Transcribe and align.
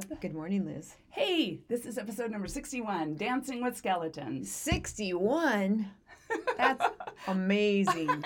Deb. 0.00 0.20
Good 0.20 0.34
morning, 0.34 0.64
Liz. 0.64 0.94
Hey, 1.10 1.60
this 1.68 1.84
is 1.84 1.98
episode 1.98 2.30
number 2.30 2.48
61 2.48 3.16
Dancing 3.16 3.62
with 3.62 3.76
Skeletons. 3.76 4.50
61? 4.50 5.86
That's 6.56 6.86
amazing. 7.26 8.08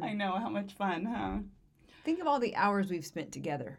I 0.00 0.14
know, 0.14 0.38
how 0.38 0.48
much 0.48 0.72
fun, 0.72 1.04
huh? 1.04 1.38
Think 2.04 2.20
of 2.20 2.26
all 2.26 2.38
the 2.38 2.56
hours 2.56 2.88
we've 2.88 3.04
spent 3.04 3.30
together. 3.30 3.78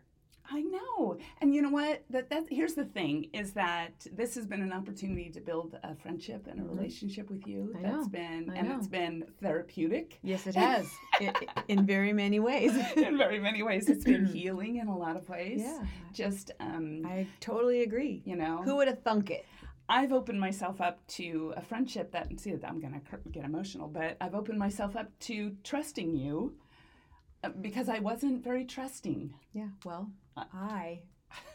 I 0.51 0.61
know. 0.61 1.17
And 1.41 1.53
you 1.53 1.61
know 1.61 1.69
what? 1.69 2.03
That 2.09 2.29
that 2.29 2.45
here's 2.49 2.73
the 2.73 2.85
thing 2.85 3.29
is 3.33 3.53
that 3.53 4.05
this 4.11 4.35
has 4.35 4.45
been 4.45 4.61
an 4.61 4.73
opportunity 4.73 5.29
to 5.31 5.39
build 5.41 5.77
a 5.83 5.95
friendship 5.95 6.47
and 6.47 6.59
a 6.59 6.63
relationship 6.63 7.29
with 7.29 7.45
you. 7.47 7.73
I 7.77 7.81
That's 7.81 7.93
know. 8.05 8.07
been 8.09 8.49
I 8.49 8.55
and 8.55 8.69
know. 8.69 8.77
it's 8.77 8.87
been 8.87 9.25
therapeutic. 9.41 10.19
Yes, 10.23 10.47
it 10.47 10.55
has. 10.67 10.87
I- 11.19 11.33
I- 11.55 11.63
in 11.67 11.85
very 11.85 12.13
many 12.13 12.39
ways. 12.39 12.71
in 12.95 13.17
very 13.17 13.39
many 13.39 13.63
ways. 13.63 13.89
It's 13.89 14.03
been 14.03 14.25
healing 14.37 14.77
in 14.77 14.87
a 14.87 14.97
lot 14.97 15.15
of 15.15 15.27
ways. 15.29 15.61
Yeah. 15.61 15.83
Just 16.13 16.51
um 16.59 17.03
I 17.05 17.27
totally 17.39 17.83
agree. 17.83 18.21
you 18.25 18.35
know, 18.35 18.61
Who 18.63 18.75
would 18.77 18.87
have 18.87 19.01
thunk 19.03 19.29
it? 19.31 19.45
I've 19.91 20.13
opened 20.13 20.39
myself 20.39 20.81
up 20.81 21.05
to 21.17 21.51
a 21.57 21.61
friendship 21.63 22.11
that 22.11 22.39
see 22.39 22.51
I'm 22.63 22.79
going 22.79 22.93
to 22.93 23.29
get 23.31 23.43
emotional, 23.43 23.87
but 23.87 24.17
I've 24.21 24.35
opened 24.35 24.59
myself 24.59 24.95
up 24.95 25.09
to 25.21 25.55
trusting 25.63 26.15
you 26.15 26.53
Uh, 27.43 27.49
because 27.61 27.87
I 27.87 27.99
wasn't 27.99 28.43
very 28.43 28.65
trusting. 28.65 29.33
Yeah, 29.53 29.69
well, 29.85 30.11
uh, 30.35 30.43
I 30.53 30.99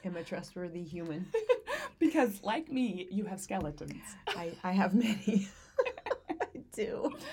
am 0.05 0.17
a 0.17 0.25
trustworthy 0.25 0.83
human. 0.83 1.27
because 1.99 2.43
like 2.43 2.71
me, 2.71 3.07
you 3.11 3.25
have 3.25 3.41
skeletons. 3.41 4.03
I, 4.29 4.53
I 4.63 4.73
have 4.73 4.95
many. 4.95 5.49
I 6.31 6.47
do. 6.73 7.13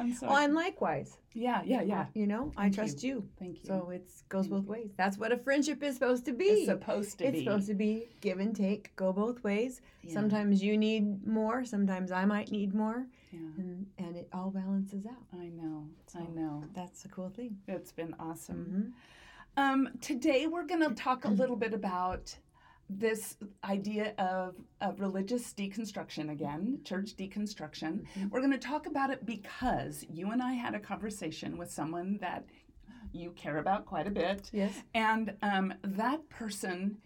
And 0.00 0.14
so 0.16 0.26
Well, 0.28 0.36
and 0.38 0.54
likewise, 0.54 1.16
yeah, 1.32 1.62
yeah, 1.64 1.82
yeah. 1.82 2.06
you 2.14 2.26
know, 2.26 2.52
I 2.56 2.68
trust 2.70 3.02
you. 3.02 3.28
Thank 3.38 3.58
you. 3.60 3.66
So 3.66 3.90
it 3.90 4.08
goes 4.28 4.44
Thank 4.46 4.52
both 4.54 4.64
you. 4.66 4.70
ways. 4.72 4.90
That's 4.96 5.18
what 5.18 5.32
a 5.32 5.36
friendship 5.38 5.82
is 5.82 5.94
supposed 5.94 6.24
to 6.26 6.32
be. 6.32 6.44
it's 6.44 6.66
supposed 6.66 7.18
to 7.18 7.24
It's 7.24 7.32
be. 7.32 7.38
It's 7.38 7.44
supposed 7.46 7.66
to 7.68 7.74
be 7.74 8.08
give 8.20 8.38
and 8.40 8.54
take, 8.54 8.94
go 8.96 9.12
both 9.12 9.42
ways. 9.44 9.80
Yeah. 10.02 10.12
Sometimes 10.14 10.62
you 10.62 10.76
need 10.76 11.26
more, 11.26 11.64
sometimes 11.64 12.10
I 12.12 12.24
might 12.24 12.50
need 12.50 12.74
more, 12.74 13.06
Yeah. 13.32 13.38
and, 13.58 13.86
and 13.98 14.16
it 14.16 14.28
all 14.32 14.50
balances 14.50 15.06
out. 15.06 15.24
I 15.38 15.46
know. 15.48 15.86
I 16.16 16.26
know. 16.34 16.64
That's 16.74 17.04
a 17.04 17.08
cool 17.08 17.30
thing. 17.30 17.56
It's 17.68 17.92
been 17.92 18.14
awesome. 18.18 18.64
hmm 18.64 18.90
Um, 19.56 19.88
today 20.00 20.46
we're 20.48 20.66
going 20.66 20.82
to 20.88 20.94
talk 20.94 21.24
a 21.24 21.28
little 21.40 21.56
bit 21.56 21.72
about 21.74 22.36
this 22.90 23.36
idea 23.64 24.14
of, 24.18 24.54
of 24.80 25.00
religious 25.00 25.52
deconstruction 25.54 26.30
again, 26.30 26.80
church 26.84 27.16
deconstruction. 27.16 28.04
Mhm. 28.16 28.30
We're 28.30 28.40
going 28.40 28.52
to 28.52 28.58
talk 28.58 28.86
about 28.86 29.10
it 29.10 29.24
because 29.24 30.04
you 30.10 30.30
and 30.30 30.42
I 30.42 30.52
had 30.52 30.74
a 30.74 30.80
conversation 30.80 31.56
with 31.56 31.70
someone 31.70 32.18
that 32.18 32.44
you 33.12 33.30
care 33.32 33.58
about 33.58 33.86
quite 33.86 34.06
a 34.06 34.10
bit, 34.10 34.50
Yes. 34.52 34.82
and 34.94 35.34
um, 35.42 35.74
that 35.82 36.28
person. 36.28 36.98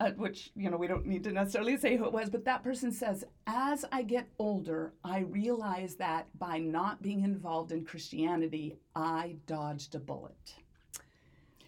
Uh, 0.00 0.10
which 0.16 0.50
you 0.56 0.68
know 0.68 0.76
we 0.76 0.88
don't 0.88 1.06
need 1.06 1.22
to 1.22 1.30
necessarily 1.30 1.76
say 1.76 1.96
who 1.96 2.04
it 2.04 2.12
was, 2.12 2.28
but 2.28 2.44
that 2.44 2.64
person 2.64 2.90
says, 2.90 3.22
as 3.46 3.84
I 3.92 4.02
get 4.02 4.26
older, 4.36 4.94
I 5.04 5.20
realize 5.20 5.94
that 5.96 6.26
by 6.40 6.58
not 6.58 7.00
being 7.02 7.22
involved 7.22 7.70
in 7.70 7.84
Christianity, 7.84 8.78
I 8.96 9.36
dodged 9.46 9.94
a 9.94 10.00
bullet. 10.00 10.54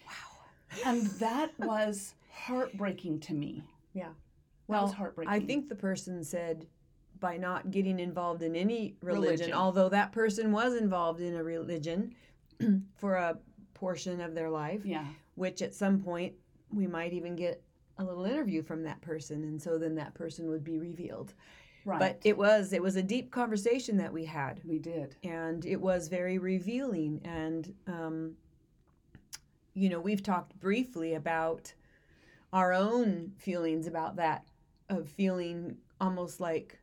Wow. 0.04 0.12
And 0.84 1.06
that 1.20 1.52
was 1.60 2.14
heartbreaking 2.34 3.20
to 3.20 3.34
me. 3.34 3.62
Yeah. 3.92 4.10
Well. 4.66 4.94
I 5.26 5.40
think 5.40 5.68
the 5.68 5.74
person 5.74 6.24
said 6.24 6.66
by 7.20 7.36
not 7.36 7.70
getting 7.70 8.00
involved 8.00 8.42
in 8.42 8.56
any 8.56 8.96
religion, 9.00 9.22
Religion. 9.32 9.52
although 9.52 9.88
that 9.88 10.12
person 10.12 10.52
was 10.52 10.74
involved 10.74 11.20
in 11.20 11.36
a 11.36 11.44
religion 11.44 12.14
for 12.96 13.14
a 13.14 13.38
portion 13.74 14.20
of 14.20 14.34
their 14.34 14.50
life, 14.50 14.84
Yeah. 14.84 15.06
which 15.36 15.62
at 15.62 15.74
some 15.74 16.00
point 16.00 16.34
we 16.72 16.86
might 16.86 17.12
even 17.12 17.36
get 17.36 17.62
a 17.98 18.04
little 18.04 18.24
interview 18.24 18.62
from 18.62 18.82
that 18.82 19.00
person 19.00 19.44
and 19.44 19.62
so 19.62 19.78
then 19.78 19.94
that 19.94 20.14
person 20.14 20.48
would 20.48 20.64
be 20.64 20.78
revealed. 20.78 21.34
Right. 21.84 22.00
But 22.00 22.20
it 22.24 22.36
was 22.36 22.72
it 22.72 22.82
was 22.82 22.96
a 22.96 23.02
deep 23.02 23.30
conversation 23.30 23.96
that 23.98 24.12
we 24.12 24.24
had 24.24 24.60
we 24.64 24.78
did. 24.78 25.16
and 25.22 25.64
it 25.66 25.80
was 25.80 26.08
very 26.08 26.38
revealing 26.38 27.20
and 27.24 27.72
um, 27.86 28.32
you 29.74 29.88
know 29.88 30.00
we've 30.00 30.22
talked 30.22 30.58
briefly 30.58 31.14
about 31.14 31.72
our 32.54 32.72
own 32.72 33.32
feelings 33.36 33.86
about 33.86 34.16
that 34.16 34.46
of 34.88 35.08
feeling 35.08 35.76
almost 36.00 36.40
like 36.40 36.78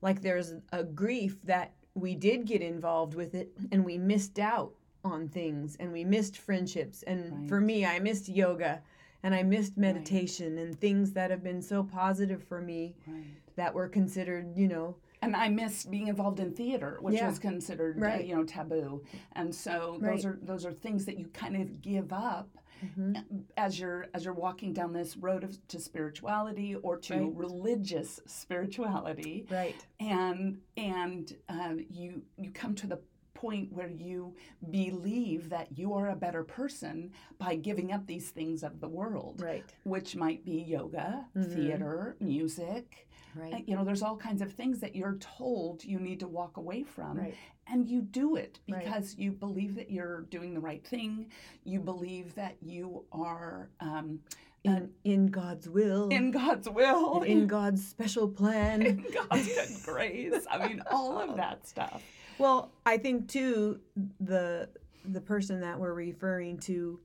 like 0.00 0.22
there's 0.22 0.54
a 0.72 0.84
grief 0.84 1.36
that 1.42 1.72
we 1.94 2.14
did 2.14 2.46
get 2.46 2.62
involved 2.62 3.14
with 3.14 3.34
it 3.34 3.50
and 3.72 3.84
we 3.84 3.98
missed 3.98 4.38
out 4.38 4.72
on 5.04 5.28
things 5.28 5.76
and 5.80 5.92
we 5.92 6.04
missed 6.04 6.38
friendships 6.38 7.02
and 7.02 7.48
for 7.48 7.60
me 7.60 7.84
I 7.84 7.98
missed 7.98 8.28
yoga 8.28 8.80
and 9.24 9.34
I 9.34 9.42
missed 9.42 9.76
meditation 9.76 10.58
and 10.58 10.78
things 10.78 11.12
that 11.12 11.30
have 11.30 11.42
been 11.42 11.60
so 11.60 11.82
positive 11.82 12.42
for 12.44 12.60
me 12.60 12.94
Right. 13.06 13.24
that 13.56 13.74
were 13.74 13.88
considered 13.88 14.56
you 14.56 14.68
know 14.68 14.96
And 15.22 15.34
I 15.34 15.48
missed 15.48 15.90
being 15.90 16.08
involved 16.08 16.38
in 16.38 16.52
theater, 16.52 16.98
which 17.00 17.14
Yeah. 17.14 17.28
was 17.28 17.38
considered, 17.38 18.02
uh, 18.02 18.18
you 18.22 18.36
know, 18.36 18.44
taboo. 18.44 19.02
And 19.32 19.54
so 19.54 19.96
Right. 19.98 20.10
those 20.10 20.26
are 20.26 20.38
those 20.42 20.66
are 20.66 20.72
things 20.72 21.06
that 21.06 21.18
you 21.18 21.28
kind 21.28 21.56
of 21.56 21.80
give 21.80 22.12
up 22.12 22.50
mhm. 22.98 23.44
as 23.56 23.78
you're 23.78 24.06
as 24.14 24.24
you're 24.24 24.34
walking 24.34 24.72
down 24.72 24.92
this 24.92 25.16
road 25.16 25.44
of, 25.44 25.56
to 25.68 25.78
spirituality 25.80 26.74
or 26.76 26.96
to 26.98 27.14
Right. 27.14 27.32
religious 27.36 28.20
spirituality. 28.26 29.46
right 29.50 29.86
and 30.00 30.58
and 30.76 31.36
uh, 31.48 31.74
you 31.90 32.22
you 32.38 32.50
come 32.50 32.74
to 32.76 32.86
the 32.86 32.98
point 33.34 33.72
where 33.72 33.88
you 33.90 34.34
believe 34.70 35.48
that 35.50 35.76
you 35.76 35.92
are 35.94 36.10
a 36.10 36.16
better 36.16 36.42
person 36.44 37.10
by 37.38 37.56
giving 37.56 37.92
up 37.92 38.06
these 38.06 38.30
things 38.30 38.62
of 38.62 38.80
the 38.80 38.88
world 38.88 39.40
right. 39.42 39.64
which 39.84 40.16
might 40.16 40.44
be 40.44 40.62
yoga 40.62 41.26
Mhm. 41.36 41.54
theater 41.54 42.16
music. 42.20 43.08
Right. 43.36 43.64
You 43.66 43.74
know 43.74 43.84
there's 43.84 44.02
all 44.02 44.16
kinds 44.16 44.40
of 44.42 44.52
things 44.52 44.78
that 44.80 44.94
you're 44.94 45.16
told 45.18 45.84
you 45.84 45.98
need 45.98 46.20
to 46.20 46.28
walk 46.28 46.56
away 46.56 46.84
from 46.84 47.18
right. 47.18 47.34
and 47.66 47.88
you 47.88 48.00
do 48.00 48.36
it 48.36 48.60
Right. 48.68 48.84
because 48.84 49.16
you 49.18 49.32
believe 49.32 49.74
that 49.74 49.90
you're 49.90 50.22
doing 50.22 50.54
the 50.54 50.60
right 50.60 50.86
thing. 50.86 51.30
You 51.64 51.80
believe 51.80 52.34
that 52.36 52.56
you 52.62 53.04
are 53.10 53.70
um, 53.80 54.20
in, 54.62 54.90
in 55.02 55.26
God's 55.26 55.68
will, 55.68 56.08
in 56.08 56.30
god's 56.30 56.70
will. 56.70 57.22
In 57.22 57.46
God's 57.46 57.86
special 57.86 58.28
plan. 58.28 58.80
in 58.86 59.04
god's 59.12 59.48
good 59.48 59.68
grace. 59.84 60.46
I 60.50 60.68
mean 60.68 60.80
all 60.90 61.18
of 61.18 61.36
that 61.42 61.66
stuff 61.66 62.02
well, 62.38 62.72
I 62.86 62.98
think 62.98 63.28
too 63.28 63.80
the 64.20 64.68
the 65.04 65.20
person 65.20 65.60
that 65.60 65.78
we're 65.78 65.92
referring 65.92 66.58
to, 66.60 66.98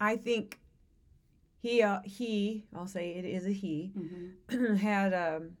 I 0.00 0.16
think 0.16 0.60
he 1.60 1.82
uh, 1.82 2.00
he 2.04 2.64
I'll 2.74 2.86
say 2.86 3.12
it 3.14 3.24
is 3.24 3.46
a 3.46 3.50
he 3.52 3.92
Mhm. 3.96 4.76
had 4.80 5.14
um 5.14 5.56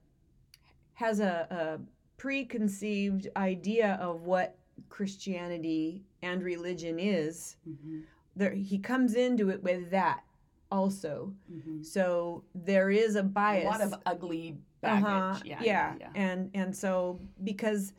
has 0.94 1.18
a, 1.20 1.46
a 1.50 1.80
preconceived 2.16 3.28
idea 3.36 3.98
of 4.00 4.22
what 4.22 4.56
Christianity 4.88 6.04
and 6.22 6.42
religion 6.42 6.98
is. 6.98 7.56
Mhm. 7.68 8.02
There 8.36 8.52
he 8.52 8.78
comes 8.78 9.14
into 9.14 9.50
it 9.50 9.62
with 9.62 9.90
that 9.90 10.22
also. 10.70 11.32
Mhm. 11.52 11.84
So 11.84 12.44
there 12.54 12.90
is 12.90 13.16
a 13.16 13.22
bias. 13.22 13.64
A 13.64 13.68
lot 13.68 13.80
of 13.80 13.94
ugly 14.06 14.56
baggage. 14.80 15.04
Uh-huh, 15.04 15.40
Yeah, 15.44 15.58
yeah, 15.62 15.64
yeah, 15.64 15.94
yeah. 16.00 16.10
and 16.14 16.50
and 16.54 16.76
so 16.76 17.18
because 17.42 17.92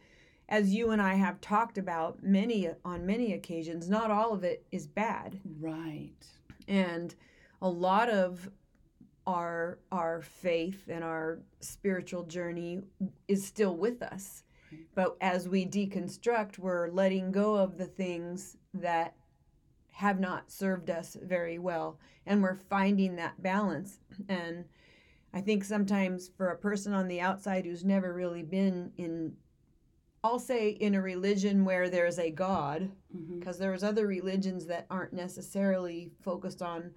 as 0.47 0.73
you 0.73 0.91
and 0.91 1.01
I 1.01 1.15
have 1.15 1.41
talked 1.41 1.77
about 1.77 2.23
many 2.23 2.69
on 2.83 3.05
many 3.05 3.33
occasions, 3.33 3.89
not 3.89 4.11
all 4.11 4.33
of 4.33 4.43
it 4.43 4.65
is 4.71 4.87
bad, 4.87 5.39
Right. 5.59 6.13
and 6.67 7.13
a 7.61 7.69
lot 7.69 8.09
of 8.09 8.49
our 9.27 9.79
our 9.91 10.21
faith 10.21 10.87
and 10.87 11.03
our 11.03 11.39
spiritual 11.59 12.23
journey 12.23 12.81
is 13.27 13.45
still 13.45 13.75
with 13.75 14.03
us. 14.03 14.43
Right. 14.71 14.81
But 14.93 15.17
as 15.21 15.49
we 15.49 15.65
deconstruct, 15.65 16.59
we're 16.59 16.89
letting 16.89 17.31
go 17.31 17.55
of 17.55 17.77
the 17.77 17.87
things 17.87 18.57
that 18.75 19.15
have 19.93 20.19
not 20.19 20.51
served 20.51 20.89
us 20.89 21.15
very 21.23 21.57
well 21.57 21.97
and 22.25 22.43
we're 22.43 22.53
finding 22.69 23.15
that 23.15 23.41
balance 23.41 23.99
and 24.27 24.65
I 25.33 25.39
think 25.39 25.63
sometimes 25.63 26.29
for 26.35 26.49
a 26.49 26.57
person 26.57 26.93
on 26.93 27.07
the 27.07 27.21
outside 27.21 27.65
who's 27.65 27.85
never 27.85 28.13
really 28.13 28.43
been 28.43 28.91
in 28.97 29.33
I'll 30.25 30.39
say 30.39 30.69
in 30.69 30.95
a 30.95 31.01
religion 31.01 31.63
where 31.65 31.87
there's 31.87 32.17
a 32.17 32.31
God, 32.31 32.89
mm-hmm. 33.15 33.37
because 33.39 33.59
there's 33.59 33.83
other 33.83 34.07
religions 34.07 34.65
that 34.65 34.87
aren't 34.89 35.13
necessarily 35.13 36.09
focused 36.23 36.63
on 36.63 36.89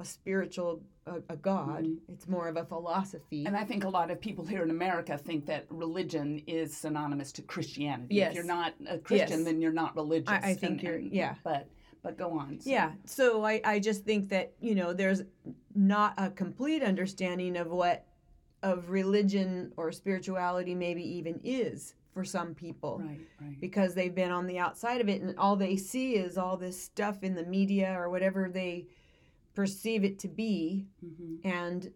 a 0.00 0.04
spiritual 0.04 0.82
a, 1.06 1.20
a 1.28 1.36
God. 1.36 1.84
Mm-hmm. 1.84 2.12
It's 2.12 2.26
more 2.26 2.48
of 2.48 2.56
a 2.56 2.64
philosophy. 2.64 3.44
And 3.46 3.56
I 3.56 3.62
think 3.64 3.84
a 3.84 3.88
lot 3.88 4.10
of 4.10 4.20
people 4.20 4.44
here 4.44 4.64
in 4.64 4.70
America 4.70 5.16
think 5.16 5.46
that 5.46 5.66
religion 5.70 6.42
is 6.48 6.76
synonymous 6.76 7.30
to 7.32 7.42
Christianity. 7.42 8.16
Yes. 8.16 8.30
If 8.30 8.34
you're 8.36 8.44
not 8.44 8.74
a 8.88 8.98
Christian, 8.98 9.38
Yes. 9.38 9.44
then 9.44 9.60
you're 9.60 9.72
not 9.72 9.94
religious. 9.94 10.28
I- 10.28 10.50
I 10.50 10.54
think 10.54 10.72
And- 10.72 10.82
you're- 10.82 10.98
and- 11.02 11.12
yeah. 11.12 11.34
But 11.44 11.68
but 12.02 12.18
go 12.18 12.30
on. 12.32 12.58
So- 12.58 12.68
Yeah. 12.68 12.92
So 13.04 13.44
I, 13.44 13.60
I 13.64 13.78
just 13.78 14.04
think 14.04 14.28
that, 14.30 14.54
you 14.60 14.74
know, 14.74 14.92
there's 14.92 15.22
not 15.72 16.14
a 16.18 16.30
complete 16.30 16.82
understanding 16.82 17.56
of 17.56 17.68
what 17.68 18.06
of 18.64 18.90
religion 18.90 19.72
or 19.76 19.92
spirituality 19.92 20.74
maybe 20.74 21.02
even 21.18 21.40
is 21.44 21.94
for 22.12 22.24
some 22.24 22.54
people. 22.54 23.00
Right. 23.04 23.18
Right. 23.40 23.60
Because 23.60 23.94
they've 23.94 24.14
been 24.14 24.30
on 24.32 24.46
the 24.46 24.58
outside 24.58 25.00
of 25.00 25.08
it 25.08 25.22
and 25.22 25.36
all 25.38 25.56
they 25.56 25.76
see 25.76 26.14
is 26.14 26.36
all 26.38 26.56
this 26.56 26.80
stuff 26.80 27.22
in 27.22 27.34
the 27.34 27.44
media 27.44 27.94
or 27.98 28.10
whatever 28.10 28.48
they 28.52 28.86
perceive 29.54 30.04
it 30.04 30.18
to 30.20 30.28
be. 30.28 30.86
hmm 31.00 31.36
And 31.44 31.90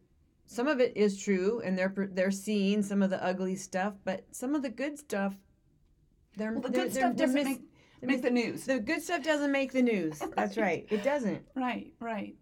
some 0.46 0.68
of 0.68 0.80
it 0.80 0.96
is 0.96 1.18
true 1.20 1.60
and 1.64 1.76
they're 1.76 1.92
they're 2.12 2.30
seeing 2.30 2.82
some 2.82 3.02
of 3.02 3.10
the 3.10 3.22
ugly 3.24 3.56
stuff, 3.56 3.94
but 4.04 4.24
some 4.30 4.54
of 4.54 4.62
the 4.62 4.70
good 4.70 4.98
stuff 4.98 5.34
they're 6.36 6.52
Well, 6.52 6.60
the 6.62 6.68
they're- 6.68 6.84
good 6.84 6.92
they're- 6.92 7.00
stuff 7.00 7.16
they're 7.16 7.26
doesn't 7.26 7.34
miss- 7.44 7.58
make 7.58 7.62
make 8.02 8.22
the 8.22 8.30
news. 8.30 8.64
the 8.66 8.78
good 8.78 9.02
stuff 9.02 9.22
doesn't 9.22 9.50
make 9.52 9.72
the 9.72 9.82
news. 9.82 10.22
That's 10.36 10.56
right. 10.56 10.86
It 10.90 11.02
doesn't. 11.02 11.42
Right, 11.54 11.92
right. 12.00 12.36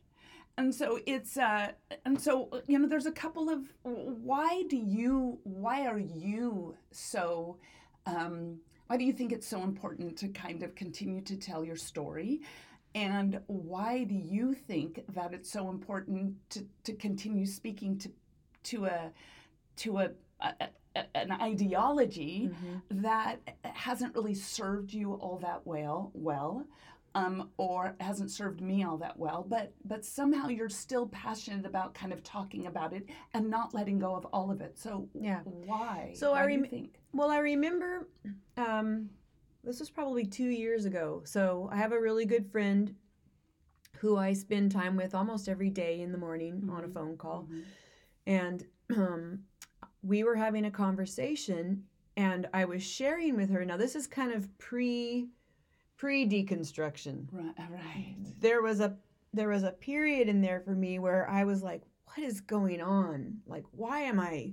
And 0.57 0.73
so 0.75 1.01
it's 1.07 1.37
uh 1.37 1.73
and 2.05 2.21
so 2.21 2.49
you 2.67 2.79
know 2.79 2.87
there's 2.87 3.07
a 3.07 3.13
couple 3.13 3.51
of 3.51 3.61
why 3.83 4.63
do 4.69 4.77
you 4.77 5.39
why 5.43 5.87
are 5.87 5.99
you 5.99 6.77
so 6.93 7.57
um 8.07 8.59
why 8.87 8.97
do 8.97 9.05
you 9.05 9.13
think 9.13 9.33
it's 9.33 9.49
so 9.49 9.63
important 9.63 10.17
to 10.19 10.29
kind 10.29 10.63
of 10.63 10.75
continue 10.75 11.21
to 11.23 11.37
tell 11.37 11.65
your 11.65 11.77
story 11.77 12.41
and 12.95 13.41
why 13.49 14.05
do 14.05 14.15
you 14.15 14.55
think 14.55 15.03
that 15.15 15.35
it's 15.35 15.51
so 15.51 15.69
important 15.71 16.35
to, 16.51 16.65
to 16.85 16.93
continue 16.93 17.47
speaking 17.47 17.99
to 17.99 18.11
to 18.65 18.85
a 18.85 19.11
to 19.77 19.99
a, 19.99 20.11
a, 20.41 20.55
a 20.95 21.05
an 21.17 21.33
ideology 21.33 22.51
Mm-hmm. 22.53 23.03
that 23.03 23.41
hasn't 23.63 24.15
really 24.15 24.35
served 24.35 24.93
you 24.93 25.15
all 25.15 25.39
that 25.39 25.63
well 25.67 26.13
well 26.15 26.65
um, 27.15 27.51
or 27.59 27.95
hasn't 28.01 28.31
served 28.31 28.61
me 28.61 28.83
all 28.85 28.97
that 28.99 29.17
well 29.19 29.45
but 29.49 29.73
but 29.85 30.05
somehow 30.05 30.49
you're 30.49 30.69
still 30.69 31.07
passionate 31.09 31.65
about 31.65 31.95
kind 31.95 32.13
of 32.13 32.23
talking 32.23 32.67
about 32.67 32.93
it 32.93 33.09
and 33.35 33.49
not 33.49 33.73
letting 33.75 33.99
go 33.99 34.15
of 34.17 34.25
all 34.33 34.51
of 34.51 34.61
it 34.61 34.77
so 34.79 35.09
Yeah. 35.15 35.41
why 35.45 36.13
So 36.17 36.33
why 36.33 36.43
I 36.43 36.47
do 36.47 36.53
you 36.53 36.61
rem- 36.61 36.71
think 36.71 36.99
Well, 37.13 37.31
I 37.31 37.39
remember 37.39 38.09
um, 38.57 39.11
this 39.63 39.79
was 39.81 39.89
probably 39.91 40.27
two 40.27 40.49
years 40.49 40.85
ago. 40.85 41.23
So 41.25 41.69
I 41.73 41.77
have 41.77 41.93
a 41.93 42.01
really 42.01 42.27
good 42.27 42.51
friend 42.51 42.95
who 43.99 44.17
I 44.19 44.33
spend 44.35 44.73
time 44.73 44.97
with 44.97 45.15
almost 45.15 45.49
every 45.49 45.71
day 45.71 46.01
in 46.01 46.13
the 46.13 46.19
morning 46.19 46.69
on 46.71 46.85
a 46.85 46.89
Mhm. 46.89 46.93
phone 46.93 47.17
call. 47.17 47.45
Mhm. 47.51 47.63
And 48.27 48.67
um, 48.97 49.45
we 50.03 50.25
were 50.25 50.35
having 50.37 50.65
a 50.67 50.71
conversation, 50.71 51.85
and 52.17 52.47
I 52.53 52.65
was 52.67 52.83
sharing 52.83 53.37
with 53.37 53.49
her. 53.51 53.65
Now, 53.65 53.77
this 53.79 53.95
is 53.95 54.07
kind 54.07 54.33
of 54.33 54.57
pre 54.59 55.29
pre 56.05 56.27
deconstruction. 56.29 57.27
right 57.33 57.55
uh, 57.59 57.63
right 57.71 58.17
There 58.41 58.63
was 58.63 58.81
a 58.81 58.97
there 59.33 59.49
was 59.49 59.63
a 59.63 59.73
period 59.73 60.29
in 60.29 60.41
there 60.43 60.61
for 60.61 60.75
me 60.75 60.99
where 60.99 61.29
I 61.29 61.45
was 61.45 61.63
like, 61.63 61.83
"What 62.07 62.19
is 62.25 62.41
going 62.41 62.81
on? 62.81 63.39
Like, 63.47 63.65
why 63.73 64.01
am 64.01 64.21
I?" 64.21 64.53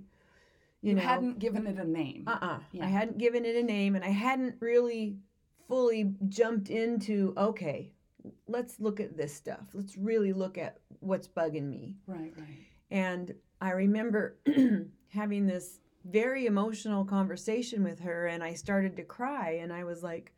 you, 0.81 0.95
know, 0.95 1.01
I 1.01 1.06
hadn't 1.06 1.39
given 1.39 1.68
it 1.68 1.77
a 1.77 1.88
name 1.88 2.24
uh-uh 2.25 2.59
Yeah. 2.71 2.86
i 2.86 2.88
hadn't 2.88 3.19
given 3.19 3.45
it 3.45 3.56
a 3.56 3.62
name 3.62 3.95
and 3.95 4.03
i 4.03 4.09
hadn't 4.09 4.56
really 4.59 5.18
fully 5.68 6.15
jumped 6.27 6.71
into 6.71 7.36
okay 7.38 7.94
let's 8.48 8.80
look 8.80 9.00
at 9.00 9.15
this 9.15 9.31
stuff 9.31 9.68
let's 9.74 9.95
really 9.95 10.33
look 10.33 10.57
at 10.57 10.80
what's 11.00 11.27
bugging 11.27 11.69
me 11.69 11.98
right 12.07 12.33
right 12.36 12.65
and 12.89 13.36
i 13.62 13.69
remember 13.71 14.39
having 15.09 15.45
this 15.45 15.81
very 16.06 16.48
emotional 16.48 17.06
conversation 17.06 17.83
with 17.83 18.00
her 18.00 18.25
and 18.25 18.44
i 18.44 18.53
started 18.53 18.95
to 18.98 19.03
cry 19.03 19.59
and 19.62 19.71
i 19.71 19.83
was 19.83 20.01
like 20.01 20.33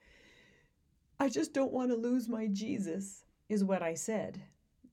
i 1.23 1.29
just 1.29 1.53
don't 1.53 1.71
want 1.71 1.89
to 1.89 1.95
lose 1.95 2.27
my 2.27 2.47
jesus 2.47 3.23
is 3.49 3.63
what 3.63 3.81
i 3.81 3.93
said 3.93 4.41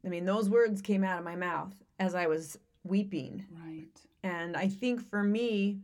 i 0.04 0.08
mean 0.08 0.24
those 0.24 0.48
words 0.48 0.80
came 0.80 1.02
out 1.04 1.18
of 1.18 1.24
my 1.24 1.34
mouth 1.36 1.74
as 1.98 2.14
i 2.14 2.26
was 2.26 2.56
weeping 2.84 3.44
right 3.66 3.88
and 4.22 4.54
I 4.54 4.68
think 4.68 5.00
for 5.08 5.22
me, 5.22 5.78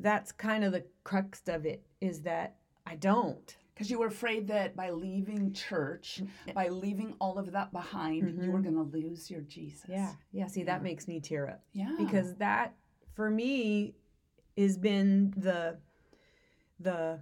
that's 0.00 0.32
kind 0.32 0.64
of 0.64 0.72
the 0.72 0.84
crux 1.04 1.40
of 1.46 1.64
it 1.66 1.86
is 2.00 2.22
that 2.22 2.56
I 2.84 2.96
don't. 2.96 3.56
because 3.72 3.88
you 3.92 4.00
were 4.00 4.08
afraid 4.08 4.48
that 4.48 4.74
by 4.74 4.90
leaving 4.90 5.52
church 5.52 6.20
by 6.52 6.66
leaving 6.68 7.14
all 7.20 7.38
of 7.38 7.52
that 7.52 7.72
behind 7.72 8.42
you 8.42 8.50
were 8.50 8.58
Mhm. 8.58 8.64
going 8.64 8.74
to 8.90 8.98
lose 8.98 9.30
your 9.30 9.42
jesus 9.42 9.84
Yeah. 9.88 10.12
Yeah. 10.32 10.46
See, 10.48 10.60
Yeah. 10.60 10.66
that 10.66 10.82
makes 10.82 11.06
me 11.06 11.20
tear 11.20 11.48
up 11.48 11.62
yeah 11.72 11.94
because 11.96 12.34
that 12.36 12.74
for 13.14 13.30
me 13.30 13.94
has 14.58 14.76
been 14.76 15.32
the 15.36 15.78
the 16.80 17.20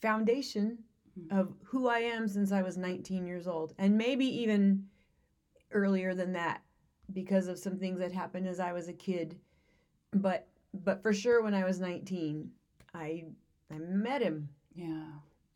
foundation 0.00 0.78
Mhm. 1.18 1.32
of 1.38 1.54
who 1.64 1.88
I 1.88 1.98
am 2.00 2.28
since 2.28 2.52
I 2.52 2.62
was 2.62 2.76
19 2.76 3.26
years 3.26 3.46
old 3.46 3.74
and 3.78 3.96
maybe 3.98 4.26
even 4.26 4.88
earlier 5.72 6.14
than 6.14 6.32
that 6.32 6.62
because 7.12 7.48
of 7.48 7.58
some 7.58 7.78
things 7.78 7.98
that 7.98 8.12
happened 8.12 8.46
as 8.46 8.60
I 8.60 8.72
was 8.72 8.88
a 8.88 8.92
kid. 8.92 9.38
But 10.12 10.46
but 10.72 11.02
for 11.02 11.12
sure 11.12 11.42
when 11.42 11.54
I 11.54 11.64
was 11.64 11.80
19 11.80 12.52
I 12.94 13.24
I 13.70 13.78
met 13.78 14.22
him. 14.22 14.48
Yeah. 14.74 15.06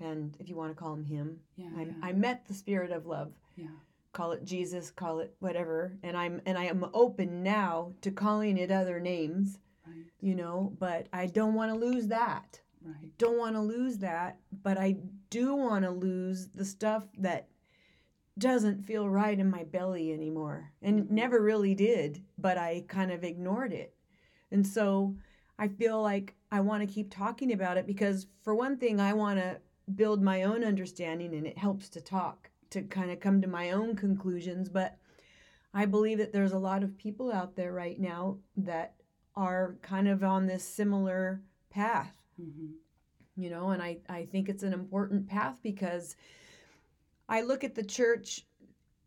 And 0.00 0.36
if 0.40 0.48
you 0.48 0.56
want 0.56 0.70
to 0.72 0.74
call 0.74 0.94
him 0.94 1.04
him 1.04 1.40
yeah 1.56 1.70
I, 1.76 1.82
yeah, 1.82 1.92
I 2.02 2.12
met 2.12 2.46
the 2.46 2.54
spirit 2.54 2.90
of 2.90 3.06
love. 3.06 3.32
Yeah. 3.56 3.68
call 4.12 4.32
it 4.32 4.44
jesus 4.44 4.90
call 4.90 5.20
it 5.20 5.34
whatever 5.40 5.96
and 6.02 6.16
i'm 6.16 6.40
and 6.46 6.56
i 6.58 6.64
am 6.64 6.84
open 6.94 7.42
now 7.42 7.92
to 8.00 8.10
calling 8.10 8.58
it 8.58 8.70
other 8.70 8.98
names 9.00 9.58
right. 9.86 10.06
you 10.20 10.34
know 10.34 10.72
but 10.78 11.08
i 11.12 11.26
don't 11.26 11.54
want 11.54 11.72
to 11.72 11.78
lose 11.86 12.08
that 12.08 12.60
right. 12.84 13.10
Don't 13.18 13.38
want 13.38 13.56
to 13.56 13.60
lose 13.60 13.98
that 13.98 14.38
but 14.62 14.78
i 14.78 14.96
do 15.30 15.54
want 15.54 15.84
to 15.84 15.90
lose 15.90 16.48
the 16.54 16.64
stuff 16.64 17.04
that 17.18 17.48
doesn't 18.38 18.84
feel 18.84 19.08
right 19.08 19.38
in 19.38 19.50
my 19.50 19.64
belly 19.64 20.12
anymore 20.12 20.72
and 20.82 20.98
it 20.98 21.10
never 21.10 21.40
really 21.40 21.74
did 21.74 22.22
but 22.38 22.58
i 22.58 22.84
kind 22.88 23.12
of 23.12 23.24
ignored 23.24 23.72
it. 23.72 23.94
And 24.50 24.66
so 24.66 25.14
i 25.58 25.68
feel 25.68 26.00
like 26.00 26.34
i 26.50 26.60
want 26.60 26.86
to 26.86 26.94
keep 26.94 27.10
talking 27.10 27.52
about 27.52 27.76
it 27.76 27.86
because 27.86 28.26
for 28.42 28.54
one 28.54 28.76
thing 28.76 29.00
i 29.00 29.12
want 29.12 29.38
to 29.38 29.58
build 29.94 30.22
my 30.22 30.44
own 30.44 30.64
understanding 30.64 31.34
and 31.34 31.46
it 31.46 31.58
helps 31.58 31.88
to 31.90 32.00
talk 32.00 32.50
to 32.70 32.82
kind 32.82 33.10
of 33.10 33.20
come 33.20 33.40
to 33.42 33.48
my 33.48 33.70
own 33.70 33.94
conclusions 33.94 34.68
but 34.68 34.96
i 35.74 35.84
believe 35.84 36.18
that 36.18 36.32
there's 36.32 36.52
a 36.52 36.58
lot 36.58 36.82
of 36.82 36.96
people 36.96 37.30
out 37.30 37.54
there 37.54 37.72
right 37.72 38.00
now 38.00 38.38
that 38.56 38.94
are 39.36 39.76
kind 39.82 40.08
of 40.08 40.24
on 40.24 40.46
this 40.46 40.64
similar 40.64 41.42
path 41.70 42.23
hmm 42.36 42.72
you 43.36 43.50
know 43.50 43.70
and 43.70 43.82
i 43.82 43.98
i 44.08 44.24
think 44.26 44.48
it's 44.48 44.62
an 44.62 44.72
important 44.72 45.26
path 45.26 45.56
because 45.62 46.14
i 47.28 47.40
look 47.42 47.64
at 47.64 47.74
the 47.74 47.82
church 47.84 48.46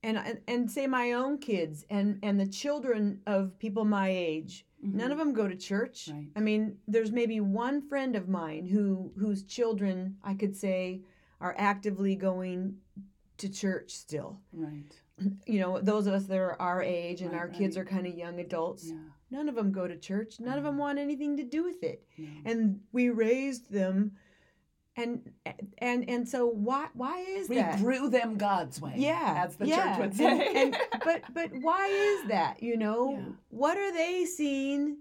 and 0.04 0.18
and, 0.18 0.40
and 0.48 0.70
say 0.72 0.86
my 0.88 1.14
own 1.14 1.38
kids 1.38 1.86
and 1.90 2.20
and 2.24 2.40
the 2.40 2.48
children 2.48 3.20
of 3.26 3.58
people 3.60 3.86
my 3.86 4.10
age 4.10 4.66
none 4.82 5.12
of 5.12 5.18
them 5.18 5.34
go 5.34 5.48
to 5.48 5.56
church 5.56 6.06
Mm-hmm. 6.10 6.18
Right. 6.18 6.28
i 6.36 6.40
mean 6.40 6.78
there's 6.88 7.12
maybe 7.12 7.40
one 7.40 7.82
friend 7.88 8.16
of 8.16 8.28
mine 8.30 8.66
who 8.68 9.12
whose 9.18 9.44
children 9.44 10.18
i 10.24 10.34
could 10.34 10.56
say 10.56 11.02
are 11.42 11.56
actively 11.58 12.16
going 12.16 12.76
to 13.38 13.50
church 13.50 13.92
still 13.92 14.40
right 14.54 14.94
you 15.46 15.60
know 15.60 15.80
those 15.80 16.06
of 16.08 16.14
us 16.14 16.26
that 16.26 16.38
are 16.38 16.60
our 16.62 16.82
age 16.84 17.22
and 17.22 17.32
Right, 17.32 17.40
our 17.40 17.48
kids 17.48 17.76
right. 17.78 17.82
are 17.84 17.90
kind 17.90 18.06
of 18.08 18.14
young 18.16 18.40
adults 18.40 18.86
yeah 18.90 18.96
none 19.30 19.50
of 19.50 19.56
them 19.56 19.72
go 19.72 19.88
to 19.88 19.98
church 19.98 20.40
none 20.40 20.58
of 20.58 20.64
them 20.64 20.76
Mhm. 20.76 20.80
want 20.80 21.00
anything 21.00 21.38
to 21.38 21.44
do 21.44 21.64
with 21.64 21.84
it 21.84 22.06
no. 22.18 22.28
and 22.46 22.80
we 22.92 23.10
raised 23.10 23.72
them 23.72 24.12
and 24.96 25.32
and 25.78 26.10
and 26.10 26.28
so 26.28 26.48
why 26.48 26.88
why 26.94 27.20
is 27.20 27.48
that 27.48 27.54
we 27.56 27.62
that 27.62 27.80
grew 27.80 28.10
them 28.10 28.38
god's 28.38 28.82
way 28.82 28.94
yeah 28.98 29.44
as 29.46 29.56
the 29.58 29.68
yeah. 29.68 29.96
church 29.96 30.00
would 30.00 30.16
say 30.16 30.54
and, 30.64 30.78
but 31.04 31.22
but 31.34 31.52
why 31.62 31.88
is 31.88 32.30
that 32.30 32.62
you 32.64 32.78
know 32.78 33.12
Yeah. 33.12 33.26
what 33.50 33.78
are 33.78 33.92
they 33.94 34.26
seeing 34.26 34.98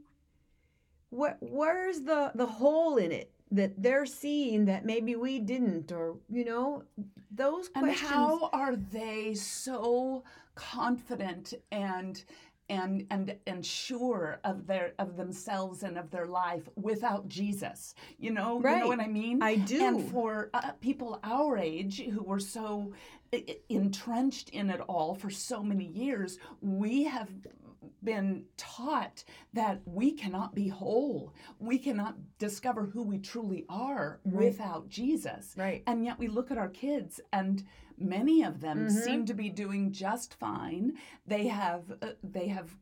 what 1.11 1.39
where's 1.41 2.01
the 2.03 2.33
the 2.35 2.47
hole 2.47 2.97
in 2.97 3.13
it 3.13 3.31
that 3.53 3.81
they're 3.81 4.07
seeing 4.07 4.65
that 4.67 4.85
maybe 4.85 5.15
we 5.15 5.39
didn't 5.39 5.93
or 5.93 6.17
you 6.29 6.45
know 6.45 6.83
those 7.31 7.69
questions. 7.69 7.75
and 7.75 7.85
questions 7.85 8.11
how 8.11 8.51
are 8.53 8.77
they 8.77 9.33
so 9.35 10.25
confident 10.57 11.55
and 11.71 12.25
and 12.69 13.07
and 13.11 13.37
and 13.47 13.65
sure 13.65 14.41
of 14.45 14.67
their 14.67 14.93
of 14.99 15.17
themselves 15.17 15.83
and 15.83 15.99
of 15.99 16.11
their 16.11 16.27
life 16.27 16.69
without 16.77 17.29
Jesus. 17.29 17.95
You 18.19 18.33
know 18.33 18.61
you 18.63 18.79
know 18.79 18.89
what 18.89 19.01
I 19.01 19.09
mean? 19.09 19.43
I 19.43 19.57
do. 19.57 19.85
And 19.85 20.11
for 20.11 20.51
uh, 20.55 20.73
people 20.81 21.21
our 21.23 21.59
age 21.59 22.03
who 22.03 22.23
were 22.23 22.41
so 22.41 22.93
entrenched 23.69 24.51
in 24.51 24.71
it 24.71 24.81
all 24.89 25.15
for 25.15 25.31
so 25.31 25.63
many 25.63 25.85
years 25.85 26.39
we 26.61 27.03
have 27.05 27.29
been 28.07 28.45
taught 28.57 29.23
that 29.53 29.83
we 29.85 30.13
cannot 30.13 30.55
be 30.55 30.69
whole. 30.69 31.35
We 31.59 31.77
cannot 31.79 32.15
discover 32.39 32.87
who 32.87 33.03
we 33.03 33.19
truly 33.19 33.67
are 33.69 34.21
Right. 34.25 34.47
without 34.47 34.89
Jesus. 34.89 35.55
Right. 35.59 35.83
And 35.87 36.05
yet 36.05 36.19
we 36.19 36.29
look 36.29 36.51
at 36.51 36.57
our 36.57 36.69
kids 36.71 37.21
and 37.33 37.63
many 37.99 38.43
of 38.43 38.61
them 38.61 38.87
Mhm. 38.87 38.91
seem 39.05 39.27
to 39.27 39.35
be 39.35 39.51
doing 39.51 39.91
just 39.93 40.33
fine. 40.35 40.97
They 41.27 41.49
have 41.49 41.93
uh, 42.01 42.13
they 42.23 42.49
have 42.49 42.79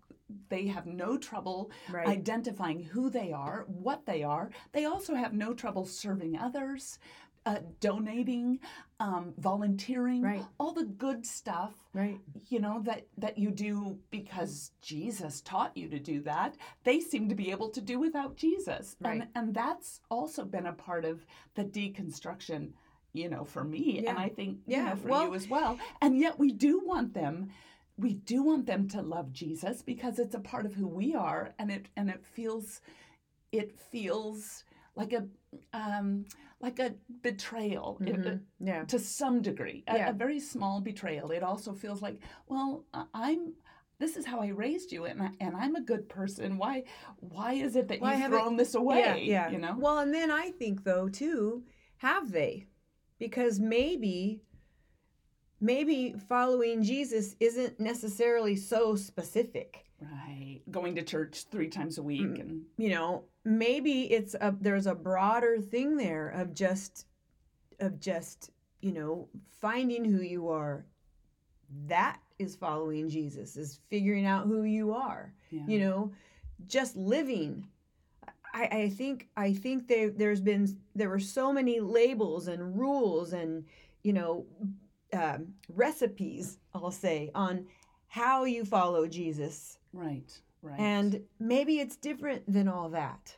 they 0.49 0.67
have 0.69 0.87
no 0.87 1.17
trouble 1.19 1.71
Right. 1.91 2.07
identifying 2.09 2.83
who 2.83 3.11
they 3.11 3.31
are, 3.31 3.65
what 3.69 4.07
they 4.07 4.23
are. 4.23 4.51
They 4.73 4.85
also 4.87 5.15
have 5.15 5.33
no 5.35 5.53
trouble 5.55 5.85
serving 5.85 6.37
others, 6.39 6.99
uh, 7.47 7.59
donating, 7.81 8.59
um, 9.01 9.35
volunteering, 9.39 10.23
Right. 10.23 10.45
all 10.59 10.73
the 10.73 10.85
good 10.87 11.27
stuff 11.27 11.75
right. 11.93 12.19
you 12.49 12.59
know 12.59 12.81
that 12.85 13.07
that 13.19 13.37
you 13.39 13.51
do 13.51 13.99
because 14.11 14.71
Jesus 14.81 15.41
taught 15.43 15.77
you 15.77 15.89
to 15.89 15.99
do 15.99 16.23
that 16.23 16.57
they 16.85 17.01
seem 17.01 17.29
to 17.29 17.35
be 17.35 17.51
able 17.51 17.69
to 17.71 17.81
do 17.83 17.99
without 17.99 18.37
Jesus 18.37 18.97
Right. 19.01 19.21
and 19.21 19.29
and 19.35 19.55
that's 19.55 20.01
also 20.11 20.45
been 20.45 20.67
a 20.67 20.73
part 20.73 21.05
of 21.05 21.27
the 21.55 21.65
deconstruction 21.65 22.73
you 23.13 23.29
know 23.29 23.45
for 23.45 23.63
me 23.65 24.01
Yeah. 24.03 24.11
and 24.11 24.19
I 24.19 24.29
think 24.31 24.61
you 24.67 24.77
Yeah, 24.77 24.91
know 24.91 24.97
for 24.97 25.09
well- 25.09 25.27
you 25.29 25.35
as 25.35 25.49
well 25.49 25.79
and 26.01 26.19
yet 26.19 26.39
we 26.39 26.51
do 26.53 26.81
want 26.85 27.13
them 27.15 27.51
we 27.97 28.15
do 28.15 28.43
want 28.43 28.67
them 28.67 28.89
to 28.89 29.03
love 29.03 29.33
Jesus 29.33 29.83
because 29.83 30.19
it's 30.19 30.35
a 30.35 30.41
part 30.41 30.67
of 30.67 30.75
who 30.75 30.89
we 30.89 31.15
are 31.15 31.55
and 31.59 31.71
it 31.71 31.87
and 31.97 32.09
it 32.09 32.25
feels 32.25 32.81
it 33.53 33.79
feels 33.79 34.65
like 34.97 35.13
a 35.13 35.27
um 35.73 36.25
like 36.61 36.79
a 36.79 36.95
betrayal 37.23 37.99
It- 38.01 38.17
Mhm. 38.17 38.41
yeah. 38.61 38.85
to 38.85 38.99
some 38.99 39.43
degree, 39.43 39.85
a, 39.87 39.97
Yeah. 39.97 40.11
a 40.11 40.13
very 40.15 40.41
small 40.41 40.81
betrayal. 40.81 41.31
It 41.31 41.43
also 41.43 41.75
feels 41.75 42.01
like, 42.03 42.19
well, 42.49 42.85
I'm. 43.13 43.55
This 43.99 44.17
is 44.17 44.27
how 44.27 44.41
I 44.41 44.49
raised 44.49 44.91
you, 44.91 45.05
and 45.05 45.23
I, 45.23 45.31
and 45.41 45.55
I'm 45.57 45.77
a 45.77 45.81
good 45.81 46.09
person. 46.09 46.59
Why, 46.59 46.83
why 47.21 47.53
is 47.55 47.77
it 47.77 47.87
that 47.89 48.01
Why 48.01 48.17
you've 48.17 48.27
thrown 48.27 48.57
this 48.57 48.75
away? 48.75 48.99
Yeah, 48.99 49.15
yeah. 49.17 49.51
You 49.51 49.59
know. 49.59 49.77
Well, 49.79 49.99
and 49.99 50.13
then 50.13 50.31
I 50.33 50.51
think 50.51 50.83
though 50.85 51.09
too, 51.09 51.63
have 51.99 52.33
they? 52.33 52.67
Because 53.19 53.61
maybe 53.61 54.43
maybe 55.61 56.15
following 56.29 56.83
Jesus 56.83 57.37
isn't 57.41 57.79
necessarily 57.81 58.57
so 58.57 58.97
specific. 58.97 59.85
Right. 60.01 60.44
Going 60.75 60.97
to 60.97 61.03
church 61.03 61.45
three 61.53 61.69
times 61.69 61.99
a 61.99 62.03
week, 62.03 62.23
Mm. 62.23 62.41
and 62.41 62.63
You 62.77 62.91
know, 62.91 63.25
maybe 63.45 64.13
it's 64.13 64.35
a 64.35 64.53
there's 64.61 64.89
a 64.89 64.95
broader 64.95 65.61
thing 65.61 65.97
there 65.97 66.29
of 66.31 66.53
just 66.53 67.07
of 67.79 68.01
just, 68.01 68.51
you 68.81 68.91
know, 68.93 69.29
finding 69.61 70.05
who 70.05 70.21
you 70.21 70.49
are. 70.49 70.85
That 71.87 72.19
is 72.41 72.57
following 72.57 73.09
Jesus, 73.09 73.57
is 73.57 73.79
figuring 73.89 74.27
out 74.27 74.47
who 74.49 74.65
you 74.65 74.93
are. 74.93 75.33
yeah. 75.51 75.63
you 75.69 75.79
know 75.79 76.13
just 76.67 76.97
living 76.97 77.67
i, 78.55 78.65
I 78.85 78.89
think 78.89 79.29
i 79.37 79.53
think 79.53 79.87
there 79.89 80.09
there's 80.11 80.41
been 80.41 80.65
there 80.95 81.11
were 81.11 81.19
so 81.21 81.53
many 81.53 81.79
labels 81.81 82.49
and 82.49 82.77
rules 82.79 83.33
and 83.33 83.65
you 84.03 84.13
know 84.13 84.47
um, 85.13 85.49
recipes 85.69 86.59
i'll 86.75 86.91
say 86.93 87.31
on 87.35 87.67
how 88.07 88.45
you 88.45 88.65
follow 88.65 89.07
jesus 89.07 89.79
right. 89.93 90.31
Right. 90.65 90.81
and 90.81 91.21
maybe 91.39 91.79
it's 91.79 91.97
different 91.97 92.51
than 92.53 92.69
all 92.69 92.89
that 92.91 93.37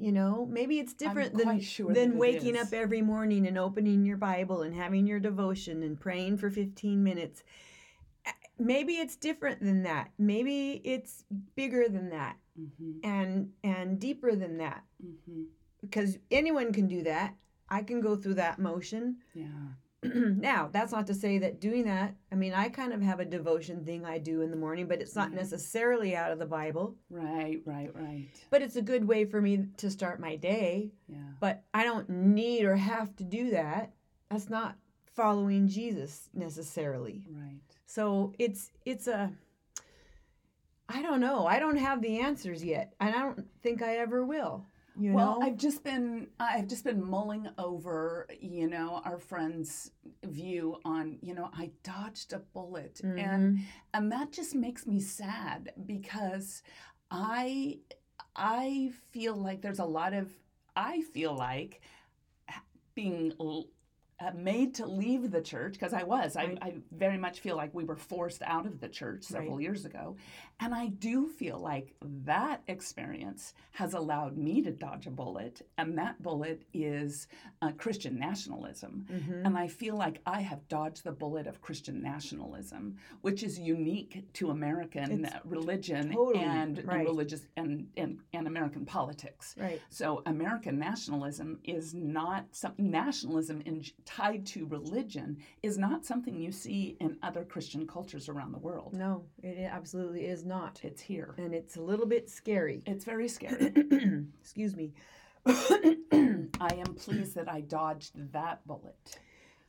you 0.00 0.12
know? 0.12 0.46
Maybe 0.48 0.78
it's 0.78 0.92
different 0.92 1.36
than 1.36 1.58
sure 1.58 1.92
than 1.92 2.18
waking 2.18 2.54
is. 2.54 2.68
up 2.68 2.72
every 2.72 3.02
morning 3.02 3.48
and 3.48 3.58
opening 3.58 4.04
your 4.04 4.16
bible 4.16 4.62
and 4.62 4.72
having 4.72 5.08
your 5.08 5.18
devotion 5.18 5.82
and 5.82 5.98
praying 5.98 6.36
for 6.38 6.50
15 6.50 7.02
minutes. 7.02 7.42
Maybe 8.60 8.92
it's 8.92 9.16
different 9.16 9.60
than 9.60 9.82
that. 9.82 10.12
Maybe 10.16 10.80
it's 10.84 11.24
bigger 11.56 11.88
than 11.88 12.10
that 12.10 12.36
hmm 12.56 12.98
and 13.02 13.50
and 13.64 13.98
deeper 13.98 14.36
than 14.36 14.58
that. 14.58 14.84
Hmm 15.00 15.42
because 15.80 16.18
anyone 16.30 16.72
can 16.72 16.88
do 16.88 17.02
that. 17.04 17.34
I 17.68 17.82
can 17.82 18.00
go 18.00 18.16
through 18.16 18.34
that 18.34 18.58
motion. 18.58 19.18
Yeah. 19.34 19.44
now 20.04 20.68
that's 20.72 20.92
not 20.92 21.06
to 21.08 21.14
say 21.14 21.38
that 21.38 21.60
doing 21.60 21.84
that 21.84 22.14
i 22.30 22.34
mean 22.36 22.52
i 22.54 22.68
kind 22.68 22.92
of 22.92 23.02
have 23.02 23.18
a 23.18 23.24
devotion 23.24 23.84
thing 23.84 24.04
i 24.06 24.16
do 24.16 24.42
in 24.42 24.50
the 24.50 24.56
morning 24.56 24.86
but 24.86 25.00
it's 25.00 25.16
not 25.16 25.30
Yeah. 25.30 25.36
necessarily 25.38 26.14
out 26.14 26.30
of 26.30 26.38
the 26.38 26.46
bible 26.46 26.94
Right. 27.10 27.60
Right. 27.64 27.90
Right. 27.94 28.28
but 28.50 28.62
it's 28.62 28.76
a 28.76 28.82
good 28.82 29.06
way 29.08 29.24
for 29.24 29.40
me 29.42 29.66
to 29.78 29.90
start 29.90 30.20
my 30.20 30.36
day 30.36 30.92
Yeah. 31.08 31.16
but 31.40 31.64
i 31.74 31.82
don't 31.82 32.08
need 32.08 32.64
or 32.64 32.76
have 32.76 33.14
to 33.16 33.24
do 33.24 33.50
that 33.50 33.92
that's 34.30 34.48
not 34.48 34.76
following 35.16 35.66
jesus 35.66 36.28
necessarily 36.32 37.24
Right. 37.28 37.58
so 37.86 38.32
it's 38.38 38.70
it's 38.84 39.08
a 39.08 39.32
i 40.88 41.02
don't 41.02 41.20
know 41.20 41.44
i 41.46 41.58
don't 41.58 41.76
have 41.76 42.00
the 42.02 42.20
answers 42.20 42.62
yet 42.62 42.94
and 43.00 43.14
i 43.14 43.18
don't 43.18 43.44
think 43.62 43.82
i 43.82 43.96
ever 43.96 44.24
will 44.24 44.64
you 44.98 45.12
well, 45.12 45.38
know 45.38 45.42
I've 45.42 45.56
just 45.56 45.84
been 45.84 46.28
I've 46.40 46.66
just 46.68 46.84
been 46.84 47.02
mulling 47.02 47.48
over, 47.58 48.26
you 48.40 48.68
know, 48.68 49.00
our 49.04 49.18
friend's 49.18 49.90
view 50.24 50.80
on, 50.84 51.18
you 51.22 51.34
know, 51.34 51.50
I 51.52 51.70
dodged 51.82 52.32
a 52.32 52.38
bullet 52.40 53.00
and 53.16 53.54
Mhm. 53.54 53.60
and 53.94 54.12
that 54.12 54.32
just 54.32 54.54
makes 54.54 54.86
me 54.86 55.00
sad 55.00 55.72
because 55.86 56.62
I 57.10 57.78
I 58.36 58.92
feel 59.10 59.34
like 59.36 59.62
there's 59.62 59.78
a 59.80 59.84
lot 59.84 60.12
of 60.14 60.30
I 60.76 61.02
feel 61.02 61.34
like 61.34 61.80
being 62.94 63.32
uh, 64.20 64.32
made 64.34 64.74
to 64.74 64.86
leave 64.86 65.30
the 65.30 65.40
church 65.40 65.74
because 65.74 65.92
I 65.92 66.02
was. 66.02 66.36
I, 66.36 66.46
Right. 66.46 66.58
I 66.62 66.74
very 66.92 67.18
much 67.18 67.40
feel 67.40 67.56
like 67.56 67.72
we 67.74 67.84
were 67.84 67.96
forced 67.96 68.42
out 68.42 68.66
of 68.66 68.80
the 68.80 68.88
church 68.88 69.22
several 69.22 69.56
Right. 69.56 69.62
years 69.62 69.84
ago. 69.84 70.16
And 70.60 70.74
I 70.74 70.88
do 70.88 71.28
feel 71.28 71.58
like 71.58 71.94
that 72.24 72.62
experience 72.66 73.54
has 73.72 73.94
allowed 73.94 74.36
me 74.36 74.60
to 74.62 74.72
dodge 74.72 75.06
a 75.06 75.10
bullet. 75.10 75.62
And 75.78 75.96
that 75.98 76.20
bullet 76.20 76.64
is 76.74 77.28
uh, 77.62 77.70
Christian 77.72 78.18
nationalism. 78.18 79.06
Mhm. 79.08 79.46
And 79.46 79.56
I 79.56 79.68
feel 79.68 79.96
like 79.96 80.20
I 80.26 80.40
have 80.40 80.66
dodged 80.68 81.04
the 81.04 81.12
bullet 81.12 81.46
of 81.46 81.60
Christian 81.60 82.02
nationalism, 82.02 82.96
which 83.20 83.42
is 83.44 83.58
unique 83.58 84.24
to 84.34 84.50
American 84.50 85.24
It's 85.24 85.34
religion 85.44 86.10
totally 86.12 86.44
and, 86.44 86.78
and 86.78 86.88
religious 87.06 87.46
and, 87.56 87.88
and, 87.96 88.18
and 88.32 88.46
American 88.48 88.84
politics. 88.84 89.54
right 89.58 89.80
So 89.90 90.22
American 90.26 90.78
nationalism 90.78 91.60
is 91.62 91.94
not 91.94 92.46
something 92.50 92.90
nationalism 92.90 93.60
in, 93.64 93.84
tied 94.08 94.46
to 94.46 94.64
religion 94.66 95.36
is 95.62 95.76
not 95.76 96.02
something 96.04 96.34
you 96.40 96.50
see 96.50 96.96
in 96.98 97.18
other 97.22 97.44
Christian 97.44 97.86
cultures 97.86 98.28
around 98.30 98.52
the 98.52 98.58
world. 98.58 98.94
no 98.94 99.24
it 99.42 99.68
absolutely 99.70 100.24
is 100.24 100.44
not 100.46 100.80
It's 100.82 101.02
here. 101.02 101.34
and 101.36 101.52
it's 101.54 101.76
a 101.76 101.82
little 101.82 102.06
bit 102.06 102.30
scary 102.30 102.82
It's 102.92 103.04
very 103.04 103.28
scary. 103.28 103.66
excuse 104.40 104.74
me 104.74 104.92
I 105.46 106.74
am 106.84 106.94
pleased 106.96 107.34
that 107.36 107.48
I 107.50 107.60
dodged 107.60 108.12
that 108.32 108.66
bullet. 108.66 109.18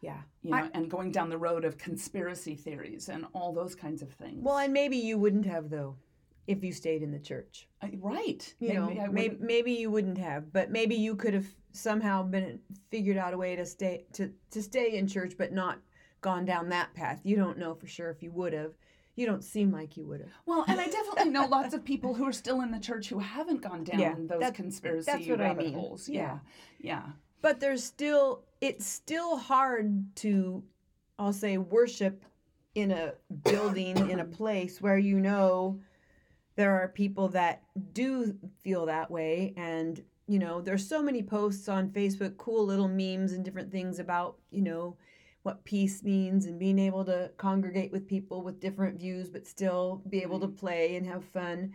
yeah 0.01 0.22
You 0.41 0.51
know, 0.51 0.58
I- 0.58 0.69
and 0.74 0.89
going 0.89 1.12
down 1.12 1.29
the 1.29 1.38
road 1.38 1.65
of 1.65 1.77
conspiracy 1.77 2.55
theories 2.55 3.10
and 3.10 3.25
all 3.34 3.51
those 3.53 3.75
kinds 3.75 4.01
of 4.01 4.12
things. 4.13 4.39
well 4.41 4.58
and 4.58 4.72
maybe 4.74 4.98
you 4.98 5.17
wouldn't 5.17 5.46
have 5.46 5.69
though 5.69 5.96
if 6.50 6.63
you 6.63 6.72
stayed 6.74 7.03
in 7.03 7.12
the 7.12 7.20
church 7.20 7.68
right. 8.01 8.53
you 8.60 8.74
know 8.74 8.89
maybe, 9.12 9.38
maybe 9.39 9.72
you 9.72 9.89
wouldn't 9.91 10.18
have 10.18 10.51
but 10.51 10.72
maybe 10.72 10.96
you 10.96 11.15
could 11.15 11.34
have 11.34 11.46
somehow 11.72 12.24
been 12.24 12.60
figured 12.89 13.18
out 13.18 13.34
a 13.34 13.38
way 13.38 13.56
to 13.56 13.65
stay 13.65 14.03
to, 14.13 14.32
to 14.50 14.62
stay 14.62 14.98
in 14.98 15.08
church 15.08 15.34
but 15.38 15.51
not 15.53 15.77
gone 16.22 16.44
down 16.46 16.68
that 16.70 16.91
path 16.96 17.22
you 17.24 17.36
don't 17.36 17.58
know 17.58 17.74
for 17.75 17.88
sure 17.88 18.10
if 18.10 18.24
you 18.24 18.32
would 18.32 18.51
have 18.51 18.74
you 19.15 19.25
don't 19.25 19.44
seem 19.44 19.70
like 19.72 19.96
you 19.98 20.06
would 20.06 20.22
have 20.22 20.29
Well, 20.46 20.63
and 20.68 20.79
I 20.79 20.88
definitely 20.88 21.29
know 21.29 21.46
lots 21.58 21.74
of 21.74 21.84
people 21.84 22.13
who 22.13 22.25
are 22.25 22.32
still 22.32 22.62
in 22.62 22.72
the 22.72 22.79
church 22.79 23.10
who 23.10 23.20
haven't 23.20 23.62
gone 23.62 23.84
down 23.84 24.00
Yeah, 24.00 24.15
those 24.18 24.39
that- 24.39 24.56
conspiracy 24.56 25.06
that's 25.12 25.27
what 25.27 25.41
I 25.41 25.53
mean. 25.53 25.74
holes. 25.74 26.08
Yeah. 26.10 26.22
Yeah. 26.22 26.39
Yeah. 26.79 27.03
but 27.41 27.60
there's 27.60 27.84
still 27.84 28.44
it's 28.62 28.86
still 28.86 29.38
hard 29.38 30.15
to 30.24 30.63
i'll 31.20 31.34
say 31.34 31.58
worship 31.58 32.25
in 32.75 32.91
a 32.91 33.13
building 33.44 34.10
in 34.10 34.20
a 34.20 34.25
place 34.25 34.82
where 34.82 34.98
you 34.98 35.20
know 35.20 35.79
there 36.59 36.77
are 36.83 36.89
people 36.89 37.29
that 37.29 37.63
do 37.93 38.35
feel 38.61 38.85
that 38.87 39.09
way. 39.09 39.53
And 39.55 40.03
you 40.27 40.39
know 40.39 40.59
there's 40.59 40.87
so 40.87 41.01
many 41.01 41.23
posts 41.23 41.67
on 41.67 41.89
facebook 41.89 42.37
cool 42.37 42.63
little 42.63 42.87
memes 42.87 43.31
and 43.31 43.43
different 43.43 43.71
things 43.71 43.97
about 43.97 44.35
you 44.51 44.61
know 44.61 44.95
what 45.41 45.65
peace 45.65 46.03
means 46.03 46.45
and 46.45 46.59
being 46.59 46.77
able 46.77 47.03
to 47.03 47.31
congregate 47.37 47.91
with 47.91 48.07
people 48.07 48.43
with 48.43 48.59
different 48.59 48.99
views 48.99 49.27
but 49.27 49.47
still 49.47 50.03
be 50.07 50.21
able 50.21 50.39
to 50.39 50.45
mm-hmm. 50.45 50.55
play 50.57 50.97
and 50.97 51.07
have 51.07 51.23
fun. 51.25 51.73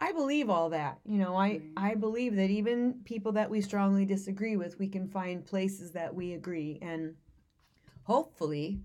I 0.00 0.10
believe 0.10 0.50
all 0.50 0.70
that. 0.70 0.98
You 1.04 1.18
know 1.18 1.36
i 1.36 1.60
i 1.76 1.94
believe 1.94 2.34
that 2.34 2.50
even 2.50 3.02
people 3.04 3.32
that 3.32 3.50
we 3.50 3.60
strongly 3.60 4.04
disagree 4.04 4.56
with 4.56 4.80
we 4.80 4.88
can 4.88 5.06
find 5.06 5.44
places 5.44 5.92
that 5.92 6.12
we 6.12 6.32
agree. 6.32 6.78
And 6.82 7.14
hopefully 8.02 8.80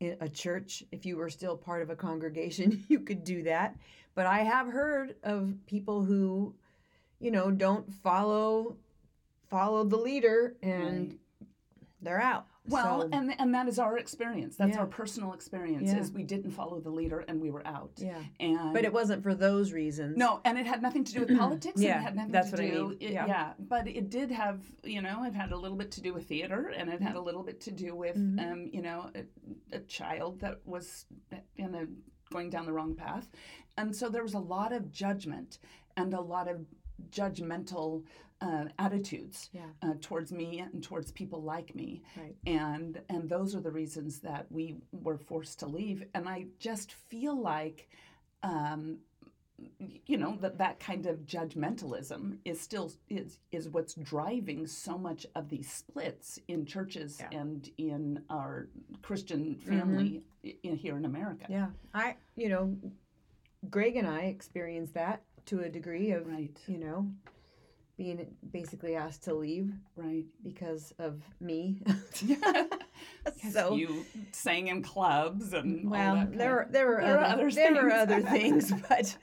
in 0.00 0.16
a 0.20 0.28
church 0.28 0.82
if 0.90 1.04
you 1.04 1.16
were 1.16 1.30
still 1.30 1.56
part 1.56 1.82
of 1.82 1.90
a 1.90 1.96
congregation 1.96 2.84
you 2.88 3.00
could 3.00 3.24
do 3.24 3.42
that 3.42 3.76
but 4.14 4.26
i 4.26 4.40
have 4.40 4.68
heard 4.68 5.16
of 5.22 5.54
people 5.66 6.04
who 6.04 6.54
you 7.20 7.30
know 7.30 7.50
don't 7.50 7.92
follow 7.92 8.76
follow 9.48 9.84
the 9.84 9.96
leader 9.96 10.56
and 10.62 11.10
Right. 11.10 11.18
they're 12.02 12.20
out 12.20 12.46
Well, 12.66 13.02
So- 13.02 13.08
and 13.12 13.34
and 13.38 13.54
that 13.54 13.68
is 13.68 13.78
our 13.78 13.98
experience. 13.98 14.56
That's 14.56 14.74
Yeah. 14.76 14.80
our 14.80 14.86
personal 14.86 15.34
experience. 15.34 15.92
Yeah. 15.92 15.98
Is 16.00 16.10
we 16.10 16.22
didn't 16.22 16.52
follow 16.52 16.80
the 16.80 16.88
leader 16.90 17.20
and 17.28 17.38
we 17.38 17.50
were 17.50 17.66
out. 17.66 17.92
yeah. 17.98 18.22
And 18.40 18.72
But 18.72 18.84
it 18.86 18.92
wasn't 19.00 19.22
for 19.22 19.34
those 19.34 19.74
reasons. 19.74 20.16
no, 20.16 20.40
and 20.46 20.56
it 20.58 20.64
had 20.66 20.80
nothing 20.80 21.04
to 21.04 21.12
do 21.12 21.20
with 21.20 21.36
politics. 21.44 21.78
Yeah, 21.78 21.98
it 21.98 22.02
had 22.04 22.16
nothing 22.16 22.32
that's 22.32 22.48
to 22.52 22.56
what 22.56 22.64
I 22.64 22.70
do. 22.70 22.88
mean. 22.88 22.96
It, 23.00 23.10
Yeah. 23.12 23.26
yeah. 23.26 23.52
but 23.58 23.86
it 23.86 24.08
did 24.08 24.30
have, 24.30 24.64
you 24.82 25.02
know, 25.02 25.24
it 25.24 25.34
had 25.34 25.52
a 25.52 25.58
little 25.58 25.76
bit 25.76 25.90
to 25.90 26.00
do 26.00 26.14
with 26.14 26.26
theater, 26.26 26.68
and 26.74 26.88
it 26.88 27.02
had 27.02 27.16
a 27.16 27.20
little 27.20 27.42
bit 27.42 27.60
to 27.66 27.70
do 27.70 27.94
with, 27.94 28.16
Mhm. 28.16 28.40
um, 28.52 28.70
you 28.72 28.80
know, 28.80 29.10
a, 29.14 29.26
a 29.76 29.80
child 29.80 30.40
that 30.40 30.66
was 30.66 31.04
in 31.56 31.74
a 31.74 31.86
going 32.34 32.50
down 32.50 32.66
the 32.66 32.72
wrong 32.72 32.94
path, 32.94 33.26
and 33.78 33.94
so 33.94 34.08
there 34.08 34.24
was 34.28 34.34
a 34.34 34.46
lot 34.56 34.72
of 34.72 34.90
judgment 34.90 35.58
and 35.96 36.12
a 36.14 36.20
lot 36.20 36.48
of 36.48 36.58
judgmental 37.10 38.02
uh, 38.40 38.64
attitudes 38.78 39.48
Yeah. 39.52 39.62
uh, 39.82 39.94
towards 40.00 40.30
me 40.32 40.58
and 40.58 40.82
towards 40.82 41.12
people 41.12 41.40
like 41.54 41.74
me 41.74 42.02
Right. 42.16 42.36
and 42.46 43.00
and 43.08 43.28
those 43.28 43.54
are 43.56 43.60
the 43.60 43.70
reasons 43.70 44.18
that 44.20 44.44
we 44.50 44.64
were 45.06 45.16
forced 45.16 45.60
to 45.60 45.66
leave 45.66 45.98
and 46.14 46.28
i 46.28 46.46
just 46.58 46.92
feel 47.10 47.36
like 47.40 47.88
um, 48.42 48.98
you 50.06 50.18
know 50.18 50.36
that 50.40 50.58
that 50.58 50.80
kind 50.80 51.06
of 51.06 51.18
judgmentalism 51.26 52.38
is 52.44 52.60
still 52.60 52.90
is 53.08 53.38
is 53.52 53.68
what's 53.68 53.94
driving 53.94 54.66
so 54.66 54.98
much 54.98 55.26
of 55.36 55.48
these 55.48 55.70
splits 55.72 56.38
in 56.48 56.66
churches 56.66 57.18
Yeah. 57.20 57.38
and 57.40 57.70
in 57.78 58.22
our 58.30 58.68
christian 59.02 59.54
family 59.56 60.22
mm-hmm. 60.44 60.48
i 60.48 60.54
in, 60.64 60.76
here 60.76 60.96
in 60.96 61.04
america 61.04 61.46
Yeah. 61.48 61.68
I, 61.94 62.16
you 62.36 62.48
know, 62.48 62.76
Greg 63.70 63.96
and 63.96 64.06
I 64.06 64.22
experienced 64.22 64.94
that 64.94 65.22
to 65.46 65.60
a 65.60 65.68
degree 65.68 66.10
of, 66.10 66.26
right 66.26 66.56
you 66.66 66.78
know, 66.78 67.08
being 67.96 68.34
basically 68.50 68.96
asked 68.96 69.22
to 69.24 69.34
leave 69.34 69.72
right 69.96 70.24
because 70.42 70.92
of 70.98 71.20
me. 71.40 71.82
So 73.52 73.74
you 73.74 74.04
sang 74.32 74.68
in 74.68 74.82
clubs 74.82 75.52
and 75.54 75.84
all 75.86 75.90
well, 75.90 76.28
there 76.30 76.54
were 76.54 76.66
there 76.70 76.86
were 76.86 77.00
There 77.00 77.18
are 77.18 77.24
other, 77.24 77.46
other 77.46 77.50
there 77.50 77.72
were 77.84 77.90
things. 77.90 78.02
other 78.02 78.20
things, 78.38 78.72
but 78.88 79.16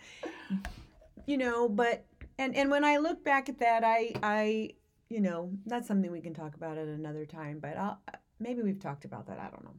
you 1.25 1.37
know, 1.37 1.69
but 1.69 2.05
and 2.37 2.55
and 2.55 2.69
when 2.71 2.83
I 2.83 2.97
look 2.97 3.23
back 3.23 3.49
at 3.49 3.59
that, 3.59 3.83
I 3.83 4.13
I 4.23 4.71
you 5.09 5.21
know 5.21 5.51
that's 5.65 5.87
something 5.87 6.11
we 6.11 6.21
can 6.21 6.33
talk 6.33 6.55
about 6.55 6.77
at 6.77 6.87
another 6.87 7.25
time. 7.25 7.59
But 7.59 7.77
I'll, 7.77 7.99
maybe 8.39 8.61
we've 8.61 8.79
talked 8.79 9.05
about 9.05 9.27
that. 9.27 9.39
I 9.39 9.49
don't 9.49 9.63
know. 9.63 9.75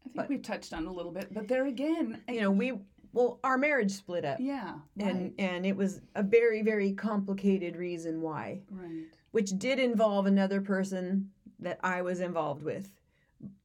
I 0.00 0.04
think 0.04 0.16
but- 0.16 0.28
we 0.28 0.38
touched 0.38 0.72
on 0.72 0.86
a 0.86 0.92
little 0.92 1.12
bit, 1.12 1.32
but 1.32 1.48
there 1.48 1.66
again, 1.66 2.22
You 2.28 2.40
know, 2.42 2.50
we 2.50 2.72
well 3.12 3.38
our 3.44 3.58
marriage 3.58 3.92
split 3.92 4.24
up, 4.24 4.38
yeah, 4.40 4.74
and 4.98 5.22
right, 5.22 5.34
and 5.38 5.66
it 5.66 5.76
was 5.76 6.00
a 6.14 6.22
very 6.22 6.62
very 6.62 6.92
complicated 6.92 7.76
reason 7.76 8.20
why. 8.20 8.60
right, 8.70 9.04
which 9.32 9.58
did 9.58 9.78
involve 9.78 10.26
another 10.26 10.60
person 10.60 11.30
that 11.58 11.78
I 11.82 12.02
was 12.02 12.20
involved 12.20 12.62
with. 12.62 12.90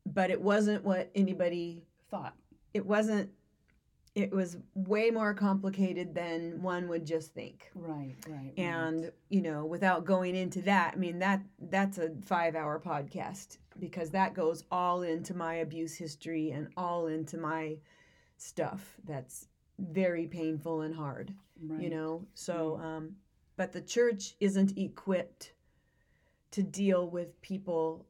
But 0.06 0.32
it 0.32 0.42
wasn't 0.42 0.84
what 0.84 1.12
anybody, 1.14 1.84
thought, 2.10 2.34
it 2.74 2.86
wasn't, 2.86 3.30
it 4.16 4.32
was 4.32 4.58
way 4.74 5.12
more 5.12 5.34
complicated 5.34 6.16
than 6.16 6.62
one 6.62 6.88
would 6.88 7.06
just 7.06 7.34
think. 7.34 7.70
right, 7.76 8.16
right, 8.28 8.36
right. 8.36 8.54
And, 8.58 9.12
you 9.30 9.42
know, 9.42 9.66
without 9.66 10.06
going 10.06 10.36
into 10.36 10.62
that, 10.64 10.94
I 10.96 10.98
mean, 10.98 11.20
that 11.20 11.42
that's 11.60 11.98
a 11.98 12.12
five 12.26 12.56
hour 12.56 12.80
podcast 12.80 13.58
because 13.80 14.10
that 14.12 14.34
goes 14.34 14.64
all 14.72 15.04
into 15.04 15.36
my 15.36 15.56
abuse 15.56 15.96
history 15.96 16.52
and 16.52 16.70
all 16.78 17.08
into 17.08 17.38
my 17.38 17.78
stuff 18.38 18.96
that's 19.06 19.48
very 19.80 20.26
painful 20.28 20.82
and 20.82 20.96
hard 20.96 21.34
right. 21.62 21.82
you 21.82 21.90
know? 21.90 22.26
So 22.34 22.80
um 22.84 23.16
but 23.56 23.72
the 23.74 23.82
church 23.82 24.36
isn't 24.40 24.78
equipped 24.78 25.54
to 26.52 26.64
deal 26.64 27.10
with 27.10 27.40
people 27.42 28.06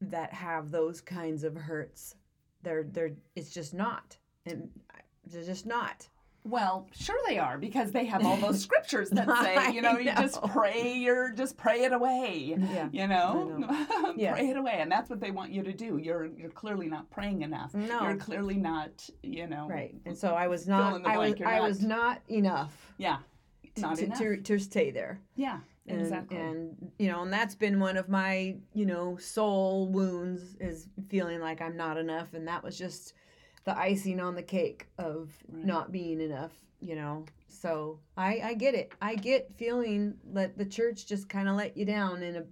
that 0.00 0.32
have 0.32 0.70
those 0.70 1.00
kinds 1.00 1.44
of 1.44 1.54
hurts. 1.56 2.16
They're 2.62 2.84
they're 2.84 3.12
it's 3.34 3.50
just 3.50 3.74
not. 3.74 4.16
And 4.46 4.68
I- 4.90 5.00
they're 5.26 5.44
just 5.44 5.66
not 5.66 6.08
Well, 6.44 6.88
sure 6.92 7.16
they 7.28 7.38
are 7.38 7.56
because 7.56 7.92
they 7.92 8.04
have 8.06 8.26
all 8.26 8.36
those 8.36 8.60
scriptures 8.66 9.10
that 9.10 9.28
say, 9.42 9.72
you 9.72 9.80
know, 9.80 9.92
I 9.92 9.98
you 10.00 10.12
just 10.12 10.42
know. 10.42 10.48
pray 10.48 10.92
your, 10.94 11.30
just 11.30 11.56
pray 11.56 11.84
it 11.84 11.92
away. 11.92 12.56
yeah 12.58 12.88
You 12.90 13.06
know, 13.06 13.64
Yeah. 14.16 14.32
pray 14.32 14.48
it 14.48 14.56
away, 14.56 14.78
and 14.80 14.90
that's 14.90 15.08
what 15.08 15.20
they 15.20 15.30
want 15.30 15.52
you 15.52 15.62
to 15.62 15.72
do. 15.72 15.98
You're 15.98 16.26
you're 16.26 16.50
clearly 16.50 16.88
not 16.88 17.08
praying 17.10 17.42
enough. 17.42 17.74
No, 17.74 18.02
You're 18.02 18.16
clearly 18.16 18.56
not, 18.56 19.08
you 19.22 19.46
know, 19.46 19.68
right 19.68 19.94
and 20.04 20.16
so 20.18 20.34
i 20.34 20.48
was 20.48 20.66
not 20.66 21.06
i 21.06 21.16
was 21.16 21.34
blank, 21.34 21.46
i 21.46 21.58
not- 21.58 21.68
was 21.68 21.80
not 21.82 22.22
enough 22.28 22.92
Yeah, 22.98 23.18
not 23.78 23.96
to, 23.98 24.04
enough. 24.04 24.18
to, 24.18 24.36
to 24.38 24.58
stay 24.58 24.90
there 24.90 25.20
yeah, 25.36 25.60
and, 25.86 26.00
exactly. 26.00 26.36
and 26.38 26.90
you 26.98 27.08
know 27.10 27.22
and 27.22 27.32
that's 27.32 27.54
been 27.54 27.78
one 27.80 27.96
of 27.96 28.08
my 28.08 28.56
you 28.74 28.84
know 28.86 29.16
soul 29.16 29.88
wounds 29.88 30.56
is 30.60 30.88
feeling 31.08 31.40
like 31.40 31.60
i'm 31.62 31.76
not 31.76 31.96
enough 31.98 32.34
and 32.34 32.46
that 32.48 32.62
was 32.64 32.76
just 32.76 33.14
the 33.64 33.78
icing 33.78 34.20
on 34.20 34.34
the 34.34 34.42
cake 34.42 34.88
of 34.98 35.30
Right. 35.48 35.64
not 35.64 35.92
being 35.92 36.20
enough 36.20 36.52
you 36.80 36.94
know 36.96 37.24
so 37.48 37.98
i 38.16 38.40
i 38.44 38.54
get 38.54 38.74
it 38.74 38.92
i 39.00 39.14
get 39.14 39.52
feeling 39.52 40.14
that 40.32 40.58
the 40.58 40.64
church 40.64 41.06
just 41.06 41.28
kind 41.28 41.48
of 41.48 41.54
let 41.56 41.76
you 41.76 41.84
down 41.84 42.22
in 42.22 42.36
a 42.36 42.44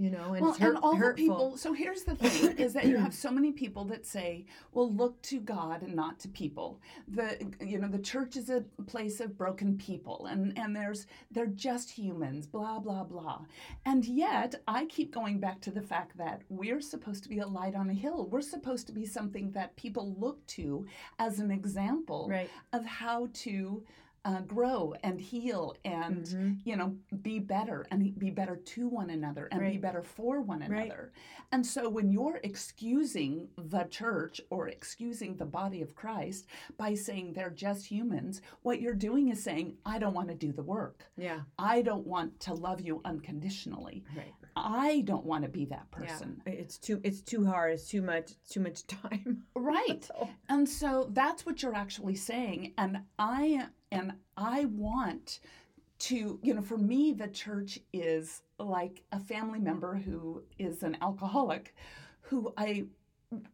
you 0.00 0.08
know 0.08 0.32
and 0.32 0.40
well, 0.40 0.54
hurt, 0.54 0.76
and 0.76 0.78
all 0.78 0.96
hurtful 0.96 1.10
the 1.10 1.32
people. 1.32 1.56
So 1.58 1.74
here's 1.74 2.04
the 2.04 2.14
thing: 2.14 2.56
is 2.56 2.72
that 2.72 2.86
you 2.86 2.96
have 2.96 3.14
so 3.14 3.30
many 3.30 3.52
people 3.52 3.84
that 3.86 4.06
say, 4.06 4.46
"Well, 4.72 4.90
look 4.90 5.20
to 5.22 5.40
God 5.40 5.82
and 5.82 5.94
not 5.94 6.18
to 6.20 6.28
people." 6.28 6.80
The 7.06 7.52
you 7.60 7.78
know 7.78 7.88
the 7.88 7.98
church 7.98 8.36
is 8.36 8.48
a 8.48 8.64
place 8.86 9.20
of 9.20 9.36
broken 9.36 9.76
people, 9.76 10.24
and 10.24 10.58
and 10.58 10.74
there's 10.74 11.06
they're 11.30 11.46
just 11.46 11.90
humans, 11.90 12.46
blah 12.46 12.78
blah 12.78 13.04
blah. 13.04 13.42
And 13.84 14.06
yet, 14.06 14.54
I 14.66 14.86
keep 14.86 15.12
going 15.12 15.38
back 15.38 15.60
to 15.62 15.70
the 15.70 15.82
fact 15.82 16.16
that 16.16 16.42
we're 16.48 16.80
supposed 16.80 17.22
to 17.24 17.28
be 17.28 17.40
a 17.40 17.46
light 17.46 17.74
on 17.74 17.90
a 17.90 17.94
hill. 17.94 18.26
We're 18.26 18.40
supposed 18.40 18.86
to 18.86 18.94
be 18.94 19.04
something 19.04 19.50
that 19.52 19.76
people 19.76 20.16
look 20.18 20.44
to 20.58 20.86
as 21.18 21.40
an 21.40 21.50
example 21.50 22.28
right 22.30 22.48
of 22.72 22.86
how 22.86 23.28
to. 23.44 23.84
Uh, 24.22 24.42
grow 24.42 24.92
and 25.02 25.18
heal 25.18 25.74
and 25.82 26.24
Mhm. 26.26 26.60
you 26.62 26.76
know, 26.76 26.94
be 27.22 27.38
better 27.38 27.86
and 27.90 28.18
be 28.18 28.28
better 28.28 28.54
to 28.56 28.86
one 28.86 29.08
another 29.08 29.46
and 29.50 29.60
be 29.62 29.78
better 29.78 30.02
for 30.02 30.42
one 30.42 30.60
Right. 30.60 30.70
another. 30.86 31.12
And 31.52 31.64
so 31.66 31.88
when 31.88 32.10
you're 32.12 32.38
excusing 32.44 33.48
the 33.56 33.84
church 33.84 34.38
or 34.50 34.68
excusing 34.68 35.36
the 35.36 35.46
body 35.46 35.80
of 35.80 35.94
Christ 35.94 36.46
by 36.76 36.92
saying 36.94 37.32
they're 37.32 37.48
just 37.48 37.86
humans, 37.86 38.42
what 38.60 38.82
you're 38.82 38.92
doing 38.94 39.28
is 39.30 39.42
saying, 39.42 39.78
I 39.86 39.98
don't 39.98 40.12
want 40.14 40.28
to 40.28 40.34
do 40.34 40.52
the 40.52 40.62
work. 40.62 41.06
yeah 41.16 41.40
I 41.58 41.80
don't 41.80 42.06
want 42.06 42.40
to 42.40 42.52
love 42.52 42.82
you 42.82 43.00
unconditionally. 43.06 44.04
right 44.14 44.34
I 44.56 45.00
don't 45.02 45.24
want 45.24 45.44
to 45.44 45.48
be 45.50 45.64
that 45.66 45.90
person. 45.90 46.42
yeah 46.46 46.52
it's 46.52 46.76
too 46.76 47.00
it's 47.04 47.22
too 47.22 47.46
hard 47.46 47.72
it's 47.72 47.88
too 47.88 48.02
much 48.02 48.32
too 48.48 48.60
much 48.60 48.86
time 48.86 49.44
Right. 49.54 50.04
So- 50.10 50.28
And 50.50 50.68
so 50.68 51.08
that's 51.12 51.46
what 51.46 51.62
you're 51.62 51.74
actually 51.74 52.16
saying. 52.16 52.74
And 52.76 53.02
I 53.18 53.68
and 53.90 54.12
I 54.36 54.66
want 54.66 55.40
to, 56.00 56.38
you 56.42 56.54
know, 56.54 56.62
for 56.62 56.78
me, 56.78 57.12
the 57.12 57.28
church 57.28 57.78
is 57.92 58.42
like 58.58 59.02
a 59.12 59.20
family 59.20 59.58
member 59.58 59.96
who 59.96 60.42
is 60.58 60.82
an 60.82 60.96
alcoholic, 61.02 61.74
who 62.22 62.52
I 62.56 62.86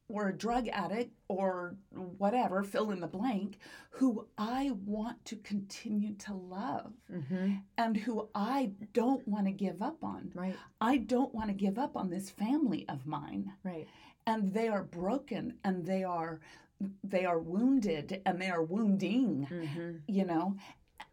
or 0.08 0.28
a 0.28 0.36
drug 0.36 0.68
addict 0.68 1.12
or 1.28 1.76
whatever, 1.90 2.62
fill 2.62 2.92
in 2.92 3.00
the 3.00 3.06
blank, 3.06 3.58
who 3.90 4.26
I 4.38 4.72
want 4.86 5.22
to 5.26 5.36
continue 5.36 6.14
to 6.14 6.32
love 6.32 6.92
mm-hmm. 7.12 7.56
and 7.76 7.96
who 7.96 8.28
I 8.34 8.70
don't 8.94 9.26
want 9.28 9.46
to 9.46 9.52
give 9.52 9.82
up 9.82 10.02
on. 10.02 10.30
right 10.34 10.56
I 10.80 10.98
don't 10.98 11.34
want 11.34 11.48
to 11.48 11.54
give 11.54 11.78
up 11.78 11.96
on 11.96 12.08
this 12.08 12.30
family 12.30 12.86
of 12.88 13.06
mine 13.06 13.52
right 13.64 13.86
and 14.26 14.52
they 14.52 14.68
are 14.68 14.82
broken 14.82 15.54
and 15.64 15.84
they 15.84 16.04
are 16.04 16.40
they 17.04 17.24
are 17.24 17.38
wounded 17.38 18.20
and 18.26 18.40
they 18.40 18.48
are 18.50 18.62
wounding 18.62 19.46
mm-hmm. 19.50 19.92
you 20.06 20.24
know 20.24 20.56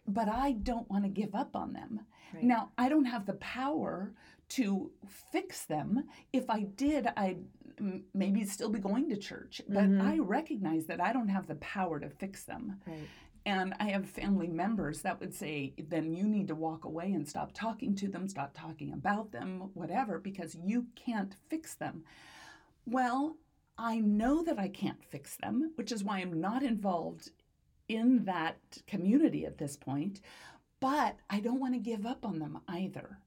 but 0.08 0.28
i 0.28 0.52
don't 0.52 0.89
want 0.89 1.04
to 1.04 1.10
give 1.10 1.34
up 1.36 1.56
on 1.56 1.73
them 1.73 2.02
Right. 2.34 2.43
now 2.43 2.71
i 2.78 2.89
don't 2.89 3.06
have 3.06 3.26
the 3.26 3.34
power 3.36 4.12
to 4.49 4.91
fix 5.32 5.65
them 5.65 6.04
if 6.34 6.49
i 6.49 6.62
did 6.63 7.08
i'd 7.15 7.43
m- 7.80 8.04
maybe 8.13 8.43
still 8.45 8.69
be 8.69 8.80
going 8.80 9.08
to 9.10 9.17
church 9.17 9.62
but 9.69 9.84
Mhm. 9.84 10.02
i 10.02 10.17
recognize 10.19 10.86
that 10.88 10.99
i 10.99 11.13
don't 11.13 11.30
have 11.30 11.47
the 11.47 11.56
power 11.56 11.99
to 11.99 12.10
fix 12.10 12.43
them 12.43 12.80
right 12.88 13.08
and 13.45 13.73
I 13.78 13.89
have 13.89 14.06
family 14.08 14.47
members 14.47 15.02
that 15.02 15.19
would 15.19 15.34
say, 15.34 15.73
then 15.89 16.13
you 16.13 16.23
need 16.23 16.47
to 16.47 16.56
walk 16.56 16.86
away 16.86 17.12
and 17.12 17.28
stop 17.28 17.52
talking 17.54 17.93
to 17.95 18.08
them, 18.08 18.30
stop 18.30 18.54
talking 18.54 18.93
about 18.93 19.34
them, 19.34 19.69
whatever, 19.73 20.17
because 20.17 20.56
you 20.56 20.86
can't 20.95 21.36
fix 21.49 21.76
them. 21.76 22.06
Well, 22.86 23.36
I 23.77 23.99
know 23.99 24.43
that 24.43 24.59
I 24.59 24.67
can't 24.67 25.03
fix 25.03 25.38
them, 25.38 25.71
which 25.75 25.91
is 25.91 26.03
why 26.03 26.19
I'm 26.19 26.39
not 26.39 26.63
involved 26.63 27.31
in 27.88 28.25
that 28.25 28.57
community 28.88 29.45
at 29.45 29.57
this 29.57 29.75
point, 29.75 30.21
but 30.79 31.17
I 31.29 31.39
don't 31.39 31.59
want 31.59 31.73
to 31.73 31.79
give 31.79 32.05
up 32.05 32.25
on 32.25 32.39
them 32.39 32.59
either. 32.67 33.17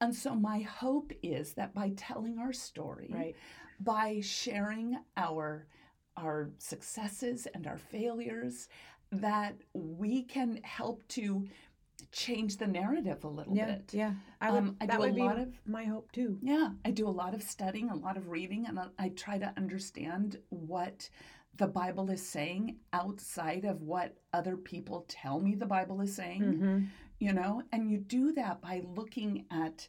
And 0.00 0.14
so 0.14 0.34
my 0.34 0.60
hope 0.60 1.12
is 1.22 1.52
that 1.54 1.74
by 1.74 1.92
telling 1.96 2.38
our 2.38 2.52
story, 2.52 3.10
right 3.12 3.36
by 3.80 4.20
sharing 4.22 4.98
our 5.16 5.66
our 6.16 6.50
successes 6.58 7.46
and 7.54 7.66
our 7.66 7.78
failures 7.78 8.68
that 9.10 9.54
we 9.72 10.22
can 10.22 10.60
help 10.62 11.06
to 11.08 11.46
change 12.12 12.56
the 12.56 12.66
narrative 12.66 13.24
a 13.24 13.28
little 13.28 13.56
yeah, 13.56 13.66
bit. 13.66 13.90
yeah. 13.92 14.12
I 14.40 14.50
would. 14.50 14.58
Um, 14.58 14.76
I 14.80 14.86
that 14.86 14.98
do 14.98 15.04
a 15.04 15.12
be 15.12 15.20
lot 15.22 15.38
of- 15.38 15.54
my 15.66 15.84
hope 15.84 16.12
too. 16.12 16.38
Yeah, 16.42 16.70
I 16.84 16.90
do 16.90 17.08
a 17.08 17.10
lot 17.10 17.34
of 17.34 17.42
studying, 17.42 17.90
a 17.90 17.96
lot 17.96 18.16
of 18.16 18.28
reading, 18.28 18.66
and 18.66 18.78
I, 18.78 18.86
I 18.98 19.08
try 19.10 19.38
to 19.38 19.52
understand 19.56 20.38
what 20.48 21.08
the 21.56 21.66
Bible 21.66 22.10
is 22.10 22.26
saying 22.26 22.76
outside 22.92 23.64
of 23.64 23.82
what 23.82 24.16
other 24.32 24.56
people 24.56 25.04
tell 25.08 25.40
me 25.40 25.54
the 25.54 25.66
Bible 25.66 26.00
is 26.00 26.14
saying. 26.14 26.42
Mm-hmm. 26.42 26.84
You 27.18 27.34
know, 27.34 27.62
and 27.70 27.90
you 27.90 27.98
do 27.98 28.32
that 28.32 28.62
by 28.62 28.82
looking 28.94 29.44
at 29.50 29.86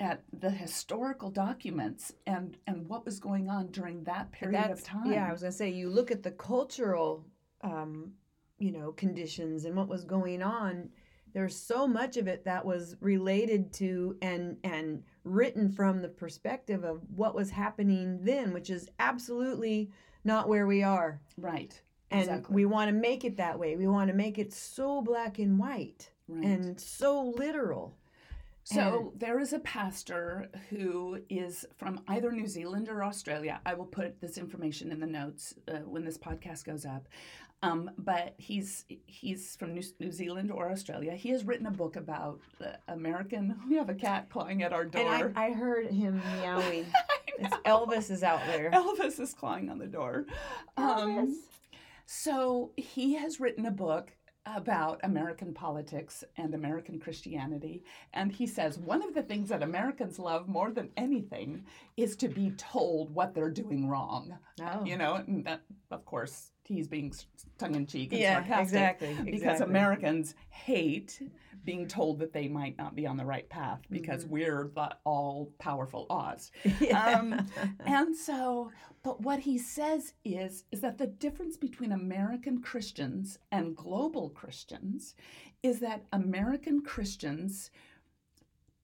at 0.00 0.22
the 0.32 0.50
historical 0.50 1.30
documents 1.30 2.12
and 2.26 2.56
and 2.66 2.88
what 2.88 3.04
was 3.04 3.18
going 3.18 3.48
on 3.48 3.66
during 3.68 4.04
that 4.04 4.30
period 4.32 4.70
of 4.70 4.82
time. 4.82 5.12
Yeah, 5.12 5.28
I 5.28 5.32
was 5.32 5.40
gonna 5.40 5.52
say 5.52 5.70
you 5.70 5.90
look 5.90 6.10
at 6.10 6.22
the 6.22 6.30
cultural, 6.30 7.24
um, 7.62 8.12
you 8.58 8.70
know, 8.70 8.92
conditions 8.92 9.64
and 9.64 9.74
what 9.74 9.88
was 9.88 10.04
going 10.04 10.42
on. 10.42 10.90
There's 11.38 11.54
so 11.56 11.86
much 11.86 12.16
of 12.16 12.26
it 12.26 12.44
that 12.46 12.64
was 12.64 12.96
related 13.00 13.72
to 13.74 14.16
and 14.20 14.56
and 14.64 15.04
written 15.22 15.70
from 15.70 16.02
the 16.02 16.08
perspective 16.08 16.82
of 16.82 17.00
what 17.14 17.32
was 17.36 17.50
happening 17.50 18.18
then, 18.22 18.52
which 18.52 18.70
is 18.70 18.88
absolutely 18.98 19.92
not 20.24 20.48
where 20.48 20.66
we 20.66 20.82
are. 20.82 21.20
right. 21.36 21.80
And 22.10 22.22
Exactly. 22.22 22.54
we 22.56 22.64
want 22.66 22.88
to 22.88 22.92
make 22.92 23.24
it 23.24 23.36
that 23.36 23.56
way. 23.58 23.76
We 23.76 23.86
want 23.86 24.08
to 24.08 24.16
make 24.16 24.36
it 24.38 24.52
so 24.52 25.00
black 25.00 25.38
and 25.38 25.60
white 25.60 26.10
Right. 26.26 26.44
and 26.44 26.80
so 26.80 27.22
literal. 27.36 27.96
So 28.64 29.14
there 29.16 29.38
is 29.40 29.54
a 29.54 29.60
pastor 29.60 30.50
who 30.68 31.20
is 31.30 31.64
from 31.78 32.00
either 32.08 32.30
New 32.32 32.46
Zealand 32.46 32.88
or 32.90 33.02
Australia. 33.02 33.60
I 33.64 33.72
will 33.74 33.86
put 33.86 34.20
this 34.20 34.36
information 34.36 34.92
in 34.92 35.00
the 35.00 35.06
notes 35.06 35.54
uh, 35.68 35.78
when 35.92 36.04
this 36.04 36.18
podcast 36.18 36.64
goes 36.64 36.84
up. 36.84 37.08
Um, 37.62 37.90
but 37.98 38.34
he's 38.38 38.84
he's 39.06 39.56
from 39.56 39.74
New, 39.74 39.82
New 39.98 40.12
Zealand 40.12 40.52
or 40.52 40.70
Australia. 40.70 41.12
He 41.12 41.30
has 41.30 41.44
written 41.44 41.66
a 41.66 41.72
book 41.72 41.96
about 41.96 42.40
the 42.58 42.78
American. 42.86 43.56
We 43.68 43.76
have 43.76 43.88
a 43.88 43.94
cat 43.94 44.30
clawing 44.30 44.62
at 44.62 44.72
our 44.72 44.84
door. 44.84 45.26
And 45.26 45.36
I, 45.36 45.46
I 45.46 45.52
heard 45.52 45.90
him 45.90 46.22
meowing. 46.40 46.86
I 46.94 47.18
It's 47.38 47.50
know. 47.50 47.86
Elvis 47.86 48.10
is 48.10 48.22
out 48.22 48.40
there. 48.46 48.70
Elvis 48.70 49.18
is 49.18 49.34
clawing 49.34 49.70
on 49.70 49.78
the 49.78 49.86
door. 49.86 50.26
Um, 50.76 51.40
so 52.06 52.72
he 52.76 53.14
has 53.14 53.40
written 53.40 53.66
a 53.66 53.70
book 53.70 54.12
about 54.56 55.00
American 55.02 55.52
politics 55.52 56.24
and 56.36 56.54
American 56.54 56.98
Christianity. 56.98 57.84
And 58.14 58.32
he 58.32 58.46
says 58.46 58.78
one 58.78 59.02
of 59.02 59.14
the 59.14 59.22
things 59.22 59.50
that 59.50 59.62
Americans 59.62 60.18
love 60.18 60.48
more 60.48 60.70
than 60.70 60.90
anything 60.96 61.64
is 61.96 62.16
to 62.16 62.28
be 62.28 62.52
told 62.52 63.14
what 63.14 63.34
they're 63.34 63.50
doing 63.50 63.88
wrong. 63.88 64.38
Oh. 64.62 64.84
You 64.84 64.96
know, 64.96 65.14
and 65.14 65.44
that, 65.44 65.60
of 65.90 66.04
course, 66.04 66.52
he's 66.68 66.86
being 66.88 67.12
tongue 67.58 67.74
in 67.74 67.86
cheek 67.86 68.12
and 68.12 68.20
yeah, 68.20 68.34
sarcastic. 68.34 68.62
exactly. 68.64 69.14
Because 69.14 69.32
exactly. 69.34 69.66
Americans 69.66 70.34
hate 70.50 71.20
being 71.64 71.86
told 71.88 72.18
that 72.20 72.32
they 72.32 72.48
might 72.48 72.78
not 72.78 72.94
be 72.94 73.06
on 73.06 73.16
the 73.16 73.24
right 73.24 73.48
path 73.48 73.80
because 73.90 74.24
Mm-hmm. 74.24 74.32
we're 74.32 74.70
the 74.74 74.96
all 75.04 75.52
powerful 75.58 76.06
Oz. 76.10 76.50
Yeah. 76.80 77.18
Um, 77.18 77.46
and 77.84 78.14
so, 78.14 78.70
but 79.02 79.20
what 79.22 79.40
he 79.40 79.58
says 79.58 80.14
is 80.24 80.64
is 80.70 80.80
that 80.80 80.98
the 80.98 81.06
difference 81.06 81.56
between 81.56 81.92
American 81.92 82.60
Christians 82.62 83.38
and 83.50 83.76
global 83.76 84.30
Christians 84.30 85.14
is 85.62 85.80
that 85.80 86.04
American 86.12 86.82
Christians 86.82 87.70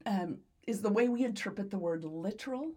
um, 0.06 0.38
is 0.66 0.80
the 0.82 0.90
way 0.90 1.08
we 1.08 1.24
interpret 1.24 1.70
the 1.70 1.78
word 1.78 2.04
literal 2.04 2.72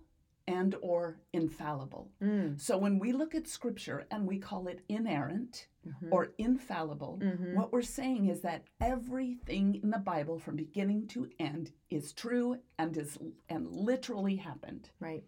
and 0.48 0.76
or 0.82 1.20
infallible. 1.34 2.10
Mm, 2.22 2.60
So 2.60 2.78
when 2.78 3.00
we 3.00 3.12
look 3.12 3.36
at 3.36 3.48
scripture 3.48 4.06
and 4.12 4.26
we 4.26 4.40
call 4.40 4.68
it 4.68 4.84
inerrant 4.88 5.68
mhm, 5.86 6.10
or 6.12 6.34
infallible, 6.38 7.20
mhm. 7.22 7.54
what 7.54 7.72
we're 7.72 7.82
saying 7.82 8.28
is 8.28 8.42
that 8.42 8.64
everything 8.80 9.76
in 9.84 9.90
the 9.90 10.00
Bible 10.00 10.40
from 10.40 10.56
beginning 10.56 11.08
to 11.08 11.30
end 11.40 11.72
is 11.90 12.14
true 12.14 12.58
and 12.80 12.96
is 12.98 13.18
and 13.50 13.70
literally 13.70 14.38
happened. 14.38 14.90
Right. 15.00 15.24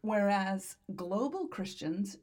Whereas 0.00 0.76
global 0.94 1.46
Christians 1.48 2.16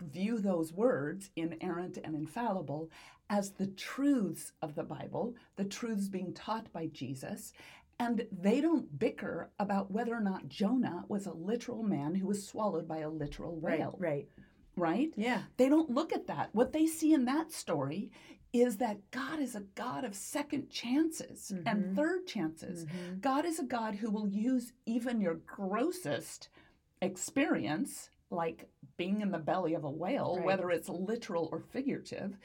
view 0.00 0.38
those 0.38 0.72
words, 0.72 1.30
inerrant 1.36 1.98
and 2.02 2.14
infallible, 2.14 2.90
as 3.28 3.52
the 3.52 3.66
truths 3.66 4.52
of 4.60 4.74
the 4.74 4.82
Bible, 4.82 5.34
the 5.56 5.64
truths 5.64 6.08
being 6.08 6.32
taught 6.34 6.70
by 6.72 6.86
Jesus. 6.86 7.52
And 8.02 8.26
they 8.32 8.60
don't 8.60 8.98
bicker 8.98 9.50
about 9.60 9.92
whether 9.92 10.12
or 10.12 10.20
not 10.20 10.48
Jonah 10.48 11.04
was 11.06 11.26
a 11.26 11.32
literal 11.32 11.84
man 11.84 12.16
who 12.16 12.26
was 12.26 12.44
swallowed 12.48 12.88
by 12.88 12.98
a 12.98 13.08
literal 13.08 13.54
whale, 13.54 13.94
Right. 13.96 14.28
right? 14.76 15.12
Yeah. 15.16 15.42
They 15.56 15.68
don't 15.68 15.88
look 15.88 16.12
at 16.12 16.26
that. 16.26 16.52
What 16.52 16.72
they 16.72 16.86
see 16.86 17.12
in 17.14 17.26
that 17.26 17.52
story 17.52 18.10
is 18.52 18.78
that 18.78 19.08
God 19.12 19.38
is 19.38 19.54
a 19.54 19.60
God 19.76 20.02
of 20.04 20.16
second 20.16 20.68
chances 20.68 21.52
Mhm. 21.54 21.62
and 21.64 21.96
third 21.96 22.26
chances. 22.26 22.86
Mhm. 22.86 23.20
God 23.20 23.44
is 23.46 23.60
a 23.60 23.64
God 23.64 23.94
who 23.94 24.10
will 24.10 24.26
use 24.28 24.72
even 24.84 25.20
your 25.20 25.36
grossest 25.36 26.48
experience, 27.00 28.10
like 28.30 28.68
being 28.96 29.20
in 29.20 29.30
the 29.30 29.38
belly 29.38 29.74
of 29.74 29.84
a 29.84 29.90
whale, 29.90 30.36
Right. 30.38 30.44
whether 30.46 30.70
it's 30.72 30.88
literal 30.88 31.48
or 31.52 31.60
figurative. 31.60 32.36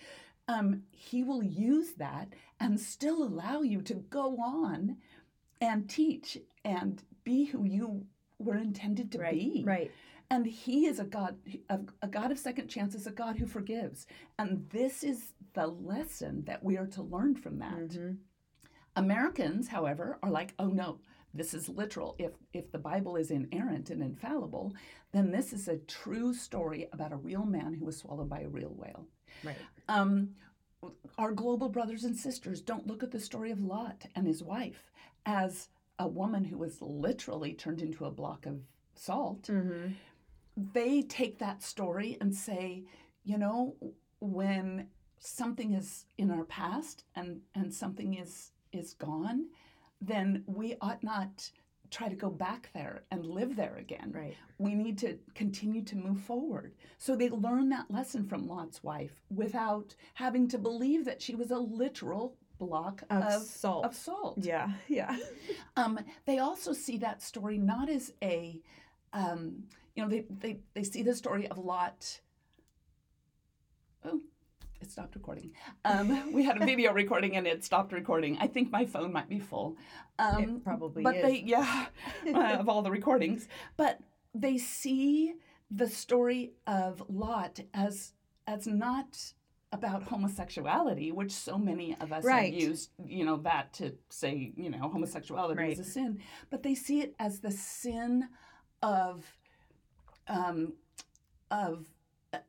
Um, 0.50 0.84
he 0.92 1.24
will 1.24 1.44
use 1.44 1.96
that 1.96 2.30
and 2.60 2.80
still 2.80 3.22
allow 3.24 3.62
you 3.64 3.82
to 3.82 3.96
go 3.96 4.38
on 4.38 4.98
and 5.62 5.90
teach 5.90 6.38
and 6.64 7.04
be 7.24 7.46
who 7.46 7.64
you 7.66 8.06
were 8.40 8.58
intended 8.58 9.12
to 9.12 9.20
right. 9.20 9.34
be. 9.34 9.64
Right. 9.66 9.92
And 10.30 10.46
he 10.46 10.86
is 10.88 11.00
a 11.00 11.06
God, 11.06 11.38
a, 11.70 11.80
a 12.02 12.08
God 12.08 12.32
of 12.32 12.40
second 12.40 12.68
chances, 12.68 13.08
a 13.08 13.12
God 13.12 13.38
who 13.38 13.46
forgives. 13.46 14.08
And 14.38 14.68
this 14.70 15.04
is 15.04 15.34
the 15.54 15.68
lesson 15.68 16.44
that 16.46 16.64
we 16.64 16.78
are 16.78 16.88
to 16.88 17.02
learn 17.02 17.36
from 17.36 17.60
that. 17.60 17.90
Mhm. 17.90 18.18
Americans, 18.96 19.68
however, 19.70 20.20
are 20.22 20.32
like, 20.32 20.54
oh 20.60 20.68
no, 20.68 21.00
this 21.34 21.54
is 21.54 21.70
literal. 21.70 22.16
If 22.18 22.32
if 22.52 22.72
the 22.72 22.80
Bible 22.80 23.16
is 23.16 23.32
inerrant 23.32 23.90
and 23.90 24.02
infallible, 24.02 24.74
then 25.12 25.32
this 25.32 25.54
is 25.54 25.68
a 25.68 25.78
true 25.78 26.34
story 26.34 26.90
about 26.92 27.14
a 27.14 27.18
real 27.18 27.46
man 27.46 27.74
who 27.74 27.86
was 27.86 27.98
swallowed 27.98 28.30
by 28.30 28.42
a 28.42 28.50
real 28.50 28.74
whale. 28.76 29.08
Right. 29.44 29.58
Um, 29.88 30.36
our 31.18 31.32
global 31.32 31.70
brothers 31.70 32.04
and 32.04 32.16
sisters 32.16 32.62
don't 32.62 32.88
look 32.88 33.04
at 33.04 33.12
the 33.12 33.20
story 33.20 33.52
of 33.52 33.62
Lot 33.62 34.06
and 34.16 34.28
his 34.28 34.44
wife 34.44 34.92
as 35.28 35.70
a 36.00 36.08
woman 36.08 36.46
who 36.46 36.58
was 36.58 36.82
literally 36.82 37.54
turned 37.54 37.82
into 37.82 38.06
a 38.06 38.12
block 38.12 38.46
of 38.48 38.62
salt 38.96 39.44
Mhm. 39.44 39.94
they 40.56 41.04
take 41.04 41.38
that 41.38 41.62
story 41.62 42.18
and 42.20 42.34
say, 42.34 42.84
you 43.24 43.38
know, 43.38 43.76
when 44.20 44.90
something 45.20 45.74
is 45.74 46.06
in 46.18 46.32
our 46.32 46.46
past 46.46 47.04
and 47.14 47.42
and 47.54 47.72
something 47.72 48.16
is 48.16 48.52
is 48.72 48.94
gone, 48.96 49.50
then 50.02 50.44
we 50.48 50.76
ought 50.82 51.04
not 51.04 51.52
try 51.90 52.10
to 52.10 52.16
go 52.16 52.30
back 52.30 52.70
there 52.74 53.04
and 53.12 53.26
live 53.26 53.56
there 53.56 53.76
again. 53.78 54.12
Right. 54.12 54.36
We 54.58 54.76
need 54.76 54.98
to 55.00 55.18
continue 55.36 55.84
to 55.84 55.96
move 55.96 56.20
forward. 56.22 56.76
So 56.98 57.16
they 57.16 57.30
learn 57.30 57.70
that 57.70 57.90
lesson 57.92 58.26
from 58.26 58.48
Lot's 58.48 58.84
wife 58.84 59.22
without 59.30 59.96
having 60.16 60.48
to 60.50 60.58
believe 60.58 61.06
that 61.06 61.22
she 61.22 61.34
was 61.36 61.50
a 61.52 61.60
literal 61.60 62.36
block 62.58 63.04
Of, 63.10 63.24
of, 63.24 63.42
salt. 63.44 63.86
of 63.86 63.96
salt. 63.96 64.38
yeah. 64.42 64.72
Yeah. 64.88 65.18
Um, 65.76 66.00
they 66.26 66.40
also 66.40 66.74
see 66.74 66.98
that 66.98 67.22
story 67.22 67.58
not 67.60 67.88
as 67.88 68.12
a, 68.24 68.60
um, 69.14 69.64
you 69.96 70.04
know, 70.04 70.10
they, 70.10 70.26
they, 70.30 70.58
they 70.74 70.84
see 70.84 71.04
the 71.04 71.14
story 71.14 71.48
of 71.48 71.60
Lot. 71.60 72.20
Oh, 74.04 74.22
it 74.82 74.92
stopped 74.92 75.16
recording. 75.16 75.52
Um, 75.86 76.32
we 76.34 76.44
had 76.44 76.60
a 76.62 76.66
video 76.66 76.94
recording 76.94 77.36
and 77.36 77.46
it 77.46 77.64
stopped 77.64 77.94
recording. 77.94 78.38
I 78.40 78.48
think 78.48 78.72
my 78.72 78.86
phone 78.86 79.12
might 79.14 79.30
be 79.30 79.40
full. 79.40 79.78
Um, 80.20 80.44
it 80.44 80.64
probably 80.64 81.04
but 81.04 81.16
is. 81.18 81.22
they, 81.24 81.44
yeah, 81.46 81.86
uh, 82.34 82.40
of 82.60 82.70
all 82.70 82.82
the 82.82 82.92
recordings. 82.92 83.48
But 83.76 84.00
they 84.34 84.58
see 84.58 85.34
the 85.70 85.88
story 85.88 86.54
of 86.66 87.04
Lot 87.10 87.60
as 87.74 88.14
as 88.48 88.66
not 88.66 89.34
about 89.72 90.04
homosexuality, 90.04 91.12
which 91.12 91.32
so 91.32 91.58
many 91.58 91.96
of 92.00 92.12
us 92.14 92.24
Right. 92.24 92.54
have 92.54 92.62
used, 92.62 92.92
you 93.06 93.26
know, 93.26 93.38
that 93.38 93.74
to 93.74 93.96
say, 94.10 94.54
you 94.56 94.70
know, 94.70 94.90
homosexuality 94.90 95.60
Right. 95.60 95.74
is 95.74 95.80
a 95.80 95.84
sin. 95.84 96.22
But 96.50 96.64
they 96.64 96.74
see 96.76 97.02
it 97.02 97.16
as 97.20 97.40
the 97.42 97.52
sin 97.52 98.30
of 98.82 99.38
um, 100.30 100.74
of 101.50 101.88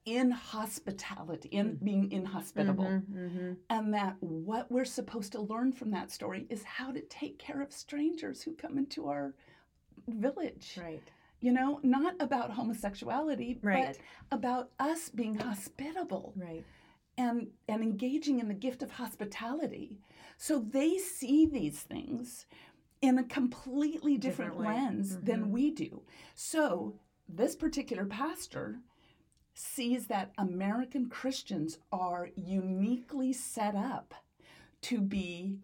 inhospitality, 0.05 1.49
in 1.51 1.77
Mm. 1.77 1.85
being 1.85 2.11
inhospitable 2.13 2.85
Mhm, 2.85 3.05
mhm. 3.15 3.57
and 3.71 3.95
that 3.95 4.21
what 4.21 4.69
we're 4.73 4.85
supposed 4.85 5.31
to 5.33 5.41
learn 5.41 5.71
from 5.73 5.93
that 5.93 6.11
story 6.11 6.47
is 6.51 6.65
how 6.65 6.91
to 6.91 7.01
take 7.03 7.39
care 7.39 7.63
of 7.63 7.71
strangers 7.73 8.43
who 8.43 8.53
come 8.55 8.77
into 8.77 9.07
our 9.07 9.35
village 10.09 10.77
Right. 10.83 11.03
you 11.41 11.53
know 11.53 11.79
not 11.85 12.17
about 12.21 12.51
homosexuality 12.51 13.61
Right. 13.63 13.97
but 14.31 14.37
about 14.37 14.73
us 14.81 15.09
being 15.09 15.37
hospitable 15.37 16.33
Right. 16.37 16.65
And 17.19 17.49
and 17.69 17.83
engaging 17.83 18.41
in 18.41 18.49
the 18.49 18.55
gift 18.55 18.83
of 18.83 18.93
hospitality. 18.93 19.99
So 20.39 20.61
they 20.61 20.97
see 20.99 21.45
these 21.47 21.81
things 21.81 22.47
in 23.03 23.19
a 23.19 23.25
completely 23.25 24.17
different, 24.17 24.53
Different 24.53 24.75
lens 24.75 25.17
Mhm. 25.17 25.25
than 25.27 25.51
we 25.51 25.71
do. 25.71 26.03
So 26.35 26.99
this 27.29 27.55
particular 27.57 28.07
pastor 28.07 28.81
sees 29.55 30.07
that 30.07 30.33
American 30.39 31.09
Christians 31.09 31.79
are 31.93 32.31
uniquely 32.37 33.33
set 33.33 33.75
up 33.75 34.15
to 34.83 35.01
be 35.01 35.59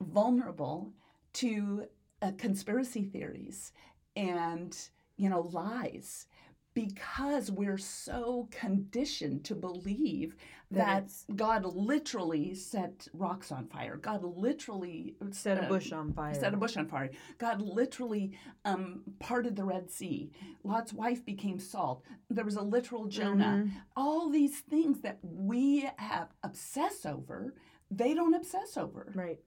vulnerable 0.00 0.92
to 1.34 1.88
uh, 2.22 2.32
conspiracy 2.38 3.04
theories 3.04 3.72
and 4.16 4.88
you 5.16 5.28
know 5.28 5.40
lies 5.40 6.26
because 6.74 7.50
we're 7.50 7.78
so 7.78 8.48
conditioned 8.50 9.44
to 9.44 9.54
believe 9.54 10.36
That 10.74 11.10
God 11.36 11.64
literally 11.64 12.54
set 12.54 13.08
rocks 13.12 13.52
on 13.52 13.66
fire. 13.66 13.96
God 13.96 14.22
literally 14.24 15.16
Set 15.30 15.58
a 15.58 15.64
uh, 15.64 15.68
bush 15.68 15.92
on 15.92 16.12
fire. 16.12 16.34
set 16.34 16.54
a 16.54 16.56
bush 16.56 16.76
on 16.76 16.86
fire. 16.86 17.10
God 17.38 17.60
literally 17.60 18.32
um, 18.64 19.02
parted 19.18 19.56
the 19.56 19.64
Red 19.64 19.90
Sea. 19.90 20.30
Lot's 20.64 20.92
wife 20.92 21.24
became 21.24 21.58
salt. 21.58 22.04
There 22.30 22.44
was 22.44 22.56
a 22.56 22.62
literal 22.62 23.06
Jonah. 23.06 23.64
Mhm. 23.66 23.70
All 23.96 24.28
these 24.30 24.60
things 24.60 25.00
that 25.00 25.18
we 25.22 25.88
have 25.96 26.28
obsess 26.42 27.04
over, 27.06 27.54
they 27.90 28.14
don't 28.14 28.34
obsess 28.34 28.76
over. 28.76 29.12
Right. 29.14 29.38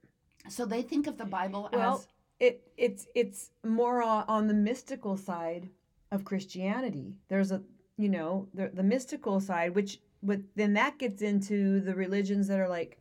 So 0.50 0.66
they 0.66 0.82
think 0.84 1.08
of 1.08 1.18
the 1.18 1.26
Bible 1.26 1.70
Well, 1.74 1.98
as 1.98 2.08
it 2.40 2.72
it's 2.78 3.08
it's 3.16 3.52
more 3.64 4.04
on, 4.04 4.26
on 4.28 4.48
the 4.48 4.54
mystical 4.54 5.18
side 5.18 5.70
of 6.12 6.24
Christianity. 6.26 7.16
There's 7.30 7.52
a 7.52 7.64
you 7.98 8.10
know 8.10 8.48
the 8.54 8.70
the 8.74 8.84
mystical 8.84 9.40
side, 9.40 9.74
which 9.74 10.02
but 10.26 10.42
then 10.56 10.74
that 10.74 10.98
gets 10.98 11.22
into 11.22 11.80
the 11.82 11.96
religions 11.96 12.48
that 12.48 12.60
are 12.60 12.70
like 12.70 13.00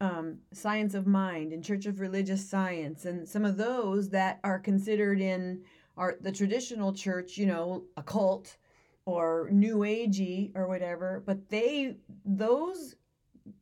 um, 0.00 0.38
science 0.52 0.94
of 0.94 1.06
mind 1.06 1.52
and 1.52 1.64
Church 1.64 1.86
of 1.86 2.00
Religious 2.00 2.48
Science, 2.48 3.04
and 3.04 3.28
some 3.28 3.44
of 3.44 3.56
those 3.56 4.08
that 4.10 4.40
are 4.42 4.58
considered 4.58 5.20
in 5.20 5.62
our 5.96 6.16
the 6.20 6.32
traditional 6.32 6.92
church, 6.92 7.36
you 7.36 7.46
know, 7.46 7.84
occult 7.96 8.56
or 9.04 9.48
new 9.52 9.78
agey 9.78 10.50
or 10.54 10.66
whatever. 10.66 11.22
But 11.24 11.48
they 11.50 11.96
those 12.24 12.96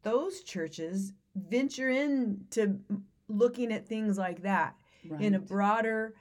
those 0.02 0.42
churches 0.42 1.12
venture 1.34 1.90
into 1.90 2.78
looking 3.28 3.72
at 3.72 3.86
things 3.86 4.18
like 4.18 4.42
that 4.42 4.74
in 5.18 5.34
a 5.34 5.38
broader, 5.38 6.14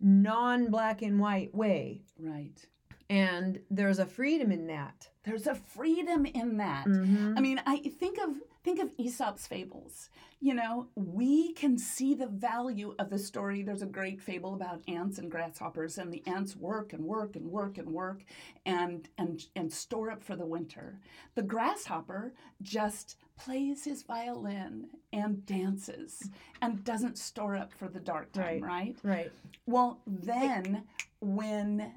non 0.00 0.70
black 0.70 1.02
and 1.02 1.18
white 1.18 1.54
way. 1.54 2.02
right. 2.18 2.66
And 3.14 3.60
there's 3.70 4.00
a 4.00 4.06
freedom 4.06 4.50
in 4.50 4.66
that. 4.66 5.08
There's 5.22 5.46
a 5.46 5.54
freedom 5.54 6.26
in 6.26 6.56
that. 6.56 6.86
Mhm. 6.86 7.38
I 7.38 7.40
mean, 7.40 7.60
I 7.64 7.78
think 7.78 8.18
of 8.18 8.42
think 8.64 8.80
of 8.80 8.92
Aesop's 8.98 9.46
fables. 9.46 10.08
You 10.40 10.54
know, 10.54 10.88
we 10.96 11.52
can 11.52 11.76
see 11.78 12.14
the 12.14 12.26
value 12.26 12.94
of 12.98 13.10
the 13.10 13.18
story. 13.18 13.62
There's 13.62 13.82
a 13.82 13.86
great 13.86 14.20
fable 14.20 14.54
about 14.54 14.82
ants 14.88 15.18
and 15.18 15.30
grasshoppers, 15.30 15.96
and 15.98 16.12
the 16.12 16.26
ants 16.26 16.56
work 16.56 16.92
and 16.92 17.04
work 17.04 17.36
and 17.36 17.50
work 17.52 17.78
and 17.78 17.90
work 17.90 18.24
and 18.66 19.08
and 19.16 19.46
and 19.54 19.72
store 19.72 20.10
up 20.10 20.24
for 20.24 20.34
the 20.34 20.46
winter. 20.46 20.98
The 21.36 21.42
grasshopper 21.42 22.34
just 22.62 23.16
plays 23.36 23.84
his 23.84 24.02
violin 24.02 24.88
and 25.12 25.46
dances 25.46 26.30
and 26.60 26.82
doesn't 26.84 27.18
store 27.18 27.54
up 27.56 27.72
for 27.72 27.88
the 27.88 28.00
dark 28.00 28.32
time, 28.32 28.62
right? 28.64 28.96
Right. 29.04 29.30
Well, 29.66 30.00
then 30.06 30.84
when 31.20 31.92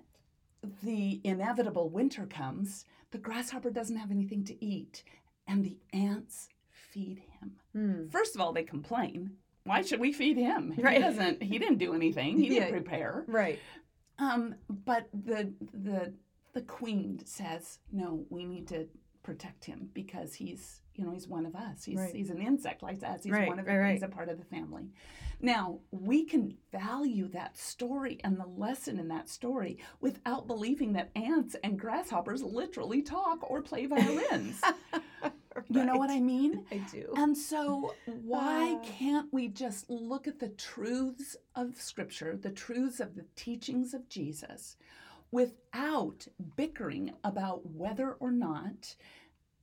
the 0.84 1.21
inevitable 1.23 1.89
winter 1.89 2.25
comes, 2.25 2.86
the 3.12 3.17
grasshopper 3.17 3.69
doesn't 3.69 3.95
have 3.97 4.12
anything 4.12 4.43
to 4.45 4.63
eat, 4.65 5.03
and 5.47 5.63
the 5.63 5.77
ants 5.93 6.49
feed 6.69 7.21
him. 7.39 7.51
Hmm. 7.73 8.08
First 8.10 8.36
of 8.36 8.41
all, 8.41 8.53
they 8.53 8.63
complain. 8.63 9.32
Why 9.63 9.82
should 9.82 9.99
we 9.99 10.13
feed 10.13 10.38
him? 10.38 10.71
He 10.71 10.82
Right. 10.82 11.01
doesn't. 11.01 11.43
He 11.43 11.58
didn't 11.60 11.77
do 11.77 11.93
anything. 11.93 12.38
He 12.38 12.49
didn't 12.49 12.67
Yeah. 12.69 12.71
prepare. 12.71 13.25
Right. 13.27 13.60
Um, 14.19 14.56
but 14.69 15.10
the 15.13 15.53
the 15.73 16.13
the 16.53 16.62
queen 16.63 17.19
says, 17.25 17.80
no, 17.91 18.25
we 18.30 18.43
need 18.45 18.67
to 18.69 18.88
protect 19.27 19.65
him 19.65 19.89
because 19.93 20.33
he's 20.33 20.79
you 20.95 21.03
know 21.05 21.11
he's 21.11 21.27
one 21.27 21.45
of 21.45 21.53
us. 21.53 21.83
He's 21.83 21.97
Right. 21.99 22.15
he's 22.15 22.29
an 22.29 22.41
insect 22.41 22.81
like 22.81 23.03
us. 23.03 23.23
He's 23.25 23.33
Right, 23.33 23.49
one 23.49 23.59
of 23.59 23.67
right, 23.67 23.91
he's 23.91 24.03
a 24.03 24.07
part 24.07 24.29
of 24.29 24.37
the 24.39 24.45
family. 24.45 24.85
Now 25.41 25.79
we 25.91 26.23
can 26.23 26.55
value 26.71 27.27
that 27.39 27.57
story 27.57 28.19
and 28.23 28.39
the 28.39 28.45
lesson 28.47 28.97
in 28.99 29.09
that 29.09 29.27
story 29.29 29.79
without 29.99 30.47
believing 30.47 30.93
that 30.93 31.09
ants 31.15 31.57
and 31.61 31.77
grasshoppers 31.77 32.41
literally 32.41 33.01
talk 33.01 33.39
or 33.51 33.61
play 33.61 33.85
violins. 33.85 34.61
You 35.69 35.83
know 35.83 35.97
what 35.97 36.11
I 36.11 36.19
mean? 36.19 36.63
I 36.71 36.77
do. 36.77 37.11
And 37.17 37.35
so, 37.35 37.95
why 38.05 38.75
Ah. 38.77 38.81
can't 38.85 39.33
we 39.33 39.47
just 39.47 39.89
look 39.89 40.27
at 40.27 40.37
the 40.39 40.49
truths 40.49 41.35
of 41.55 41.81
Scripture, 41.81 42.37
the 42.37 42.51
truths 42.51 42.99
of 42.99 43.15
the 43.15 43.25
teachings 43.35 43.93
of 43.95 44.07
Jesus, 44.07 44.77
without 45.31 46.27
bickering 46.55 47.13
about 47.23 47.65
whether 47.65 48.13
or 48.13 48.31
not 48.31 48.95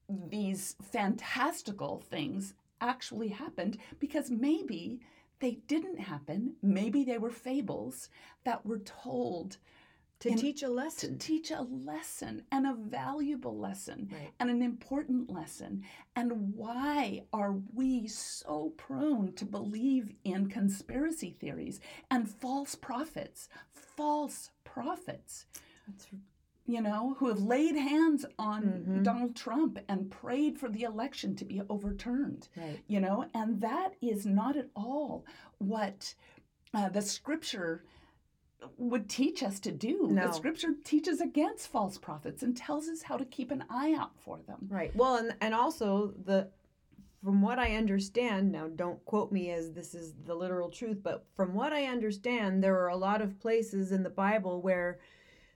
these 0.08 0.76
fantastical 0.82 2.00
things 2.10 2.54
actually 2.80 3.28
happened? 3.28 3.78
Because 3.98 4.30
maybe 4.30 5.00
they 5.40 5.58
didn't 5.66 5.98
happen. 5.98 6.54
Maybe 6.62 7.04
they 7.04 7.18
were 7.18 7.30
fables 7.30 8.08
that 8.44 8.64
were 8.64 8.78
told 8.80 9.56
to 10.20 10.28
in- 10.30 10.38
teach 10.38 10.62
a 10.62 10.66
to 10.66 10.72
lesson. 10.72 11.18
teach 11.18 11.50
a 11.50 11.62
lesson 11.62 12.44
and 12.52 12.66
a 12.66 12.74
valuable 12.74 13.58
lesson 13.58 14.08
Right. 14.12 14.30
and 14.38 14.48
an 14.48 14.62
important 14.62 15.28
lesson. 15.30 15.82
And 16.14 16.54
why 16.54 17.24
are 17.32 17.56
we 17.74 18.06
so 18.06 18.70
prone 18.76 19.32
to 19.34 19.44
believe 19.44 20.14
in 20.24 20.48
conspiracy 20.48 21.30
theories 21.32 21.80
and 22.10 22.30
false 22.30 22.74
prophets? 22.74 23.48
False 23.72 24.50
prophets, 24.74 25.46
That's 25.86 26.06
you 26.66 26.80
know, 26.80 27.14
who 27.18 27.28
have 27.28 27.40
laid 27.40 27.76
hands 27.76 28.24
on 28.38 28.62
Mhm. 28.88 29.02
Donald 29.04 29.36
Trump 29.36 29.78
and 29.86 30.10
prayed 30.10 30.58
for 30.58 30.68
the 30.70 30.82
election 30.82 31.36
to 31.36 31.44
be 31.44 31.60
overturned 31.68 32.48
right. 32.56 32.80
you 32.86 33.00
know 33.00 33.26
and 33.34 33.60
that 33.60 33.90
is 34.00 34.24
not 34.24 34.56
at 34.56 34.70
all 34.74 35.24
what 35.58 36.14
uh, 36.72 36.88
the 36.88 37.02
scripture 37.02 37.84
would 38.78 39.10
teach 39.10 39.42
us 39.42 39.60
to 39.60 39.70
do 39.70 40.08
No. 40.10 40.26
the 40.28 40.32
scripture 40.32 40.72
teaches 40.84 41.20
against 41.20 41.68
false 41.68 41.98
prophets 41.98 42.42
and 42.42 42.56
tells 42.56 42.88
us 42.88 43.02
how 43.02 43.18
to 43.18 43.26
keep 43.26 43.50
an 43.50 43.62
eye 43.68 43.92
out 43.92 44.18
for 44.18 44.38
them 44.46 44.66
Right. 44.70 44.94
Well, 44.96 45.16
and 45.16 45.36
and 45.42 45.54
also 45.54 46.14
the 46.24 46.48
from 47.24 47.40
what 47.42 47.58
I 47.58 47.74
understand, 47.76 48.52
now 48.52 48.68
don't 48.68 49.02
quote 49.06 49.32
me 49.32 49.50
as 49.50 49.72
this 49.72 49.94
is 49.94 50.14
the 50.26 50.34
literal 50.34 50.68
truth, 50.70 50.98
but 51.02 51.24
from 51.34 51.54
what 51.54 51.72
I 51.72 51.86
understand, 51.86 52.62
there 52.62 52.78
are 52.78 52.88
a 52.88 52.96
lot 52.96 53.22
of 53.22 53.40
places 53.40 53.92
in 53.92 54.02
the 54.02 54.10
Bible 54.10 54.60
where 54.60 54.98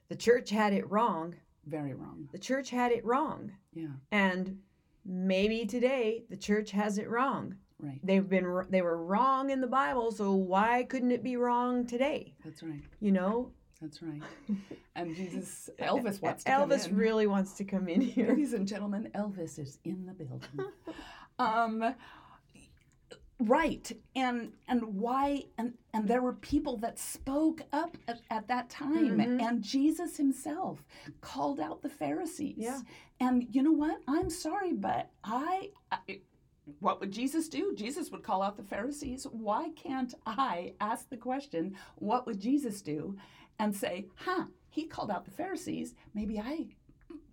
the 0.08 0.16
church 0.16 0.48
had 0.50 0.72
it 0.72 0.90
wrong. 0.90 1.34
very 1.66 1.92
wrong 1.94 2.28
The 2.32 2.38
church 2.38 2.70
had 2.70 2.90
it 2.92 3.04
wrong. 3.04 3.52
yeah 3.74 3.88
And 4.10 4.58
maybe 5.04 5.66
today 5.66 6.24
the 6.30 6.36
church 6.36 6.70
has 6.70 6.96
it 6.98 7.08
wrong. 7.10 7.56
right 7.78 8.00
They've 8.02 8.26
been 8.28 8.64
they 8.70 8.80
were 8.82 9.04
wrong 9.04 9.50
in 9.50 9.60
the 9.60 9.66
Bible, 9.66 10.10
so 10.10 10.32
why 10.32 10.84
couldn't 10.84 11.12
it 11.12 11.22
be 11.22 11.36
wrong 11.36 11.86
today? 11.86 12.34
that's 12.44 12.62
right 12.62 12.82
You 13.00 13.12
know? 13.12 13.52
that's 13.80 14.02
right 14.02 14.20
and 14.96 15.14
jesus 15.14 15.70
elvis 15.78 16.20
wants 16.20 16.42
to 16.42 16.50
come 16.50 16.68
Elvis 16.68 16.88
really 16.92 17.28
wants 17.28 17.52
to 17.52 17.62
come 17.64 17.86
in 17.88 18.00
here. 18.00 18.28
ladies 18.30 18.52
and 18.52 18.66
gentlemen 18.66 19.08
elvis 19.14 19.56
is 19.60 19.78
in 19.84 20.04
the 20.04 20.12
building 20.14 20.72
um 21.38 21.94
right. 23.40 23.90
And 24.16 24.52
and 24.68 24.82
why 24.96 25.44
and 25.58 25.74
and 25.94 26.08
there 26.08 26.22
were 26.22 26.32
people 26.34 26.76
that 26.78 26.98
spoke 26.98 27.62
up 27.72 27.96
at, 28.08 28.20
at 28.30 28.48
that 28.48 28.68
time. 28.70 29.18
Mhm. 29.18 29.40
and 29.42 29.62
jesus 29.62 30.16
himself 30.16 30.84
called 31.20 31.60
out 31.60 31.82
the 31.82 31.88
pharisees. 31.88 32.56
Yeah. 32.58 32.80
and 33.20 33.46
you 33.54 33.62
know 33.62 33.72
what? 33.72 34.00
I'm 34.08 34.30
sorry 34.30 34.72
but 34.72 35.10
i, 35.24 35.70
I 35.92 36.20
what 36.80 37.00
would 37.00 37.12
jesus 37.12 37.48
do? 37.48 37.74
Jesus 37.74 38.10
would 38.10 38.22
call 38.22 38.42
out 38.42 38.56
the 38.56 38.62
pharisees. 38.62 39.26
Why 39.30 39.70
can't 39.70 40.14
i 40.26 40.74
ask 40.80 41.08
the 41.08 41.16
question 41.16 41.76
what 41.96 42.26
would 42.26 42.40
jesus 42.40 42.82
do 42.82 43.16
and 43.58 43.74
say 43.74 44.06
huh 44.16 44.44
he 44.70 44.84
called 44.86 45.10
out 45.10 45.24
the 45.24 45.30
pharisees. 45.30 45.94
Maybe 46.14 46.38
i 46.40 46.66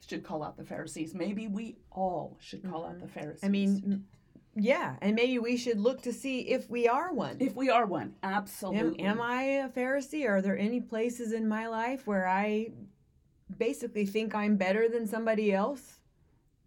should 0.07 0.23
call 0.23 0.43
out 0.43 0.57
the 0.57 0.63
pharisees 0.63 1.13
maybe 1.13 1.47
we 1.47 1.77
all 1.91 2.37
should 2.39 2.63
call 2.63 2.85
out 2.85 2.91
mm-hmm. 2.91 3.01
the 3.01 3.07
pharisees 3.07 3.43
I 3.43 3.49
mean, 3.49 4.05
yeah, 4.57 4.95
and 5.01 5.15
maybe 5.15 5.37
we 5.37 5.57
should 5.57 5.79
look 5.79 6.01
to 6.03 6.13
see 6.13 6.39
if 6.39 6.69
we 6.69 6.87
are 6.87 7.13
one. 7.13 7.37
if 7.39 7.55
we 7.55 7.69
are 7.69 7.85
one 7.85 8.15
Am, 8.23 8.33
absolutely 8.33 9.03
am 9.03 9.21
I 9.21 9.41
a 9.43 9.69
Pharisee? 9.69 10.27
Are 10.27 10.41
there 10.41 10.57
any 10.57 10.79
places 10.79 11.33
in 11.33 11.47
my 11.47 11.67
life 11.67 12.07
where 12.07 12.25
I 12.25 12.71
basically 13.57 14.05
think 14.05 14.33
I'm 14.33 14.55
better 14.55 14.87
than 14.87 15.07
somebody 15.07 15.53
else? 15.53 15.99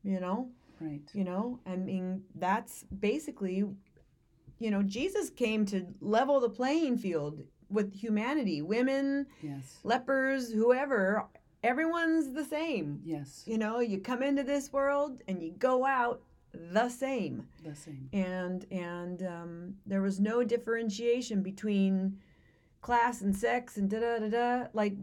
You 0.04 0.20
know, 0.20 0.50
right 0.80 1.00
you 1.14 1.24
know. 1.24 1.60
I 1.66 1.76
mean, 1.76 2.24
that's 2.34 2.84
basically, 2.84 3.64
you 4.58 4.70
know, 4.70 4.82
Jesus 4.82 5.30
came 5.30 5.64
to 5.66 5.86
level 6.02 6.40
the 6.40 6.50
playing 6.50 6.98
field 6.98 7.42
with 7.70 7.94
humanity. 7.94 8.60
Women, 8.60 9.26
yes 9.42 9.78
lepers, 9.82 10.52
whoever, 10.52 11.24
everyone's 11.62 12.32
the 12.34 12.44
same. 12.44 13.00
yes. 13.04 13.42
You 13.46 13.58
know, 13.58 13.80
you 13.80 13.98
come 13.98 14.22
into 14.22 14.42
this 14.42 14.72
world 14.72 15.22
and 15.28 15.42
you 15.42 15.52
go 15.58 15.84
out 15.84 16.22
the 16.52 16.88
same. 16.88 17.46
The 17.64 17.74
same. 17.74 18.08
And 18.12 18.64
and 18.70 19.22
um, 19.22 19.74
there 19.86 20.02
was 20.02 20.18
no 20.20 20.42
differentiation 20.44 21.42
between 21.42 22.18
class 22.80 23.20
and 23.22 23.34
sex 23.36 23.76
and 23.76 23.90
da 23.90 24.00
da 24.00 24.18
da 24.20 24.28
da. 24.28 24.66
Like 24.72 24.94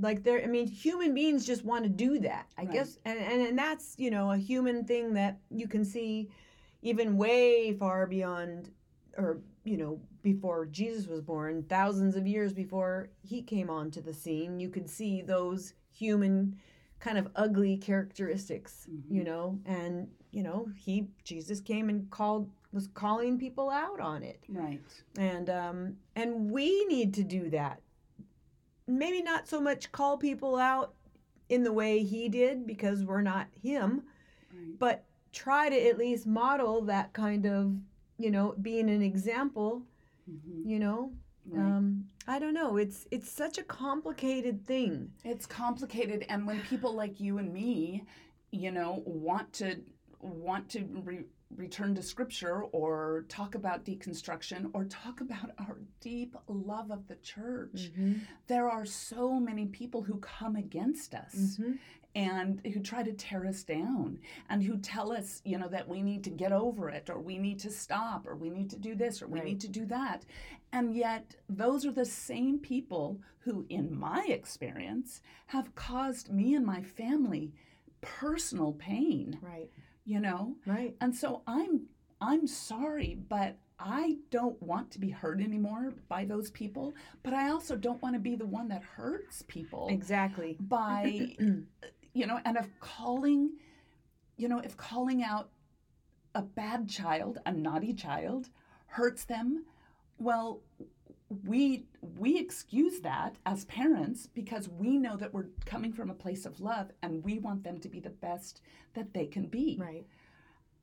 like 0.00 0.22
there 0.22 0.40
i 0.42 0.46
mean 0.46 0.66
human 0.68 1.12
beings 1.14 1.44
just 1.44 1.64
want 1.64 1.82
to 1.82 1.90
do 1.90 2.20
that 2.20 2.46
i 2.56 2.62
Right. 2.62 2.72
guess. 2.72 2.98
And, 3.04 3.18
and 3.18 3.42
and 3.42 3.58
that's 3.58 3.96
you 3.98 4.10
know 4.10 4.30
a 4.30 4.36
human 4.36 4.84
thing 4.84 5.12
that 5.14 5.38
you 5.50 5.66
can 5.68 5.84
see 5.84 6.30
even 6.82 7.16
way 7.16 7.74
far 7.74 8.06
beyond 8.06 8.70
or 9.18 9.40
you 9.64 9.76
know, 9.76 10.00
before 10.22 10.66
Jesus 10.66 11.06
was 11.06 11.20
born, 11.20 11.62
thousands 11.68 12.16
of 12.16 12.26
years 12.26 12.52
before 12.52 13.10
he 13.22 13.42
came 13.42 13.68
onto 13.70 14.00
the 14.00 14.14
scene, 14.14 14.58
you 14.60 14.68
could 14.70 14.88
see 14.88 15.22
those 15.22 15.74
human 15.92 16.56
kind 16.98 17.18
of 17.18 17.28
ugly 17.36 17.76
characteristics, 17.76 18.86
Mm-hmm. 18.90 19.14
you 19.14 19.24
know, 19.24 19.58
and 19.66 20.08
you 20.32 20.42
know, 20.42 20.68
he 20.76 21.08
Jesus 21.24 21.60
came 21.60 21.88
and 21.88 22.08
called 22.10 22.48
was 22.72 22.86
calling 22.94 23.36
people 23.38 23.68
out 23.68 23.98
on 24.00 24.22
it. 24.22 24.40
Right. 24.48 24.80
And 25.18 25.50
um 25.50 25.96
and 26.16 26.50
we 26.50 26.84
need 26.86 27.12
to 27.14 27.24
do 27.24 27.50
that. 27.50 27.80
Maybe 28.86 29.22
not 29.22 29.48
so 29.48 29.60
much 29.60 29.92
call 29.92 30.16
people 30.18 30.56
out 30.56 30.94
in 31.48 31.62
the 31.64 31.72
way 31.72 32.02
he 32.04 32.28
did 32.28 32.66
because 32.66 33.04
we're 33.04 33.22
not 33.22 33.48
him, 33.62 34.02
Right. 34.54 34.78
but 34.78 35.04
try 35.32 35.68
to 35.68 35.88
at 35.88 35.98
least 35.98 36.26
model 36.26 36.82
that 36.82 37.12
kind 37.12 37.46
of, 37.46 37.74
you 38.20 38.30
know, 38.30 38.54
being 38.60 38.88
an 38.90 39.02
example, 39.02 39.82
Mhm. 40.30 40.66
you 40.70 40.78
know. 40.78 41.12
Right. 41.46 41.66
Um 41.76 42.08
I 42.28 42.38
don't 42.38 42.54
know, 42.54 42.76
it's 42.76 43.08
it's 43.10 43.30
such 43.30 43.56
a 43.58 43.62
complicated 43.64 44.64
thing. 44.66 44.92
It's 45.24 45.46
complicated, 45.46 46.24
and 46.28 46.46
when 46.46 46.60
people 46.72 46.92
like 46.94 47.18
you 47.18 47.38
and 47.38 47.52
me, 47.52 48.04
you 48.52 48.70
know, 48.70 49.02
want 49.06 49.52
to 49.54 49.68
want 50.20 50.68
to 50.74 50.80
re- 51.08 51.24
return 51.56 51.94
to 51.96 52.02
scripture 52.02 52.62
or 52.78 53.24
talk 53.28 53.54
about 53.56 53.84
deconstruction 53.84 54.70
or 54.74 54.84
talk 54.84 55.20
about 55.20 55.50
our 55.58 55.78
deep 56.00 56.36
love 56.46 56.90
of 56.92 57.08
the 57.08 57.16
church, 57.16 57.90
there 58.46 58.68
are 58.70 58.84
so 58.84 59.40
many 59.40 59.66
people 59.66 60.02
who 60.02 60.16
come 60.18 60.54
against 60.56 61.14
us 61.14 61.34
Mhm. 61.58 61.78
And 62.14 62.60
who 62.74 62.80
try 62.80 63.02
to 63.02 63.12
tear 63.12 63.46
us 63.46 63.62
down 63.62 64.18
and 64.48 64.62
who 64.62 64.76
tell 64.78 65.12
us, 65.12 65.40
you 65.44 65.58
know, 65.58 65.68
that 65.68 65.88
we 65.88 66.02
need 66.02 66.24
to 66.24 66.30
get 66.30 66.52
over 66.52 66.90
it 66.90 67.08
or 67.08 67.20
we 67.20 67.38
need 67.38 67.58
to 67.60 67.70
stop 67.70 68.26
or 68.26 68.34
we 68.34 68.50
need 68.50 68.68
to 68.70 68.76
do 68.78 68.94
this 68.94 69.22
or 69.22 69.28
we 69.28 69.38
Right. 69.38 69.48
need 69.48 69.60
to 69.60 69.68
do 69.68 69.86
that. 69.86 70.24
And 70.72 70.94
yet, 70.94 71.36
those 71.48 71.86
are 71.86 71.92
the 71.92 72.04
same 72.04 72.58
people 72.58 73.20
who, 73.40 73.64
in 73.68 73.96
my 73.96 74.24
experience, 74.28 75.22
have 75.46 75.74
caused 75.74 76.30
me 76.32 76.54
and 76.54 76.66
my 76.66 76.82
family 76.82 77.52
personal 78.00 78.72
pain, 78.72 79.38
Right. 79.42 79.70
you 80.04 80.20
know? 80.20 80.56
Right. 80.66 80.96
And 81.00 81.14
so 81.14 81.42
I'm 81.46 81.88
I'm 82.22 82.46
sorry, 82.46 83.14
but 83.30 83.56
I 83.78 84.18
don't 84.30 84.60
want 84.62 84.90
to 84.90 84.98
be 84.98 85.08
hurt 85.08 85.40
anymore 85.40 85.94
by 86.08 86.26
those 86.26 86.50
people, 86.50 86.94
but 87.22 87.32
I 87.32 87.48
also 87.48 87.76
don't 87.76 88.02
want 88.02 88.14
to 88.14 88.20
be 88.20 88.36
the 88.36 88.44
one 88.44 88.68
that 88.68 88.82
hurts 88.82 89.42
people 89.48 89.88
Exactly. 89.90 90.58
by 90.60 91.34
you 92.12 92.26
know 92.26 92.40
and 92.44 92.56
if 92.56 92.68
calling 92.80 93.50
you 94.36 94.48
know 94.48 94.58
if 94.60 94.76
calling 94.76 95.22
out 95.22 95.50
a 96.34 96.42
bad 96.42 96.88
child 96.88 97.38
a 97.46 97.52
naughty 97.52 97.92
child 97.92 98.48
hurts 98.86 99.24
them 99.24 99.64
well 100.18 100.60
we 101.46 101.84
we 102.18 102.38
excuse 102.38 103.00
that 103.00 103.36
as 103.46 103.64
parents 103.66 104.26
because 104.34 104.68
we 104.68 104.98
know 104.98 105.16
that 105.16 105.32
we're 105.32 105.46
coming 105.64 105.92
from 105.92 106.10
a 106.10 106.14
place 106.14 106.44
of 106.44 106.60
love 106.60 106.90
and 107.02 107.22
we 107.24 107.38
want 107.38 107.62
them 107.62 107.78
to 107.78 107.88
be 107.88 108.00
the 108.00 108.10
best 108.10 108.60
that 108.94 109.14
they 109.14 109.26
can 109.26 109.46
be 109.46 109.78
Right. 109.80 110.04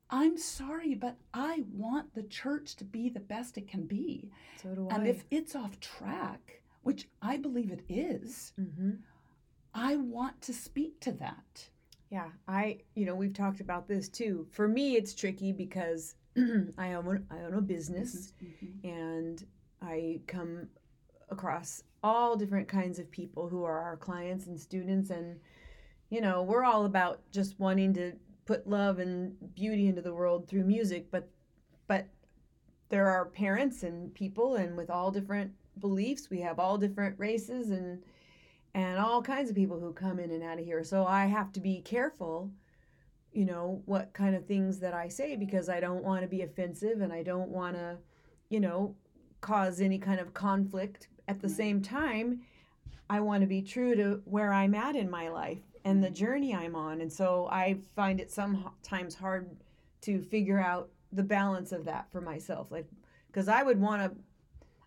i'm 0.10 0.38
sorry 0.38 0.96
but 0.96 1.18
i 1.34 1.64
want 1.74 2.14
the 2.16 2.24
church 2.24 2.76
to 2.78 2.86
be 2.86 3.10
the 3.10 3.20
best 3.20 3.58
it 3.58 3.68
can 3.68 3.84
be 3.86 4.30
So 4.62 4.74
do 4.74 4.88
I. 4.90 4.96
and 4.96 5.08
if 5.08 5.26
it's 5.32 5.54
off 5.56 5.78
track 5.82 6.62
which 6.84 7.10
i 7.22 7.36
believe 7.36 7.72
it 7.72 7.84
is 7.90 8.54
hmm 8.56 8.92
I 9.78 9.96
want 9.98 10.42
to 10.42 10.54
speak 10.54 11.00
to 11.02 11.12
that. 11.14 11.70
Yeah, 12.10 12.30
I 12.48 12.80
you 12.96 13.06
know 13.06 13.14
we've 13.14 13.34
talked 13.34 13.62
about 13.62 13.88
this 13.88 14.10
too. 14.10 14.48
For 14.50 14.68
me, 14.68 14.96
it's 14.96 15.14
tricky 15.14 15.52
because 15.52 16.16
I 16.78 16.94
own 16.94 17.26
I 17.30 17.42
own 17.42 17.54
a 17.54 17.62
business 17.62 18.34
mm-hmm, 18.44 18.66
mm-hmm. 18.66 18.88
and 18.88 19.46
I 19.82 20.22
come 20.26 20.68
across 21.30 21.84
all 22.04 22.36
different 22.36 22.68
kinds 22.68 22.98
of 22.98 23.12
people 23.12 23.50
who 23.50 23.64
are 23.66 23.80
our 23.80 23.98
clients 23.98 24.48
and 24.48 24.60
students, 24.60 25.12
and 25.12 25.40
you 26.10 26.22
know 26.22 26.42
we're 26.42 26.64
all 26.64 26.86
about 26.86 27.22
just 27.32 27.60
wanting 27.60 27.94
to 27.94 28.14
put 28.46 28.68
love 28.68 28.98
and 28.98 29.36
beauty 29.54 29.88
into 29.88 30.02
the 30.02 30.14
world 30.14 30.48
through 30.48 30.64
music, 30.64 31.12
but 31.12 31.30
but 31.88 32.08
there 32.90 33.10
are 33.10 33.26
parents 33.26 33.84
and 33.84 34.12
people 34.16 34.56
and 34.56 34.76
with 34.76 34.90
all 34.90 35.12
different 35.12 35.52
beliefs 35.80 36.30
we 36.32 36.40
have 36.40 36.58
all 36.58 36.78
different 36.78 37.20
races 37.20 37.70
and 37.70 38.02
and 38.78 39.00
all 39.00 39.24
kinds 39.24 39.50
of 39.50 39.56
people 39.56 39.80
who 39.80 39.92
come 39.92 40.20
in 40.20 40.30
and 40.30 40.44
out 40.44 40.60
of 40.60 40.66
here. 40.66 40.84
So 40.84 41.04
I 41.04 41.26
have 41.26 41.52
to 41.54 41.60
be 41.60 41.82
careful, 41.82 42.52
you 43.34 43.44
know, 43.44 43.82
what 43.86 44.14
kind 44.14 44.36
of 44.36 44.46
things 44.46 44.78
that 44.82 44.94
I 44.94 45.08
say 45.08 45.36
because 45.36 45.68
I 45.68 45.80
don't 45.80 46.04
want 46.04 46.22
to 46.22 46.28
be 46.28 46.44
offensive 46.44 47.02
and 47.02 47.12
I 47.12 47.24
don't 47.24 47.50
want 47.50 47.76
to, 47.76 47.98
you 48.50 48.60
know, 48.60 48.94
cause 49.42 49.82
any 49.82 49.98
kind 49.98 50.20
of 50.20 50.36
conflict. 50.36 51.08
At 51.28 51.42
the 51.42 51.50
same 51.50 51.82
time, 51.82 52.42
I 53.10 53.20
want 53.20 53.42
to 53.42 53.48
be 53.48 53.64
true 53.64 53.96
to 53.96 54.22
where 54.26 54.54
I'm 54.54 54.76
at 54.76 54.96
in 54.96 55.10
my 55.10 55.30
life 55.30 55.64
and 55.84 56.04
the 56.04 56.12
journey 56.12 56.54
I'm 56.54 56.76
on. 56.76 57.02
And 57.02 57.12
so 57.12 57.50
I 57.52 57.80
find 57.96 58.20
it 58.20 58.30
sometimes 58.30 59.16
hard 59.16 59.50
to 60.02 60.22
figure 60.22 60.60
out 60.60 60.92
the 61.12 61.24
balance 61.24 61.72
of 61.72 61.84
that 61.86 62.12
for 62.12 62.22
myself. 62.22 62.72
Like, 62.72 62.86
because 63.26 63.48
I 63.48 63.64
would 63.64 63.82
want 63.82 64.04
to, 64.04 64.20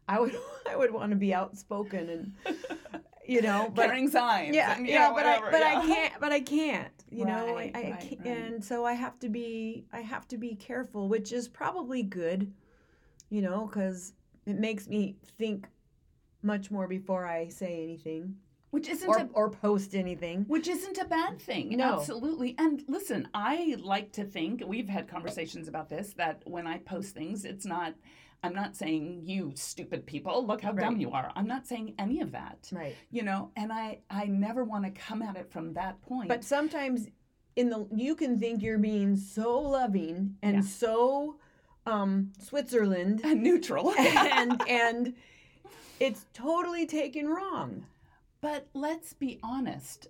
I 0.08 0.20
would, 0.20 0.36
I 0.70 0.76
would 0.76 0.92
want 0.92 1.10
to 1.10 1.16
be 1.16 1.34
outspoken 1.34 2.08
and, 2.46 2.56
you 3.30 3.42
know, 3.42 3.70
but 3.74 3.86
Carrying 3.86 4.08
signs. 4.08 4.54
yeah, 4.56 4.76
and, 4.76 4.86
yeah, 4.86 5.08
know, 5.08 5.14
but 5.14 5.26
I, 5.26 5.40
but 5.40 5.60
yeah. 5.60 5.80
I 5.82 5.86
can't, 5.86 6.14
but 6.20 6.32
I 6.32 6.40
can't, 6.40 6.92
you 7.10 7.24
know, 7.24 7.56
I, 7.56 7.70
I 7.74 7.90
right, 7.90 8.00
can't, 8.00 8.20
right. 8.24 8.26
and 8.26 8.64
so 8.64 8.84
I 8.84 8.94
have 8.94 9.18
to 9.20 9.28
be, 9.28 9.84
I 9.92 10.00
have 10.00 10.26
to 10.28 10.36
be 10.36 10.54
careful, 10.56 11.08
which 11.08 11.32
is 11.32 11.48
probably 11.48 12.02
good, 12.02 12.52
you 13.28 13.40
know, 13.42 13.66
because 13.66 14.14
it 14.46 14.58
makes 14.58 14.88
me 14.88 15.16
think 15.38 15.66
much 16.42 16.70
more 16.70 16.88
before 16.88 17.26
I 17.26 17.48
say 17.48 17.82
anything 17.84 18.34
Which 18.70 18.88
isn't 18.88 19.08
or 19.08 19.18
a 19.18 19.28
or 19.34 19.50
post 19.50 19.94
anything. 19.94 20.44
which 20.48 20.68
isn't 20.68 20.98
a 20.98 21.04
bad 21.04 21.38
thing. 21.40 21.76
No. 21.76 21.94
Absolutely. 21.98 22.54
And 22.58 22.82
listen, 22.88 23.28
I 23.34 23.76
like 23.80 24.12
to 24.12 24.24
think 24.24 24.62
we've 24.66 24.88
had 24.88 25.06
conversations 25.06 25.68
about 25.68 25.88
this 25.88 26.14
that 26.14 26.42
when 26.46 26.66
I 26.66 26.78
post 26.78 27.14
things, 27.14 27.44
it's 27.44 27.66
not 27.66 27.94
I'm 28.42 28.54
not 28.54 28.74
saying 28.74 29.22
you 29.24 29.52
stupid 29.54 30.06
people, 30.06 30.46
look 30.46 30.62
how 30.62 30.72
dumb 30.72 30.96
you 30.96 31.10
are. 31.12 31.30
I'm 31.36 31.46
not 31.46 31.66
saying 31.66 31.94
any 31.98 32.20
of 32.20 32.32
that. 32.32 32.68
Right. 32.72 32.96
You 33.10 33.22
know, 33.22 33.50
and 33.56 33.72
I 33.72 34.00
I 34.08 34.24
never 34.26 34.64
want 34.64 34.84
to 34.84 34.90
come 34.90 35.20
at 35.22 35.36
it 35.36 35.50
from 35.52 35.74
that 35.74 36.00
point. 36.02 36.28
But 36.28 36.42
sometimes 36.44 37.08
in 37.56 37.68
the 37.68 37.86
you 37.94 38.14
can 38.14 38.38
think 38.38 38.62
you're 38.62 38.78
being 38.78 39.16
so 39.16 39.58
loving 39.58 40.36
and 40.42 40.56
Yeah. 40.56 40.62
so 40.62 41.36
um 41.86 42.32
Switzerland 42.38 43.22
neutral. 43.24 43.92
and 43.98 44.60
and 44.68 45.14
it's 45.98 46.24
totally 46.32 46.86
taken 46.86 47.28
wrong. 47.28 47.84
But 48.40 48.68
let's 48.72 49.12
be 49.12 49.38
honest. 49.42 50.08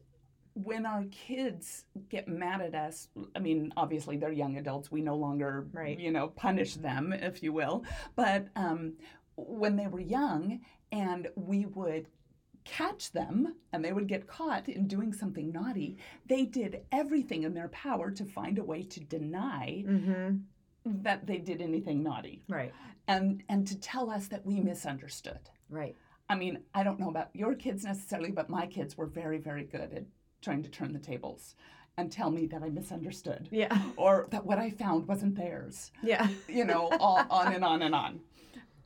When 0.63 0.85
our 0.87 1.05
kids 1.11 1.85
get 2.09 2.29
mad 2.29 2.61
at 2.61 2.75
us, 2.75 3.09
I 3.35 3.39
mean, 3.39 3.73
obviously 3.77 4.17
they're 4.17 4.33
young 4.33 4.57
adults. 4.57 4.91
We 4.91 5.01
no 5.01 5.17
longer, 5.17 5.67
Right. 5.73 5.99
you 5.99 6.11
know, 6.11 6.29
punish 6.29 6.75
them, 6.75 7.13
if 7.13 7.43
you 7.43 7.53
will. 7.53 7.85
But 8.17 8.49
um, 8.57 8.95
when 9.37 9.77
they 9.77 9.87
were 9.87 10.01
young 10.01 10.61
and 10.93 11.29
we 11.37 11.67
would 11.67 12.09
catch 12.65 13.11
them 13.13 13.55
and 13.73 13.85
they 13.85 13.93
would 13.93 14.07
get 14.07 14.27
caught 14.27 14.69
in 14.69 14.87
doing 14.87 15.13
something 15.13 15.51
naughty, 15.51 15.97
they 16.27 16.45
did 16.45 16.83
everything 16.93 17.45
in 17.45 17.55
their 17.55 17.69
power 17.69 18.11
to 18.11 18.25
find 18.25 18.59
a 18.59 18.65
way 18.65 18.83
to 18.83 19.01
deny 19.01 19.85
Mm-hmm. 19.89 20.37
that 21.03 21.27
they 21.27 21.39
did 21.39 21.61
anything 21.63 22.03
naughty 22.03 22.43
Right. 22.49 22.73
and, 23.09 23.43
and 23.49 23.67
to 23.67 23.79
tell 23.79 24.11
us 24.11 24.29
that 24.29 24.45
we 24.45 24.61
misunderstood. 24.61 25.41
Right. 25.71 25.95
I 26.29 26.35
mean, 26.37 26.61
I 26.75 26.83
don't 26.85 27.01
know 27.01 27.09
about 27.09 27.31
your 27.35 27.55
kids 27.55 27.85
necessarily, 27.85 28.31
but 28.31 28.49
my 28.51 28.67
kids 28.67 28.97
were 28.97 29.07
very, 29.07 29.39
very 29.39 29.65
good 29.65 29.81
at 29.81 30.05
trying 30.41 30.63
to 30.63 30.69
turn 30.71 30.93
the 30.93 30.99
tables 30.99 31.55
and 31.97 32.11
tell 32.11 32.31
me 32.31 32.47
that 32.47 32.63
I 32.63 32.69
misunderstood 32.69 33.49
Yeah. 33.51 33.77
or 33.97 34.27
that 34.31 34.45
what 34.47 34.59
I 34.59 34.71
found 34.71 35.07
wasn't 35.09 35.37
theirs. 35.37 35.91
Yeah. 36.03 36.29
You 36.49 36.65
know, 36.65 36.89
all, 36.99 37.25
on 37.31 37.53
and 37.53 37.65
on 37.65 37.83
and 37.83 37.95
on. 37.95 38.21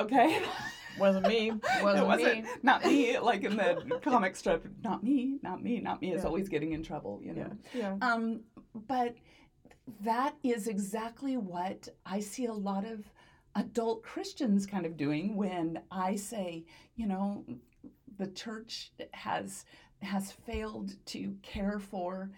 Okay? 0.01 0.43
Wasn't 0.99 1.27
me. 1.27 1.51
Wasn't, 1.83 2.05
it 2.05 2.07
wasn't 2.07 2.45
me. 2.45 2.51
not 2.63 2.85
me, 2.85 3.19
like 3.19 3.43
in 3.43 3.57
the 3.57 3.99
comic 4.01 4.37
strip. 4.37 4.65
Not 4.85 5.03
me, 5.03 5.39
not 5.43 5.61
me, 5.61 5.81
not 5.81 6.01
me 6.01 6.13
is 6.13 6.23
Yeah. 6.23 6.29
always 6.29 6.49
getting 6.49 6.71
in 6.73 6.85
trouble, 6.85 7.21
you 7.21 7.33
know. 7.35 7.51
Yeah. 7.75 7.97
Um, 8.01 8.43
but 8.87 9.17
that 10.03 10.37
is 10.45 10.69
exactly 10.69 11.37
what 11.37 11.89
I 12.07 12.21
see 12.21 12.47
a 12.47 12.53
lot 12.53 12.85
of 12.85 13.05
adult 13.57 14.05
Christians 14.05 14.67
kind 14.67 14.87
of 14.87 14.97
doing 14.97 15.35
when 15.35 15.81
I 15.91 16.15
say, 16.15 16.65
you 16.95 17.09
know, 17.09 17.45
the 18.17 18.29
church 18.29 18.93
has 19.15 19.65
has 20.05 20.33
failed 20.33 20.97
to 21.07 21.37
care 21.43 21.79
for 21.79 22.31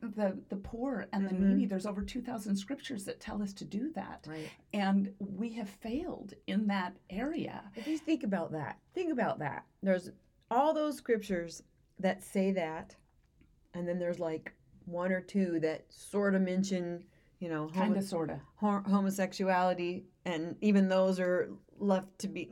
the 0.00 0.36
the 0.48 0.56
poor 0.56 1.06
and 1.12 1.24
the 1.26 1.30
Mhm. 1.32 1.40
needy. 1.40 1.66
There's 1.66 1.86
over 1.86 2.02
2000 2.02 2.56
scriptures 2.56 3.04
that 3.04 3.20
tell 3.20 3.40
us 3.42 3.52
to 3.54 3.64
do 3.64 3.92
that. 3.92 4.26
Right. 4.28 4.50
And 4.72 5.14
we 5.20 5.52
have 5.54 5.68
failed 5.68 6.34
in 6.48 6.66
that 6.66 6.96
area. 7.08 7.70
If 7.76 7.86
you 7.86 7.96
think 7.98 8.24
about 8.24 8.50
that, 8.52 8.80
think 8.94 9.12
about 9.12 9.38
that. 9.38 9.64
There's 9.82 10.10
all 10.50 10.74
those 10.74 10.96
scriptures 10.96 11.62
that 12.00 12.22
say 12.22 12.50
that, 12.52 12.96
and 13.74 13.86
then 13.86 13.98
there's 14.00 14.18
like 14.18 14.52
one 14.86 15.12
or 15.12 15.20
two 15.20 15.60
that 15.60 15.84
sort 15.92 16.34
of 16.34 16.42
mention 16.42 17.04
you 17.38 17.50
know, 17.50 17.68
Kind 17.68 17.94
of, 17.98 18.02
sort 18.02 18.30
of. 18.30 18.40
homosexuality, 18.60 20.06
and 20.24 20.56
even 20.62 20.88
those 20.88 21.20
are 21.20 21.50
left 21.78 22.18
to 22.20 22.28
be, 22.28 22.50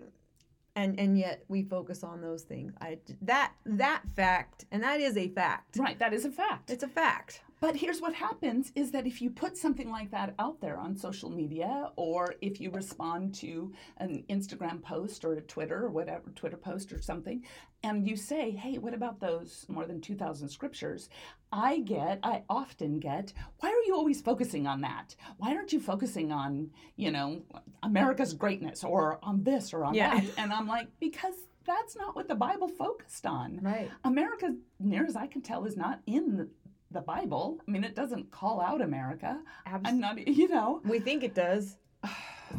and 0.77 0.99
and 0.99 1.19
yet 1.19 1.45
we 1.49 1.63
focus 1.63 2.03
on 2.03 2.21
those 2.21 2.43
things. 2.43 2.73
I 2.81 2.99
that 3.23 3.53
that 3.65 4.03
fact, 4.17 4.67
and 4.71 4.83
that 4.83 5.01
is 5.01 5.17
a 5.17 5.29
fact. 5.29 5.77
Right, 5.79 5.99
that 5.99 6.13
is 6.13 6.25
a 6.25 6.31
fact. 6.31 6.71
It's 6.71 6.83
a 6.83 6.89
fact. 6.89 7.43
But 7.65 7.77
here's 7.77 8.03
what 8.03 8.13
happens 8.13 8.73
is 8.75 8.91
that 8.91 9.07
if 9.07 9.23
you 9.23 9.31
put 9.31 9.57
something 9.57 9.91
like 9.91 10.11
that 10.11 10.35
out 10.39 10.61
there 10.61 10.77
on 10.77 10.95
social 10.95 11.31
media, 11.31 11.93
or 11.97 12.35
if 12.43 12.61
you 12.61 12.71
respond 12.71 13.35
to 13.37 13.73
an 13.97 14.23
Instagram 14.29 14.83
post 14.83 15.25
or 15.25 15.33
a 15.33 15.41
Twitter 15.41 15.87
or 15.87 15.89
whatever, 15.89 16.29
Twitter 16.35 16.59
post 16.59 16.93
or 16.93 17.01
something, 17.01 17.43
and 17.83 18.07
you 18.07 18.17
say, 18.17 18.51
hey, 18.51 18.77
what 18.77 18.93
about 18.93 19.19
those 19.19 19.65
more 19.71 19.87
than 19.87 20.03
2,000 20.03 20.47
scriptures? 20.51 21.09
I 21.53 21.79
get, 21.79 22.19
I 22.23 22.43
often 22.51 22.99
get, 22.99 23.33
why 23.61 23.71
are 23.71 23.83
you 23.87 23.95
always 23.95 24.21
focusing 24.21 24.67
on 24.67 24.83
that? 24.83 25.17
Why 25.39 25.55
aren't 25.55 25.73
you 25.73 25.81
focusing 25.81 26.33
on, 26.33 26.69
you 26.97 27.13
know, 27.13 27.41
America's 27.83 28.35
greatness 28.35 28.85
or 28.85 29.19
on 29.23 29.43
this 29.43 29.73
or 29.73 29.87
on 29.87 29.95
Yeah. 29.95 30.21
that? 30.21 30.25
And 30.37 30.53
I'm 30.53 30.69
like, 30.69 30.89
because 31.01 31.35
that's 31.65 31.97
not 31.97 32.15
what 32.15 32.29
the 32.29 32.35
Bible 32.35 32.69
focused 32.69 33.25
on. 33.25 33.59
Right. 33.63 33.91
America, 34.05 34.55
near 34.79 35.07
as 35.07 35.17
I 35.17 35.27
can 35.27 35.41
tell, 35.41 35.65
is 35.65 35.79
not 35.79 36.01
in 36.07 36.37
the, 36.37 36.49
the 36.95 37.01
Bible. 37.03 37.59
I 37.67 37.71
mean, 37.71 37.85
it 37.85 37.95
doesn't 37.95 38.31
call 38.31 38.61
out 38.61 38.81
America. 38.81 39.39
I'm 39.67 40.01
not, 40.01 40.17
you 40.27 40.49
know, 40.49 40.81
we 40.85 40.99
think 41.01 41.23
it 41.23 41.35
does, 41.35 41.77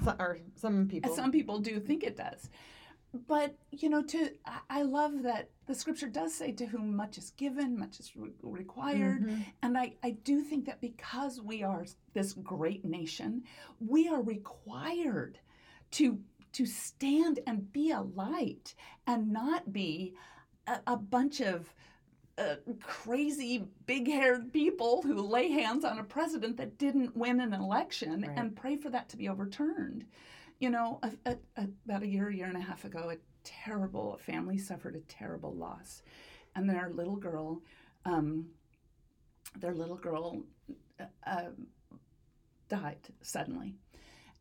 So- 0.03 0.15
or 0.19 0.37
some 0.55 0.87
people. 0.87 1.15
some 1.15 1.31
people 1.31 1.59
do 1.59 1.79
think 1.79 2.03
it 2.03 2.15
does. 2.17 2.49
But, 3.27 3.55
you 3.71 3.87
know, 3.89 4.03
to 4.03 4.29
I- 4.69 4.81
love 4.83 5.23
that 5.23 5.49
the 5.67 5.73
scripture 5.73 6.09
does 6.09 6.33
say 6.33 6.51
to 6.51 6.65
whom 6.65 6.95
much 6.97 7.17
is 7.17 7.29
given, 7.31 7.79
much 7.79 7.99
is 8.01 8.13
re- 8.15 8.29
required. 8.43 9.23
Mhm. 9.25 9.45
And 9.63 9.77
I, 9.77 9.93
I 10.03 10.11
do 10.11 10.41
think 10.41 10.65
that 10.65 10.81
because 10.81 11.39
we 11.41 11.63
are 11.63 11.85
this 12.13 12.33
great 12.33 12.83
nation, 12.83 13.43
we 13.79 14.07
are 14.09 14.21
required 14.21 15.39
to 15.91 16.19
to 16.51 16.65
stand 16.65 17.39
and 17.47 17.71
be 17.73 17.91
a 17.91 17.99
light 18.01 18.75
and 19.07 19.31
not 19.31 19.73
be 19.73 20.13
a, 20.67 20.79
a 20.87 20.95
bunch 20.97 21.41
of 21.41 21.73
uh, 22.37 22.55
crazy 22.81 23.65
big-haired 23.85 24.51
people 24.51 25.01
who 25.01 25.15
lay 25.21 25.49
hands 25.49 25.85
on 25.85 25.99
a 25.99 26.03
president 26.03 26.57
that 26.57 26.77
didn't 26.77 27.15
win 27.15 27.39
an 27.39 27.53
election 27.53 28.21
Right. 28.21 28.37
and 28.37 28.55
pray 28.55 28.75
for 28.75 28.89
that 28.89 29.07
to 29.09 29.17
be 29.17 29.29
overturned. 29.29 30.05
You 30.59 30.69
know, 30.69 30.99
a, 31.03 31.11
a, 31.25 31.37
a, 31.57 31.67
about 31.85 32.03
a 32.03 32.07
year, 32.07 32.29
year 32.29 32.47
and 32.47 32.57
a 32.57 32.61
half 32.61 32.85
ago, 32.85 33.09
a 33.11 33.17
terrible 33.43 34.15
a 34.15 34.17
family 34.17 34.57
suffered 34.57 34.95
a 34.95 35.01
terrible 35.01 35.53
loss, 35.53 36.01
and 36.55 36.69
their 36.69 36.89
little 36.89 37.15
girl, 37.17 37.61
um, 38.05 38.47
their 39.59 39.73
little 39.73 39.97
girl, 39.97 40.43
uh, 40.99 41.03
uh, 41.27 41.49
died 42.69 42.97
suddenly, 43.21 43.75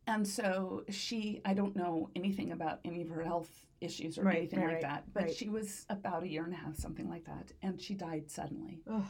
and 0.07 0.27
so 0.27 0.85
she, 0.91 1.41
I 1.45 1.55
don't 1.55 1.75
know 1.77 2.11
anything 2.15 2.53
about 2.53 2.81
any 2.85 3.03
of 3.03 3.09
her 3.09 3.23
health 3.23 3.51
issues 3.81 4.19
or 4.19 4.23
Right, 4.25 4.37
anything 4.39 4.61
right, 4.61 4.73
like 4.75 4.83
that, 4.83 5.05
but 5.13 5.25
right. 5.25 5.35
she 5.35 5.49
was 5.49 5.87
about 5.91 6.23
a 6.23 6.29
year 6.29 6.45
and 6.45 6.53
a 6.53 6.57
half, 6.57 6.77
something 6.77 7.09
like 7.09 7.25
that, 7.27 7.53
and 7.63 7.81
she 7.81 7.95
died 7.95 8.31
suddenly. 8.31 8.81
Ugh. 8.91 9.05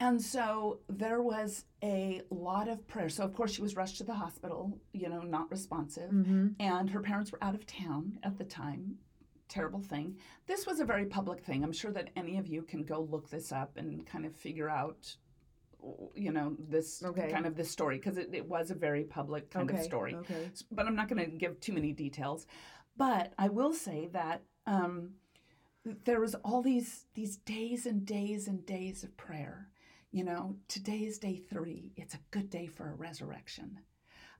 And 0.00 0.20
so 0.20 0.80
there 0.88 1.22
was 1.22 1.64
a 1.82 2.22
lot 2.30 2.68
of 2.68 2.86
prayer. 2.88 3.08
So, 3.08 3.22
of 3.24 3.32
course, 3.32 3.52
she 3.52 3.62
was 3.62 3.76
rushed 3.76 3.98
to 3.98 4.04
the 4.04 4.14
hospital, 4.14 4.78
you 4.92 5.08
know, 5.08 5.20
not 5.22 5.50
responsive. 5.50 6.10
Mhm. 6.10 6.56
And 6.58 6.90
her 6.90 7.00
parents 7.00 7.30
were 7.30 7.42
out 7.42 7.54
of 7.54 7.64
town 7.64 8.18
at 8.24 8.36
the 8.36 8.44
time. 8.44 8.98
Terrible 9.48 9.80
thing. 9.80 10.18
This 10.46 10.66
was 10.66 10.80
a 10.80 10.84
very 10.84 11.06
public 11.06 11.44
thing. 11.44 11.62
I'm 11.62 11.72
sure 11.72 11.92
that 11.92 12.10
any 12.16 12.38
of 12.38 12.48
you 12.48 12.62
can 12.62 12.82
go 12.82 13.00
look 13.02 13.30
this 13.30 13.52
up 13.52 13.76
and 13.76 14.04
kind 14.04 14.26
of 14.26 14.34
figure 14.34 14.68
out, 14.68 15.16
you 16.14 16.32
know, 16.32 16.56
this 16.58 17.02
Okay. 17.02 17.30
kind 17.30 17.46
of 17.46 17.56
this 17.56 17.70
story 17.70 17.96
because 17.98 18.16
it, 18.18 18.30
it 18.32 18.48
was 18.48 18.70
a 18.70 18.74
very 18.74 19.04
public 19.04 19.50
kind 19.50 19.68
okay. 19.70 19.78
of 19.78 19.84
story 19.84 20.14
Okay. 20.14 20.48
but 20.70 20.86
I'm 20.86 20.96
not 20.96 21.08
going 21.08 21.24
to 21.24 21.30
give 21.36 21.60
too 21.60 21.72
many 21.72 21.92
details. 21.92 22.46
But 22.96 23.32
I 23.38 23.48
will 23.48 23.72
say 23.72 24.08
that 24.12 24.42
um, 24.66 25.14
there 26.04 26.20
was 26.20 26.34
all 26.36 26.62
these 26.62 27.06
these 27.14 27.36
days 27.38 27.86
and 27.86 28.06
days 28.06 28.48
and 28.48 28.64
days 28.64 29.04
of 29.04 29.16
prayer. 29.16 29.68
You 30.12 30.24
know, 30.24 30.56
today 30.68 30.98
is 30.98 31.18
day 31.18 31.36
three. 31.36 31.92
It's 31.96 32.14
a 32.14 32.20
good 32.30 32.48
day 32.48 32.66
for 32.66 32.88
a 32.88 32.94
resurrection. 32.94 33.80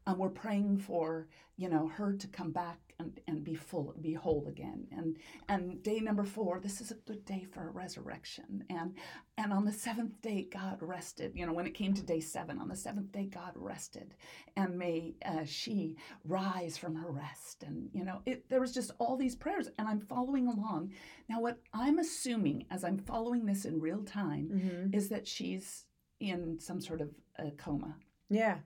Um, 0.06 0.18
we're 0.18 0.28
praying 0.28 0.78
for 0.78 1.28
you 1.56 1.68
know 1.68 1.88
her 1.88 2.12
to 2.12 2.26
come 2.28 2.50
back 2.50 2.78
and, 2.98 3.20
and 3.26 3.44
be 3.44 3.54
full, 3.54 3.94
be 4.00 4.12
whole 4.14 4.46
again. 4.48 4.86
And 4.92 5.16
and 5.48 5.82
day 5.82 6.00
number 6.00 6.24
four, 6.24 6.60
this 6.60 6.80
is 6.80 6.90
a 6.90 6.94
good 6.94 7.24
day 7.24 7.44
for 7.50 7.68
a 7.68 7.70
resurrection. 7.70 8.64
And 8.70 8.94
and 9.38 9.52
on 9.52 9.64
the 9.64 9.72
seventh 9.72 10.20
day, 10.22 10.48
God 10.50 10.78
rested. 10.80 11.32
You 11.34 11.46
know, 11.46 11.52
when 11.52 11.66
it 11.66 11.74
came 11.74 11.94
to 11.94 12.02
day 12.02 12.20
seven, 12.20 12.58
on 12.58 12.68
the 12.68 12.76
seventh 12.76 13.12
day, 13.12 13.26
God 13.26 13.52
rested, 13.54 14.14
and 14.56 14.78
may 14.78 15.14
uh, 15.24 15.44
she 15.44 15.96
rise 16.24 16.76
from 16.76 16.94
her 16.96 17.10
rest. 17.10 17.62
And 17.64 17.88
you 17.92 18.04
know, 18.04 18.20
it, 18.26 18.48
there 18.48 18.60
was 18.60 18.72
just 18.72 18.92
all 18.98 19.16
these 19.16 19.36
prayers, 19.36 19.68
and 19.78 19.88
I'm 19.88 20.00
following 20.00 20.48
along. 20.48 20.92
Now, 21.28 21.40
what 21.40 21.58
I'm 21.72 21.98
assuming 21.98 22.66
as 22.70 22.84
I'm 22.84 22.98
following 22.98 23.46
this 23.46 23.64
in 23.64 23.80
real 23.80 24.02
time 24.02 24.46
hmm 24.48 24.94
is 24.94 25.08
that 25.08 25.26
she's 25.26 25.86
in 26.20 26.58
some 26.60 26.80
sort 26.80 27.00
of 27.00 27.10
a 27.38 27.50
coma. 27.52 27.96
Yeah. 28.30 28.58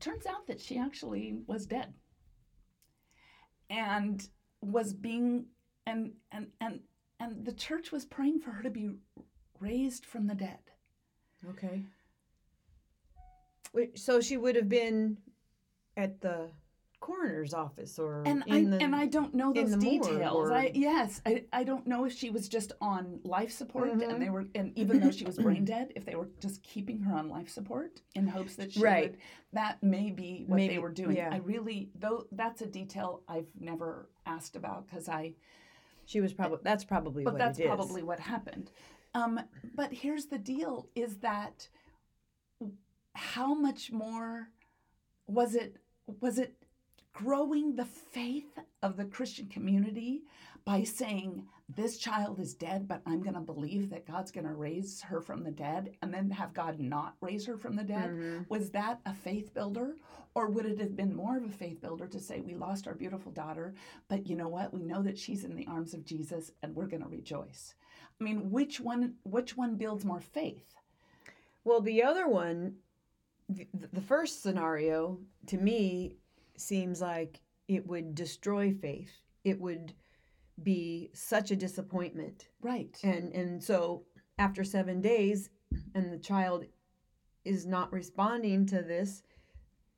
Turns 0.00 0.26
out 0.26 0.46
that 0.46 0.60
she 0.60 0.78
actually 0.78 1.36
was 1.46 1.66
dead 1.66 1.92
and 3.68 4.26
was 4.62 4.92
being 4.92 5.46
and 5.86 6.12
and 6.32 6.48
and 6.60 6.80
and 7.20 7.44
the 7.44 7.52
church 7.52 7.92
was 7.92 8.04
praying 8.04 8.40
for 8.40 8.50
her 8.50 8.62
to 8.62 8.70
be 8.70 8.90
raised 9.60 10.06
from 10.06 10.26
the 10.26 10.34
dead. 10.34 10.58
Okay. 11.50 11.84
So 13.94 14.20
she 14.20 14.36
would 14.36 14.56
have 14.56 14.68
been 14.68 15.18
at 15.96 16.20
the 16.20 16.50
coroner's 17.00 17.54
office 17.54 17.98
or 17.98 18.22
And 18.26 18.44
I 18.50 18.62
the 18.64 18.82
and 18.82 18.94
I 18.94 19.06
don't 19.06 19.34
know 19.34 19.52
those 19.52 19.74
details. 19.76 20.50
I 20.50 20.70
yes, 20.74 21.22
I, 21.24 21.44
I 21.52 21.64
don't 21.64 21.86
know 21.86 22.04
if 22.04 22.12
she 22.12 22.28
was 22.30 22.46
just 22.48 22.72
on 22.80 23.20
life 23.24 23.50
support 23.50 23.88
Mhm. 23.90 24.08
and 24.10 24.22
they 24.22 24.28
were 24.30 24.44
and 24.54 24.76
even 24.78 25.00
though 25.00 25.10
she 25.10 25.24
was 25.24 25.38
brain 25.46 25.64
dead, 25.64 25.92
if 25.96 26.04
they 26.04 26.14
were 26.14 26.28
just 26.40 26.62
keeping 26.62 27.00
her 27.00 27.14
on 27.16 27.28
life 27.28 27.48
support 27.48 28.02
in 28.14 28.26
hopes 28.26 28.54
that 28.56 28.72
she 28.72 28.80
Right. 28.82 29.10
would 29.12 29.18
that 29.52 29.82
may 29.82 30.10
be 30.10 30.44
what 30.46 30.56
Maybe, 30.56 30.74
they 30.74 30.78
were 30.78 30.90
doing. 30.92 31.16
yeah. 31.16 31.30
I 31.32 31.38
really 31.38 31.90
though 31.98 32.26
that's 32.32 32.60
a 32.60 32.66
detail 32.66 33.22
I've 33.26 33.48
never 33.58 34.08
asked 34.26 34.54
about 34.54 34.86
because 34.86 35.08
I 35.08 35.34
she 36.04 36.20
was 36.20 36.32
probably 36.34 36.58
that's 36.62 36.84
probably 36.84 37.24
but 37.24 37.32
what 37.34 37.38
that's 37.38 37.58
probably 37.58 38.02
what 38.02 38.20
happened. 38.20 38.70
Um, 39.14 39.40
but 39.74 39.92
here's 39.92 40.26
the 40.26 40.38
deal: 40.38 40.88
is 40.94 41.16
that 41.18 41.68
how 43.14 43.54
much 43.54 43.90
more 43.90 44.50
was 45.26 45.54
it? 45.54 45.76
Was 46.20 46.38
it 46.38 46.54
growing 47.12 47.74
the 47.76 47.84
faith 47.84 48.58
of 48.82 48.96
the 48.96 49.04
Christian 49.04 49.46
community 49.46 50.22
by 50.64 50.82
saying 50.82 51.46
this 51.68 51.98
child 51.98 52.38
is 52.38 52.54
dead, 52.54 52.86
but 52.86 53.00
I'm 53.06 53.22
going 53.22 53.34
to 53.34 53.40
believe 53.40 53.90
that 53.90 54.06
God's 54.06 54.30
going 54.30 54.46
to 54.46 54.52
raise 54.52 55.00
her 55.02 55.20
from 55.20 55.42
the 55.42 55.50
dead, 55.50 55.96
and 56.02 56.12
then 56.12 56.30
have 56.30 56.52
God 56.52 56.80
not 56.80 57.14
raise 57.20 57.46
her 57.46 57.56
from 57.56 57.76
the 57.76 57.84
dead? 57.84 58.10
Mhm. 58.10 58.48
Was 58.48 58.70
that 58.70 59.00
a 59.06 59.14
faith 59.14 59.54
builder? 59.54 59.96
Or 60.34 60.48
would 60.48 60.66
it 60.66 60.78
have 60.78 60.96
been 60.96 61.14
more 61.14 61.36
of 61.36 61.44
a 61.44 61.48
faith 61.48 61.80
builder 61.80 62.06
to 62.06 62.20
say, 62.20 62.40
we 62.40 62.54
lost 62.54 62.86
our 62.86 62.94
beautiful 62.94 63.32
daughter, 63.32 63.74
but 64.08 64.26
you 64.28 64.36
know 64.36 64.48
what? 64.48 64.72
We 64.72 64.82
know 64.82 65.02
that 65.02 65.18
she's 65.18 65.44
in 65.44 65.56
the 65.56 65.66
arms 65.66 65.92
of 65.94 66.04
Jesus 66.04 66.52
and 66.62 66.74
we're 66.74 66.86
going 66.86 67.02
to 67.02 67.08
rejoice. 67.08 67.74
I 68.20 68.24
mean, 68.24 68.50
which 68.50 68.80
one 68.80 69.14
which 69.24 69.56
one 69.56 69.76
builds 69.76 70.04
more 70.04 70.20
faith? 70.20 70.74
Well, 71.64 71.80
the 71.80 72.02
other 72.02 72.28
one, 72.28 72.76
the, 73.48 73.66
the 73.92 74.00
first 74.00 74.42
scenario 74.42 75.18
to 75.46 75.56
me 75.56 76.16
seems 76.60 77.00
like 77.00 77.40
it 77.68 77.86
would 77.86 78.14
destroy 78.14 78.72
faith. 78.72 79.12
It 79.44 79.60
would 79.60 79.94
be 80.62 81.10
such 81.14 81.50
a 81.50 81.56
disappointment. 81.56 82.48
Right. 82.60 82.98
And 83.02 83.32
and 83.32 83.62
so 83.62 84.04
after 84.38 84.64
7 84.64 85.00
days 85.00 85.50
and 85.94 86.12
the 86.12 86.18
child 86.18 86.64
is 87.44 87.66
not 87.66 87.92
responding 87.92 88.66
to 88.66 88.82
this, 88.82 89.22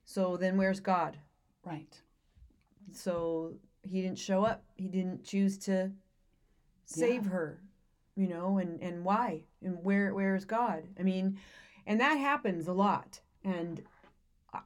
so 0.05 0.37
then 0.37 0.57
where's 0.57 0.79
God? 0.79 1.17
Right. 1.65 1.99
So 2.91 3.55
he 3.81 4.01
didn't 4.01 4.19
show 4.19 4.43
up. 4.45 4.63
He 4.75 4.87
didn't 4.87 5.23
choose 5.23 5.57
to 5.59 5.91
save 6.85 7.23
Yeah. 7.25 7.31
her, 7.31 7.61
you 8.15 8.27
know, 8.27 8.57
and 8.59 8.81
and 8.81 9.03
why? 9.03 9.43
And 9.61 9.83
where 9.83 10.13
where 10.13 10.35
is 10.35 10.45
God? 10.45 10.87
I 10.99 11.03
mean, 11.03 11.39
and 11.85 11.99
that 11.99 12.15
happens 12.15 12.67
a 12.67 12.73
lot. 12.73 13.19
And 13.43 13.83
uh, 14.53 14.59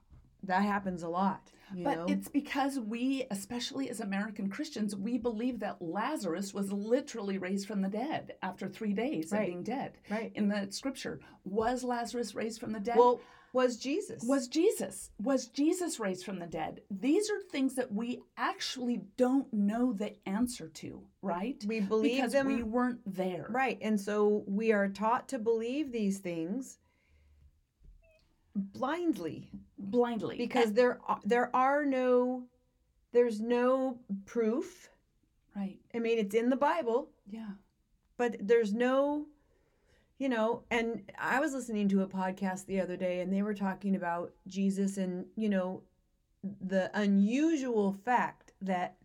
that 0.43 0.61
happens 0.63 1.01
a 1.03 1.09
lot, 1.09 1.51
you 1.74 1.84
but 1.84 1.95
know. 1.97 2.05
it's 2.07 2.28
because 2.28 2.80
we, 2.80 3.26
especially 3.32 3.89
as 3.89 3.99
American 3.99 4.49
Christians, 4.49 4.95
we 4.95 5.18
believe 5.18 5.59
that 5.59 5.82
Lazarus 5.82 6.53
was 6.53 6.72
literally 6.72 7.38
raised 7.38 7.68
from 7.68 7.82
the 7.82 7.89
dead 7.89 8.36
after 8.41 8.68
three 8.68 8.93
days 8.93 9.32
Right. 9.32 9.41
of 9.41 9.45
being 9.47 9.63
dead. 9.63 9.97
right. 10.09 10.32
In 10.36 10.47
the 10.47 10.68
scripture, 10.72 11.20
was 11.43 11.84
Lazarus 11.84 12.36
raised 12.36 12.59
from 12.59 12.72
the 12.72 12.80
dead? 12.80 12.97
Well, 12.97 13.20
was 13.53 13.78
Jesus. 13.78 14.24
was 14.26 14.47
Jesus. 14.47 15.09
Was 15.24 15.47
Jesus 15.47 15.99
raised 15.99 16.26
from 16.26 16.38
the 16.38 16.45
dead? 16.45 16.82
These 16.91 17.30
are 17.32 17.39
things 17.49 17.76
that 17.76 17.91
we 17.91 18.22
actually 18.38 19.01
don't 19.15 19.51
know 19.53 19.93
the 19.93 20.13
answer 20.28 20.68
to, 20.68 21.01
right? 21.22 21.63
we 21.65 21.80
believe 21.80 22.18
because 22.18 22.34
them 22.34 22.47
we 22.47 22.61
weren't 22.61 22.99
there. 23.05 23.47
Right. 23.49 23.80
And 23.82 23.99
so 23.99 24.43
we 24.47 24.74
are 24.74 24.89
taught 24.89 25.30
to 25.30 25.39
believe 25.39 25.91
these 25.91 26.20
things. 26.20 26.78
blindly 28.55 29.49
blindly. 29.78 30.38
Because 30.38 30.73
there 30.73 30.99
are, 31.07 31.19
there 31.23 31.55
are 31.55 31.86
no 31.86 32.43
there's 33.13 33.39
no 33.39 33.99
proof. 34.25 34.89
right. 35.55 35.78
I 35.95 35.99
mean, 35.99 36.19
it's 36.19 36.36
in 36.36 36.49
the 36.49 36.55
Bible, 36.55 37.09
yeah. 37.30 37.51
But 38.17 38.38
there's 38.39 38.73
no 38.73 39.25
you 40.19 40.30
know 40.30 40.63
and 40.71 41.03
i 41.19 41.39
was 41.39 41.53
listening 41.53 41.88
to 41.88 42.01
a 42.01 42.07
podcast 42.07 42.65
the 42.65 42.82
other 42.82 42.97
day 42.97 43.19
and 43.21 43.32
they 43.32 43.43
were 43.43 43.53
talking 43.53 43.95
about 43.95 44.34
jesus 44.47 44.97
and 44.97 45.25
you 45.36 45.47
know 45.49 45.84
the 46.61 46.89
unusual 46.99 47.93
fact 47.93 48.53
that 48.61 48.95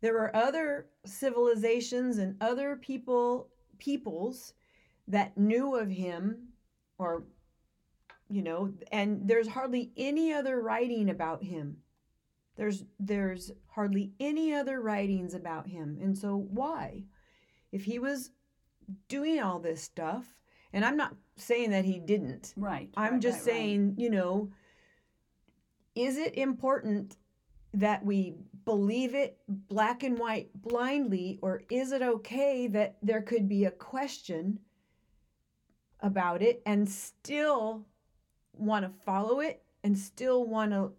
there 0.00 0.12
were 0.12 0.34
other 0.34 0.86
civilizations 1.04 2.18
and 2.18 2.36
other 2.40 2.76
people 2.76 3.48
peoples 3.78 4.52
that 5.08 5.36
knew 5.36 5.76
of 5.76 5.90
him 5.90 6.48
or 6.98 7.24
you 8.32 8.42
know 8.42 8.72
and 8.90 9.28
there's 9.28 9.48
hardly 9.48 9.92
any 9.96 10.32
other 10.32 10.60
writing 10.60 11.10
about 11.10 11.44
him. 11.44 11.78
There's 12.56 12.84
there's 12.98 13.50
hardly 13.66 14.12
any 14.20 14.54
other 14.54 14.80
writings 14.80 15.34
about 15.34 15.68
him 15.68 15.98
and 16.00 16.16
so 16.16 16.36
why? 16.50 17.04
If 17.70 17.84
he 17.84 17.98
was 17.98 18.30
doing 19.08 19.40
all 19.40 19.58
this 19.58 19.82
stuff 19.82 20.26
and 20.72 20.84
i'm 20.84 20.96
not 20.96 21.14
saying 21.36 21.70
that 21.70 21.84
he 21.84 21.98
didn't. 21.98 22.52
Right 22.56 22.90
i'm 22.96 23.14
right, 23.14 23.22
just 23.22 23.46
right, 23.46 23.52
right. 23.52 23.60
saying 23.60 23.94
you 23.96 24.10
know 24.10 24.50
is 25.94 26.16
it 26.16 26.36
important 26.36 27.16
that 27.74 28.04
we 28.04 28.34
believe 28.64 29.14
it 29.14 29.38
black 29.48 30.02
and 30.02 30.18
white 30.18 30.50
blindly 30.54 31.38
or 31.42 31.62
is 31.70 31.92
it 31.92 32.02
okay 32.02 32.66
that 32.68 32.96
there 33.02 33.22
could 33.22 33.48
be 33.48 33.64
a 33.64 33.70
question 33.70 34.58
about 36.00 36.42
it 36.42 36.62
and 36.66 36.88
still 36.88 37.86
want 38.56 38.84
to 38.84 39.04
follow 39.04 39.40
it 39.40 39.62
and 39.84 39.98
still 39.98 40.44
want 40.44 40.72
to 40.72 40.92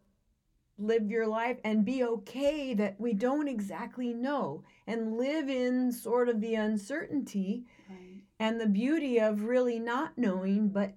live 0.78 1.10
your 1.10 1.28
life 1.28 1.58
and 1.64 1.86
be 1.86 2.04
okay 2.04 2.74
that 2.74 3.00
we 3.00 3.14
don't 3.14 3.48
exactly 3.48 4.14
know 4.14 4.64
and 4.88 5.18
live 5.18 5.48
in 5.48 5.92
sort 5.92 6.28
of 6.28 6.42
the 6.42 6.56
uncertainty 6.56 7.64
right. 7.90 8.24
and 8.40 8.60
the 8.60 8.68
beauty 8.68 9.20
of 9.20 9.44
really 9.44 9.80
not 9.80 10.18
knowing 10.18 10.68
but 10.68 10.94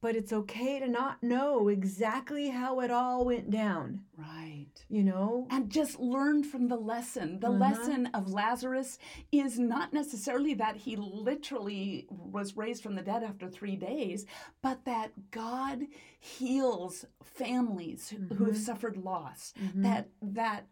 but 0.00 0.14
it's 0.16 0.32
okay 0.32 0.78
to 0.78 0.88
not 0.88 1.22
know 1.22 1.68
exactly 1.68 2.48
how 2.50 2.80
it 2.80 2.90
all 2.90 3.24
went 3.24 3.50
down 3.50 4.00
right 4.16 4.66
you 4.88 5.02
know 5.02 5.46
and 5.50 5.70
just 5.70 5.98
learn 5.98 6.42
from 6.44 6.68
the 6.68 6.76
lesson. 6.76 7.40
The 7.40 7.48
Uh-huh. 7.48 7.58
lesson 7.58 8.06
of 8.14 8.28
Lazarus 8.28 8.98
is 9.32 9.58
not 9.58 9.92
necessarily 9.92 10.54
that 10.54 10.76
he 10.76 10.96
literally 10.96 12.06
was 12.10 12.56
raised 12.56 12.82
from 12.82 12.94
the 12.94 13.02
dead 13.02 13.22
after 13.22 13.48
three 13.48 13.76
days, 13.76 14.26
but 14.62 14.84
that 14.84 15.30
God 15.30 15.86
heals 16.18 17.04
families 17.22 18.08
who- 18.10 18.34
who 18.34 18.44
have 18.46 18.54
Mhm. 18.54 18.58
suffered 18.58 18.96
loss. 18.96 19.52
Mhm. 19.60 19.82
That 19.82 20.08
that 20.22 20.66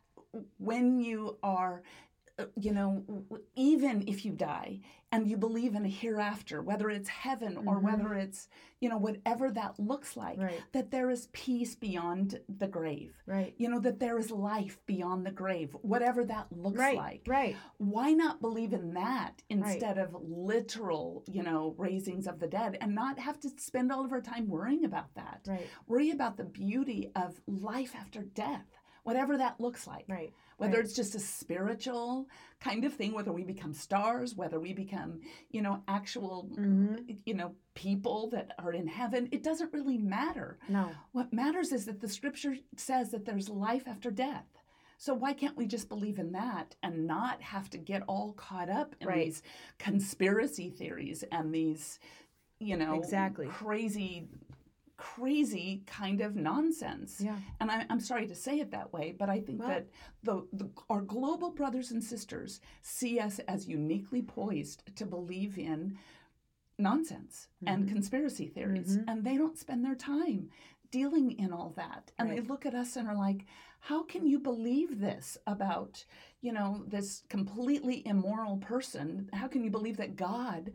when 0.59 0.99
you 0.99 1.39
are 1.43 1.83
you 2.55 2.73
know, 2.73 3.03
even 3.55 4.05
if 4.07 4.25
you 4.25 4.33
die 4.33 4.81
and 5.11 5.27
you 5.27 5.37
believe 5.39 5.75
in 5.75 5.87
a 5.87 5.89
hereafter, 5.89 6.61
whether 6.61 6.91
it's 6.91 7.09
heaven 7.09 7.57
or 7.57 7.81
Mhm. 7.81 7.83
whether 7.83 8.15
it's, 8.15 8.49
you 8.81 8.89
know, 8.91 8.99
whatever 8.99 9.51
that 9.53 9.79
looks 9.81 10.17
like, 10.19 10.39
right. 10.39 10.63
that 10.73 10.91
there 10.91 11.09
is 11.09 11.29
peace 11.33 11.75
beyond 11.75 12.41
the 12.49 12.67
grave. 12.69 13.17
Right. 13.25 13.55
You 13.57 13.71
know 13.71 13.79
that 13.81 14.01
there 14.01 14.19
is 14.19 14.31
life 14.31 14.85
beyond 14.85 15.25
the 15.25 15.31
grave 15.31 15.75
whatever 15.81 16.25
that 16.25 16.53
looks 16.53 16.79
right 16.79 16.97
like. 16.97 17.23
right. 17.27 17.57
Why 17.79 18.13
not 18.13 18.41
believe 18.43 18.75
in 18.75 18.93
that 18.95 19.43
instead 19.49 19.97
of 19.97 20.15
literal 20.21 21.25
you 21.27 21.43
know 21.43 21.75
raisings 21.79 22.27
of 22.27 22.39
the 22.39 22.49
dead 22.49 22.77
and 22.81 22.95
not 22.95 23.19
have 23.19 23.41
to 23.41 23.49
spend 23.59 23.91
all 23.91 24.05
of 24.05 24.13
our 24.13 24.21
time 24.21 24.49
worrying 24.49 24.85
about 24.85 25.15
that? 25.15 25.41
Right. 25.47 25.67
Worry 25.87 26.11
about 26.11 26.37
the 26.37 26.45
beauty 26.45 27.13
of 27.17 27.41
life 27.47 27.95
after 27.97 28.23
death 28.23 28.67
whatever 29.07 29.39
that 29.39 29.61
looks 29.61 29.87
like 29.87 30.05
right 30.09 30.33
whether 30.59 30.77
right. 30.77 30.85
it's 30.85 30.95
just 30.95 31.15
a 31.15 31.21
spiritual 31.21 32.27
kind 32.61 32.85
of 32.85 32.93
thing 32.93 33.13
whether 33.15 33.33
we 33.33 33.45
become 33.45 33.73
stars 33.73 34.35
whether 34.35 34.59
we 34.59 34.73
become 34.73 35.21
you 35.51 35.63
know 35.63 35.83
actual 35.87 36.51
Mhm. 36.59 37.19
you 37.25 37.35
know 37.35 37.55
people 37.75 38.29
that 38.31 38.53
are 38.59 38.73
in 38.73 38.87
heaven 38.89 39.29
it 39.31 39.43
doesn't 39.45 39.73
really 39.73 39.99
matter 39.99 40.59
no 40.69 40.91
what 41.13 41.33
matters 41.33 41.73
is 41.73 41.85
that 41.87 42.01
the 42.01 42.09
scripture 42.09 42.57
says 42.77 43.11
that 43.13 43.25
there's 43.25 43.49
life 43.49 43.87
after 43.87 44.11
death. 44.11 44.47
So 44.99 45.13
why 45.13 45.35
can't 45.35 45.57
we 45.59 45.67
just 45.67 45.91
believe 45.91 46.19
in 46.19 46.33
that 46.33 46.75
and 46.83 47.07
not 47.07 47.43
have 47.43 47.69
to 47.71 47.79
get 47.79 48.03
all 48.09 48.33
caught 48.33 48.71
up 48.71 48.95
in 49.01 49.07
Right. 49.09 49.27
these 49.27 49.43
conspiracy 49.79 50.71
theories 50.71 51.23
and 51.31 51.55
these, 51.55 51.99
you 52.59 52.77
know, 52.79 52.95
Exactly. 52.95 53.47
crazy, 53.47 54.27
crazy 54.97 55.83
kind 55.87 56.21
of 56.21 56.37
nonsense? 56.37 57.21
yeah 57.21 57.37
And 57.61 57.71
I, 57.71 57.85
I'm 57.91 58.01
sorry 58.01 58.27
to 58.27 58.35
say 58.35 58.61
it 58.61 58.71
that 58.71 58.93
way, 58.93 59.15
but 59.19 59.29
I 59.29 59.41
think 59.41 59.61
Well- 59.61 59.69
that 59.69 59.87
the, 60.23 60.47
the 60.53 60.71
our 60.89 61.03
global 61.03 61.51
brothers 61.51 61.91
and 61.91 62.03
sisters 62.03 62.61
see 62.83 63.19
us 63.21 63.39
as 63.41 63.69
uniquely 63.69 64.23
poised 64.23 64.95
to 64.97 65.07
believe 65.07 65.59
in 65.59 65.99
nonsense 66.79 67.49
and 67.67 67.85
Mhm. 67.87 67.93
conspiracy 67.93 68.49
theories, 68.49 68.99
Mhm. 68.99 69.05
and 69.09 69.25
they 69.25 69.37
don't 69.37 69.57
spend 69.59 69.85
their 69.85 69.95
time 69.95 70.51
dealing 70.91 71.33
in 71.33 71.53
all 71.53 71.71
that. 71.77 72.13
And 72.19 72.31
they 72.31 72.41
look 72.41 72.65
at 72.67 72.75
us 72.75 72.97
and 72.97 73.09
are 73.09 73.15
like, 73.17 73.47
"How 73.81 74.03
can 74.03 74.27
you 74.27 74.39
believe 74.39 75.01
this 75.01 75.37
about 75.47 76.05
you 76.43 76.53
know 76.53 76.85
this 76.87 77.25
completely 77.29 78.07
immoral 78.07 78.59
person? 78.59 79.29
How 79.33 79.49
can 79.49 79.65
you 79.65 79.71
believe 79.71 79.97
that 79.97 80.17
God?" 80.17 80.73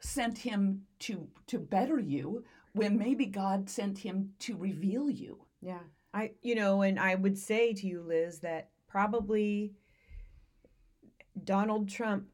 sent 0.00 0.38
him 0.38 0.86
to 1.00 1.28
to 1.48 1.58
better 1.58 1.98
you 1.98 2.44
when 2.78 2.98
maybe 2.98 3.26
God 3.26 3.68
sent 3.68 3.98
him 3.98 4.30
to 4.40 4.56
reveal 4.56 5.10
you. 5.10 5.44
Yeah. 5.60 5.80
I 6.14 6.32
you 6.42 6.54
know, 6.54 6.82
and 6.82 6.98
I 6.98 7.14
would 7.14 7.36
say 7.38 7.72
to 7.74 7.86
you, 7.86 8.02
Liz, 8.02 8.38
that 8.40 8.70
probably 8.86 9.74
Donald 11.44 11.88
Trump 11.88 12.28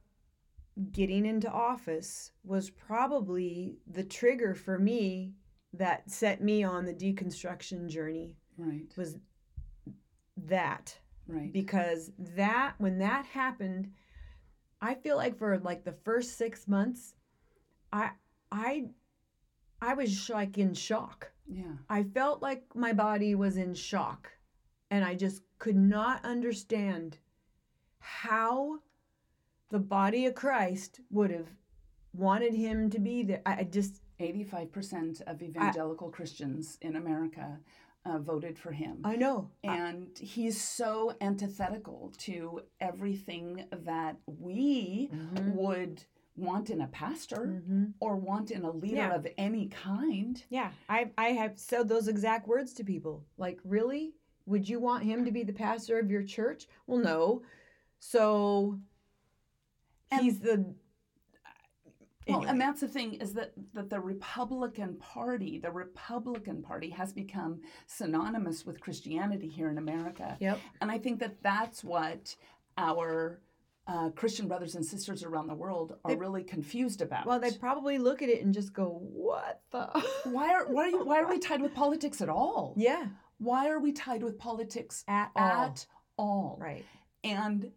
getting 0.92 1.24
into 1.26 1.50
office 1.50 2.32
was 2.42 2.70
probably 2.70 3.78
the 3.86 4.02
trigger 4.04 4.54
for 4.54 4.78
me 4.78 5.32
that 5.72 6.10
set 6.10 6.42
me 6.42 6.62
on 6.64 6.84
the 6.84 6.92
deconstruction 6.94 7.88
journey 7.88 8.36
Right. 8.56 8.92
was 8.96 9.16
that 10.36 10.98
Right. 11.26 11.52
because 11.52 12.10
that 12.18 12.74
when 12.78 12.98
that 12.98 13.24
happened 13.26 13.92
i 14.80 14.94
feel 14.94 15.16
like 15.16 15.36
for 15.38 15.58
like 15.60 15.84
the 15.84 15.92
first 15.92 16.36
six 16.36 16.66
months 16.68 17.14
i 17.92 18.10
i 18.52 18.88
i 19.90 19.94
was 19.94 20.10
sh- 20.12 20.30
like 20.40 20.56
in 20.64 20.72
shock 20.74 21.20
Yeah. 21.46 21.76
I 21.98 22.00
felt 22.16 22.38
like 22.48 22.62
my 22.74 22.92
body 23.06 23.34
was 23.34 23.56
in 23.64 23.74
shock 23.74 24.22
and 24.90 25.04
I 25.10 25.14
just 25.24 25.42
could 25.58 25.76
not 25.76 26.24
understand 26.34 27.18
how 27.98 28.78
the 29.70 29.78
body 29.78 30.26
of 30.26 30.34
Christ 30.34 31.00
would 31.10 31.30
have 31.30 31.48
wanted 32.12 32.54
him 32.54 32.90
to 32.90 32.98
be 32.98 33.22
there. 33.28 33.42
I 33.44 33.52
I 33.60 33.64
just, 33.64 34.00
85% 34.20 35.22
of 35.30 35.42
evangelical 35.42 36.08
Christians 36.10 36.78
in 36.80 36.96
America 36.96 37.58
uh, 38.06 38.18
voted 38.18 38.56
for 38.58 38.70
him. 38.72 38.94
I 39.04 39.16
know. 39.16 39.50
I- 39.64 39.76
and 39.78 40.16
he's 40.18 40.60
so 40.80 41.14
antithetical 41.20 42.12
to 42.18 42.60
everything 42.80 43.64
that 43.72 44.16
we 44.26 45.10
Mhm. 45.12 45.54
would 45.54 46.04
want 46.36 46.70
in 46.70 46.80
a 46.80 46.88
pastor 46.88 47.62
Mhm. 47.64 47.94
or 48.00 48.16
want 48.16 48.50
in 48.50 48.64
a 48.64 48.70
leader 48.70 48.96
Yeah. 48.96 49.14
of 49.14 49.26
any 49.38 49.68
kind. 49.68 50.42
Yeah, 50.50 50.72
I, 50.88 51.10
I 51.16 51.28
have 51.32 51.58
said 51.58 51.88
those 51.88 52.08
exact 52.08 52.48
words 52.48 52.72
to 52.74 52.84
people. 52.84 53.24
Like, 53.36 53.60
really? 53.64 54.14
Would 54.46 54.68
you 54.68 54.80
want 54.80 55.04
him 55.04 55.24
to 55.24 55.30
be 55.30 55.42
the 55.44 55.52
pastor 55.52 55.98
of 55.98 56.10
your 56.10 56.22
church? 56.22 56.66
Well, 56.86 56.98
no. 56.98 57.42
So 58.00 58.78
And- 60.10 60.20
he's 60.22 60.40
the. 60.40 60.74
Well, 62.26 62.46
and 62.46 62.58
that's 62.58 62.80
the 62.80 62.88
thing 62.88 63.14
is 63.14 63.34
that, 63.34 63.52
that 63.74 63.90
the 63.90 64.00
Republican 64.00 64.96
Party, 64.96 65.58
the 65.58 65.70
Republican 65.70 66.62
Party 66.62 66.88
has 66.88 67.12
become 67.12 67.60
synonymous 67.86 68.64
with 68.64 68.80
Christianity 68.80 69.46
here 69.48 69.68
in 69.68 69.76
America. 69.76 70.38
Yep. 70.40 70.58
And 70.80 70.90
I 70.90 70.96
think 70.98 71.20
that 71.20 71.42
that's 71.42 71.84
what 71.84 72.34
our 72.78 73.40
uh, 73.86 74.10
Christian 74.10 74.48
brothers 74.48 74.74
and 74.74 74.84
sisters 74.84 75.22
around 75.24 75.46
the 75.46 75.54
world 75.54 75.96
are 76.04 76.10
They- 76.12 76.16
really 76.16 76.42
confused 76.42 77.02
about. 77.02 77.26
Well, 77.26 77.38
they 77.40 77.50
probably 77.52 77.98
look 77.98 78.22
at 78.22 78.28
it 78.28 78.42
and 78.42 78.54
just 78.54 78.72
go, 78.72 78.98
"What 79.02 79.60
the?" 79.70 79.86
why 80.24 80.52
are 80.54 80.66
why 80.66 80.84
are 80.84 80.88
you, 80.88 81.04
why 81.04 81.20
are 81.20 81.28
we 81.28 81.38
tied 81.38 81.60
with 81.62 81.74
politics 81.74 82.20
at 82.20 82.28
all? 82.28 82.74
yeah. 82.76 83.06
Why 83.38 83.68
are 83.68 83.80
we 83.80 83.92
tied 83.92 84.22
with 84.22 84.38
politics 84.38 85.04
At 85.08 85.30
all. 85.36 85.42
at 85.42 85.86
all? 86.16 86.56
Right. 86.60 86.84
And 87.24 87.72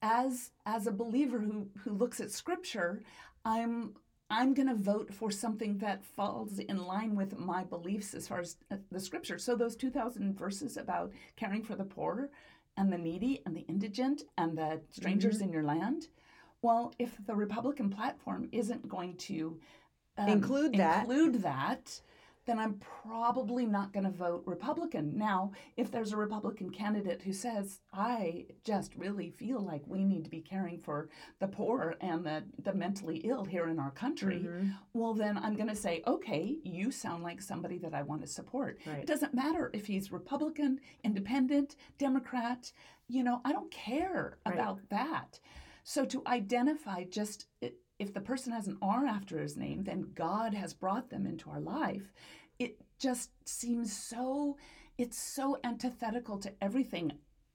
as 0.00 0.50
as 0.66 0.86
a 0.86 0.90
believer 0.92 1.38
who 1.38 1.68
who 1.84 1.92
looks 1.92 2.18
at 2.20 2.30
Scripture, 2.32 3.02
I'm 3.44 3.94
I'm 4.30 4.54
going 4.54 4.68
to 4.68 4.74
vote 4.74 5.12
for 5.12 5.30
something 5.30 5.76
that 5.78 6.02
falls 6.02 6.58
in 6.58 6.78
line 6.86 7.14
with 7.14 7.38
my 7.38 7.64
beliefs 7.64 8.14
as 8.14 8.26
far 8.26 8.40
as 8.40 8.56
uh, 8.70 8.76
the 8.90 8.98
Scripture. 8.98 9.36
So 9.38 9.54
those 9.54 9.76
2,000 9.76 10.34
verses 10.38 10.78
about 10.78 11.12
caring 11.36 11.62
for 11.62 11.76
the 11.76 11.84
poor 11.84 12.30
and 12.76 12.92
the 12.92 12.98
needy 12.98 13.42
and 13.46 13.56
the 13.56 13.62
indigent 13.68 14.22
and 14.38 14.56
the 14.56 14.80
strangers 14.90 15.36
Mm-hmm. 15.36 15.44
in 15.44 15.52
your 15.52 15.62
land. 15.62 16.08
Well, 16.62 16.94
if 16.98 17.10
the 17.26 17.34
Republican 17.34 17.90
platform 17.90 18.48
isn't 18.52 18.88
going 18.88 19.16
to 19.16 19.58
um, 20.18 20.28
Include 20.28 20.74
that. 20.76 21.04
include 21.04 21.42
that, 21.42 22.00
then 22.44 22.58
I'm 22.58 22.74
probably 23.02 23.66
not 23.66 23.92
going 23.92 24.04
to 24.04 24.10
vote 24.10 24.42
Republican. 24.46 25.16
Now, 25.16 25.52
if 25.76 25.90
there's 25.90 26.12
a 26.12 26.16
Republican 26.16 26.70
candidate 26.70 27.22
who 27.22 27.32
says, 27.32 27.80
I 27.92 28.46
just 28.64 28.94
really 28.96 29.30
feel 29.30 29.60
like 29.60 29.82
we 29.86 30.04
need 30.04 30.24
to 30.24 30.30
be 30.30 30.40
caring 30.40 30.78
for 30.78 31.08
the 31.38 31.46
poor 31.46 31.94
and 32.00 32.24
the, 32.24 32.42
the 32.62 32.72
mentally 32.74 33.18
ill 33.18 33.44
here 33.44 33.68
in 33.68 33.78
our 33.78 33.92
country, 33.92 34.40
Mhm. 34.44 34.74
well, 34.92 35.14
then 35.14 35.38
I'm 35.38 35.54
going 35.54 35.68
to 35.68 35.76
say, 35.76 36.02
okay, 36.06 36.58
you 36.64 36.90
sound 36.90 37.22
like 37.22 37.40
somebody 37.40 37.78
that 37.78 37.94
I 37.94 38.02
want 38.02 38.22
to 38.22 38.26
support. 38.28 38.78
Right. 38.86 38.98
It 38.98 39.06
doesn't 39.06 39.34
matter 39.34 39.70
if 39.72 39.86
he's 39.86 40.10
Republican, 40.10 40.80
Independent, 41.04 41.76
Democrat, 41.98 42.72
you 43.08 43.22
know, 43.22 43.40
I 43.44 43.52
don't 43.52 43.70
care 43.70 44.38
Right. 44.44 44.54
about 44.54 44.80
that. 44.88 45.38
So 45.84 46.04
to 46.06 46.22
identify 46.26 47.04
just 47.04 47.46
i- 47.62 47.72
if 47.98 48.12
the 48.12 48.20
person 48.20 48.52
has 48.52 48.66
an 48.66 48.78
R 48.82 49.06
after 49.06 49.38
his 49.40 49.56
name, 49.56 49.84
then 49.84 50.10
God 50.14 50.54
has 50.54 50.74
brought 50.74 51.10
them 51.10 51.26
into 51.26 51.50
our 51.50 51.60
life. 51.60 52.12
It 52.58 52.80
just 52.98 53.30
seems 53.44 53.92
so, 53.92 54.56
it's 54.98 55.18
so 55.18 55.58
antithetical 55.64 56.38
to 56.38 56.52
everything 56.60 57.12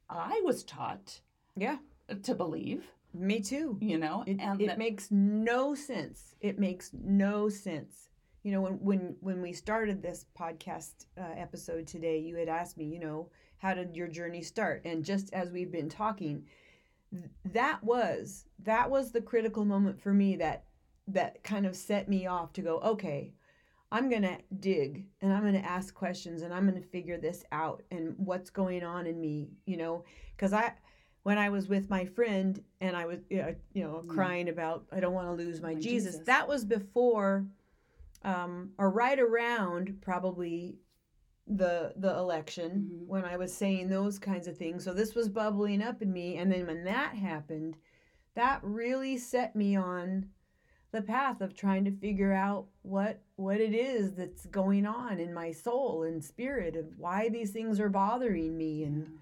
I 0.10 0.42
was 0.46 0.64
taught 0.64 1.22
Yeah, 1.56 1.78
to 2.24 2.36
believe, 2.36 2.86
me 3.14 3.42
too. 3.42 3.78
you 3.82 3.98
know, 3.98 4.24
It, 4.28 4.38
and 4.40 4.62
it 4.62 4.68
that- 4.68 4.78
makes 4.78 5.10
no 5.12 5.76
sense. 5.76 6.36
It 6.40 6.60
makes 6.60 6.92
no 6.94 7.50
sense. 7.50 8.10
You 8.44 8.52
know, 8.54 8.62
when 8.62 8.74
when 8.80 9.16
when 9.20 9.42
we 9.42 9.52
started 9.52 10.02
this 10.02 10.26
podcast 10.40 11.08
uh, 11.18 11.24
episode 11.36 11.86
today, 11.88 12.20
you 12.20 12.36
had 12.38 12.48
asked 12.48 12.78
me, 12.78 12.86
you 12.86 13.00
know, 13.00 13.30
how 13.58 13.74
did 13.74 13.96
your 13.96 14.08
journey 14.08 14.42
start? 14.42 14.84
And 14.86 15.04
just 15.04 15.34
as 15.34 15.52
we've 15.52 15.72
been 15.72 15.90
talking, 15.90 16.46
that 17.46 17.84
was 17.84 18.46
that 18.64 18.90
was 18.90 19.12
the 19.12 19.22
critical 19.22 19.66
moment 19.66 20.02
for 20.02 20.14
me 20.14 20.36
that 20.38 20.66
that 21.08 21.44
kind 21.44 21.66
of 21.66 21.76
set 21.76 22.10
me 22.10 22.28
off 22.28 22.52
to 22.54 22.62
go, 22.62 22.80
okay, 22.80 23.34
I'm 23.92 24.10
going 24.10 24.24
to 24.24 24.38
dig 24.60 25.06
and 25.22 25.32
I'm 25.32 25.44
going 25.44 25.54
to 25.54 25.66
ask 25.66 25.94
questions 25.94 26.42
and 26.42 26.54
I'm 26.54 26.68
going 26.70 26.82
to 26.82 26.88
figure 26.90 27.18
this 27.18 27.46
out 27.54 27.82
and 27.92 28.14
what's 28.18 28.50
going 28.50 28.84
on 28.84 29.08
in 29.08 29.20
me, 29.22 29.52
you 29.66 29.78
know, 29.78 30.04
cuz 30.38 30.52
I 30.52 30.74
when 31.24 31.38
I 31.38 31.50
was 31.50 31.68
with 31.68 31.90
my 31.90 32.06
friend 32.06 32.62
and 32.82 32.96
I 32.96 33.06
was 33.06 33.20
you 33.30 33.38
know, 33.38 33.56
you 33.74 33.84
know 33.84 34.02
Yeah. 34.04 34.14
crying 34.14 34.50
about 34.50 34.86
I 34.92 35.00
don't 35.00 35.14
want 35.14 35.28
to 35.28 35.44
lose 35.44 35.62
my 35.62 35.74
My 35.74 35.80
Jesus. 35.80 36.14
Jesus. 36.14 36.26
That 36.26 36.48
was 36.48 36.66
before 36.66 37.48
um 38.24 38.72
or 38.78 38.90
right 38.90 39.20
around 39.20 40.02
probably 40.02 40.80
the 41.48 41.94
the 41.96 42.14
election 42.18 42.90
Mhm. 42.92 43.08
when 43.08 43.24
I 43.26 43.38
was 43.38 43.54
saying 43.54 43.88
those 43.90 44.20
kinds 44.20 44.48
of 44.48 44.58
things. 44.58 44.84
So 44.84 44.94
this 44.94 45.16
was 45.16 45.30
bubbling 45.30 45.82
up 45.82 46.02
in 46.02 46.12
me 46.12 46.38
and 46.38 46.52
then 46.52 46.68
when 46.68 46.84
that 46.84 47.16
happened, 47.16 47.78
that 48.36 48.60
really 48.64 49.18
set 49.18 49.56
me 49.56 49.76
on 49.76 50.30
the 50.92 51.02
path 51.02 51.42
of 51.42 51.54
trying 51.56 51.86
to 51.86 51.92
figure 51.92 52.34
out 52.34 52.68
what 52.82 53.22
what 53.36 53.60
it 53.62 53.74
is 53.74 54.14
that's 54.16 54.46
going 54.48 54.86
on 54.86 55.20
in 55.20 55.34
my 55.34 55.52
soul 55.52 56.04
and 56.04 56.24
spirit 56.24 56.76
of 56.76 56.98
why 56.98 57.30
these 57.30 57.52
things 57.52 57.80
are 57.80 57.90
bothering 57.90 58.58
me 58.58 58.84
and 58.84 59.18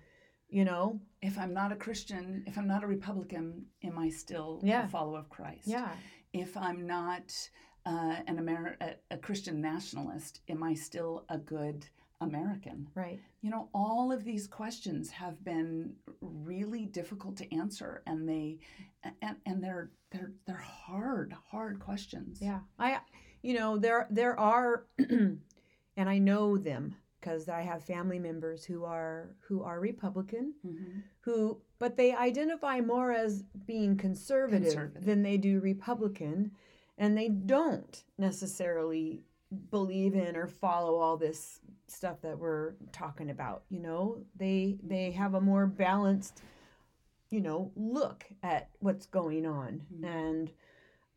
you 0.50 0.64
know 0.66 1.00
if 1.22 1.38
I'm 1.40 1.54
not 1.54 1.72
a 1.72 1.76
Christian, 1.76 2.44
if 2.48 2.58
I'm 2.58 2.68
not 2.68 2.84
a 2.84 2.88
Republican, 2.88 3.66
am 3.84 3.98
I 3.98 4.10
still 4.10 4.60
Yeah. 4.64 4.86
a 4.86 4.88
follower 4.88 5.20
of 5.20 5.30
Christ? 5.30 5.68
yeah 5.68 5.96
If 6.34 6.56
I'm 6.58 6.86
not 6.88 7.50
uh, 7.86 8.16
an 8.28 8.40
Amer- 8.40 8.78
a, 8.82 8.96
a 9.12 9.18
Christian 9.18 9.62
nationalist, 9.62 10.42
am 10.50 10.64
I 10.64 10.74
still 10.74 11.26
a 11.30 11.38
good 11.38 11.88
American? 12.22 12.88
right 12.96 13.20
You 13.42 13.52
know, 13.52 13.70
all 13.74 14.12
of 14.12 14.24
these 14.24 14.48
questions 14.48 15.10
have 15.12 15.44
been 15.44 15.94
really 16.22 16.86
difficult 16.86 17.36
to 17.38 17.56
answer, 17.56 18.02
and 18.08 18.28
they 18.28 18.58
and, 19.22 19.38
and 19.46 19.64
they're 19.64 19.92
they're 20.12 20.32
they're 20.48 20.56
hard, 20.58 21.34
hard 21.52 21.80
questions. 21.80 22.40
Yeah, 22.42 22.60
I, 22.80 23.00
you 23.44 23.54
know, 23.54 23.78
there 23.78 24.08
there 24.10 24.40
are, 24.40 24.86
and 24.98 25.40
I 25.98 26.18
know 26.18 26.58
them 26.58 26.96
because 27.20 27.50
I 27.50 27.62
have 27.62 27.84
family 27.84 28.20
members 28.20 28.64
who 28.66 28.84
are 28.86 29.36
who 29.48 29.62
are 29.64 29.80
Republican, 29.80 30.54
Mhm. 30.66 31.04
who 31.22 31.62
but 31.80 31.98
they 31.98 32.16
identify 32.16 32.80
more 32.82 33.12
as 33.12 33.44
being 33.66 33.98
conservative, 33.98 34.64
Conservative. 34.74 35.06
than 35.06 35.22
they 35.24 35.38
do 35.38 35.60
Republican, 35.60 36.52
and 36.98 37.18
they 37.18 37.30
don't 37.30 38.04
necessarily 38.18 39.24
believe 39.72 40.16
in 40.16 40.36
or 40.36 40.48
follow 40.48 40.96
all 40.96 41.18
this 41.18 41.60
stuff 41.88 42.22
that 42.22 42.38
we're 42.38 42.74
talking 42.92 43.30
about. 43.30 43.64
You 43.70 43.80
know, 43.80 44.24
they 44.36 44.78
they 44.84 45.12
have 45.12 45.34
a 45.36 45.42
more 45.42 45.68
balanced, 45.68 46.42
you 47.30 47.42
know, 47.42 47.72
look 47.76 48.26
at 48.44 48.70
what's 48.80 49.06
going 49.06 49.46
on 49.46 49.82
Mhm. 49.94 50.04
and 50.06 50.52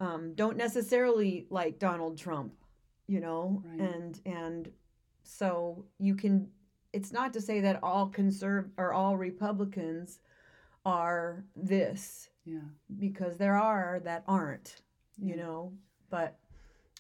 um, 0.01 0.35
don't 0.35 0.57
necessarily 0.57 1.47
like 1.51 1.79
Donald 1.81 2.17
Trump, 2.19 2.55
you 3.09 3.19
know, 3.21 3.63
Right. 3.67 3.81
and 3.81 4.21
and 4.27 4.73
so 5.25 5.85
you 5.99 6.15
can. 6.15 6.51
It's 6.93 7.13
not 7.13 7.33
to 7.35 7.41
say 7.41 7.61
that 7.61 7.83
all 7.83 8.09
conserv 8.11 8.71
or 8.79 8.93
all 8.93 9.17
Republicans 9.17 10.21
are 10.87 11.45
this 11.57 12.31
Yeah. 12.45 12.61
because 12.99 13.37
there 13.37 13.57
are 13.57 14.01
that 14.01 14.25
aren't, 14.27 14.81
you 15.19 15.35
Yeah. 15.35 15.43
know, 15.43 15.73
but 16.09 16.39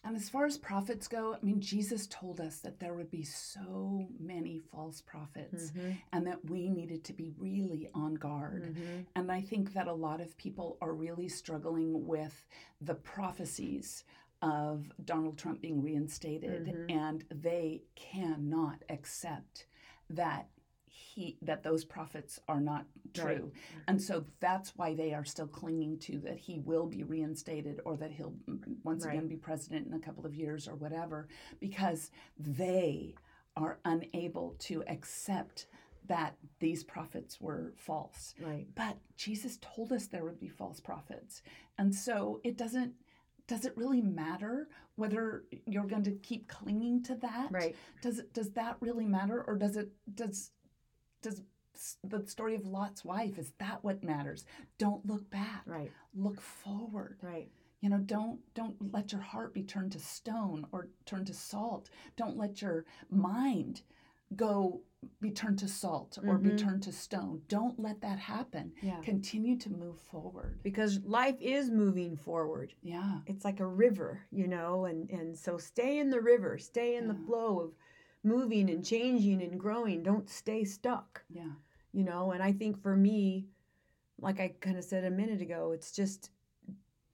And 0.04 0.16
as 0.16 0.28
far 0.30 0.46
as 0.46 0.56
prophets 0.56 1.08
go, 1.08 1.34
I 1.34 1.44
mean, 1.44 1.60
Jesus 1.60 2.06
told 2.06 2.40
us 2.40 2.60
that 2.60 2.78
there 2.78 2.94
would 2.94 3.10
be 3.10 3.24
so 3.24 4.06
many 4.18 4.58
false 4.58 5.00
prophets 5.00 5.72
and 6.12 6.26
that 6.26 6.48
we 6.48 6.68
needed 6.70 7.04
to 7.04 7.12
be 7.12 7.32
really 7.36 7.88
on 7.94 8.14
guard. 8.14 8.74
Mhm. 8.74 9.06
And 9.16 9.30
I 9.32 9.40
think 9.40 9.72
that 9.74 9.88
a 9.88 9.92
lot 9.92 10.20
of 10.20 10.36
people 10.36 10.78
are 10.80 10.94
really 10.94 11.28
struggling 11.28 12.06
with 12.06 12.46
the 12.80 12.94
prophecies 12.94 14.04
of 14.40 14.92
Donald 15.04 15.36
Trump 15.36 15.60
being 15.60 15.82
reinstated, 15.82 16.66
Mhm. 16.66 16.90
and 16.92 17.24
they 17.28 17.82
cannot 17.96 18.84
accept 18.88 19.66
that 20.08 20.48
he 21.18 21.36
that 21.42 21.62
those 21.62 21.84
prophets 21.84 22.38
are 22.48 22.60
not 22.60 22.86
Right. 23.18 23.38
true. 23.38 23.52
And 23.88 24.00
so 24.00 24.24
that's 24.38 24.76
why 24.76 24.94
they 24.94 25.14
are 25.14 25.24
still 25.24 25.46
clinging 25.46 25.98
to 26.00 26.18
that 26.20 26.36
he 26.38 26.58
will 26.60 26.86
be 26.86 27.02
reinstated 27.02 27.80
or 27.84 27.96
that 27.96 28.12
he'll 28.12 28.34
mm, 28.48 28.60
once 28.84 29.04
Right. 29.04 29.14
again 29.14 29.26
be 29.28 29.36
president 29.36 29.86
in 29.86 29.94
a 29.94 29.98
couple 29.98 30.24
of 30.26 30.34
years 30.34 30.68
or 30.68 30.76
whatever 30.76 31.26
because 31.58 32.10
they 32.38 33.14
are 33.56 33.78
unable 33.84 34.54
to 34.60 34.84
accept 34.86 35.66
that 36.06 36.36
these 36.60 36.84
prophets 36.84 37.40
were 37.40 37.72
false. 37.76 38.34
right, 38.40 38.66
But 38.74 38.96
Jesus 39.16 39.58
told 39.60 39.92
us 39.92 40.06
there 40.06 40.24
would 40.24 40.38
be 40.38 40.48
false 40.48 40.80
prophets. 40.80 41.42
And 41.78 41.94
so 41.94 42.40
it 42.44 42.56
doesn't 42.56 42.94
does 43.46 43.64
it 43.64 43.74
really 43.78 44.02
matter 44.02 44.68
whether 44.96 45.44
you're 45.64 45.86
going 45.86 46.02
to 46.02 46.10
keep 46.12 46.48
clinging 46.48 47.02
to 47.02 47.14
that? 47.16 47.48
right, 47.50 47.74
Does 48.02 48.18
it 48.18 48.32
does 48.34 48.50
that 48.50 48.76
really 48.80 49.06
matter 49.06 49.42
or 49.42 49.56
does 49.56 49.76
it 49.76 49.88
does 50.14 50.50
does 51.22 51.42
the 52.02 52.26
story 52.26 52.54
of 52.56 52.66
Lot's 52.66 53.04
wife 53.04 53.38
is 53.38 53.52
that 53.58 53.84
what 53.84 54.02
matters? 54.02 54.44
Don't 54.78 55.06
look 55.06 55.28
back. 55.30 55.62
right, 55.66 55.92
Look 56.14 56.40
forward. 56.40 57.18
right, 57.22 57.48
You 57.80 57.88
know, 57.90 57.98
don't 57.98 58.40
don't 58.54 58.92
let 58.92 59.12
your 59.12 59.20
heart 59.20 59.54
be 59.54 59.62
turned 59.62 59.92
to 59.92 59.98
stone 60.00 60.66
or 60.72 60.88
turned 61.06 61.28
to 61.28 61.34
salt. 61.34 61.90
Don't 62.16 62.36
let 62.36 62.60
your 62.60 62.84
mind 63.10 63.82
go 64.34 64.80
be 65.20 65.30
turned 65.30 65.60
to 65.60 65.68
salt 65.68 66.18
or 66.26 66.36
be 66.38 66.50
Mhm. 66.50 66.58
turned 66.58 66.82
to 66.82 66.92
stone. 66.92 67.42
Don't 67.46 67.78
let 67.78 68.00
that 68.00 68.18
happen. 68.18 68.72
yeah. 68.82 69.00
Continue 69.00 69.56
to 69.58 69.70
move 69.70 70.00
forward. 70.00 70.58
Because 70.64 71.04
life 71.04 71.40
is 71.40 71.70
moving 71.70 72.16
forward. 72.16 72.74
Yeah. 72.82 73.20
It's 73.26 73.44
like 73.44 73.60
a 73.60 73.66
river, 73.66 74.26
you 74.32 74.48
know, 74.48 74.86
and 74.86 75.08
and 75.10 75.38
so 75.38 75.56
stay 75.56 75.98
in 76.00 76.10
the 76.10 76.20
river, 76.20 76.58
stay 76.58 76.96
in 76.96 77.06
the 77.06 77.14
flow 77.14 77.60
of 77.60 77.74
moving 78.24 78.68
and 78.70 78.84
changing 78.84 79.42
and 79.42 79.58
growing. 79.58 80.02
Don't 80.02 80.28
stay 80.28 80.64
stuck. 80.64 81.22
Yeah. 81.30 81.52
you 81.92 82.04
know 82.04 82.32
and 82.32 82.42
i 82.42 82.52
think 82.52 82.80
for 82.82 82.94
me 82.94 83.46
like 84.20 84.38
i 84.40 84.48
kind 84.60 84.76
of 84.76 84.84
said 84.84 85.04
a 85.04 85.10
minute 85.10 85.40
ago 85.40 85.72
it's 85.72 85.90
just 85.90 86.30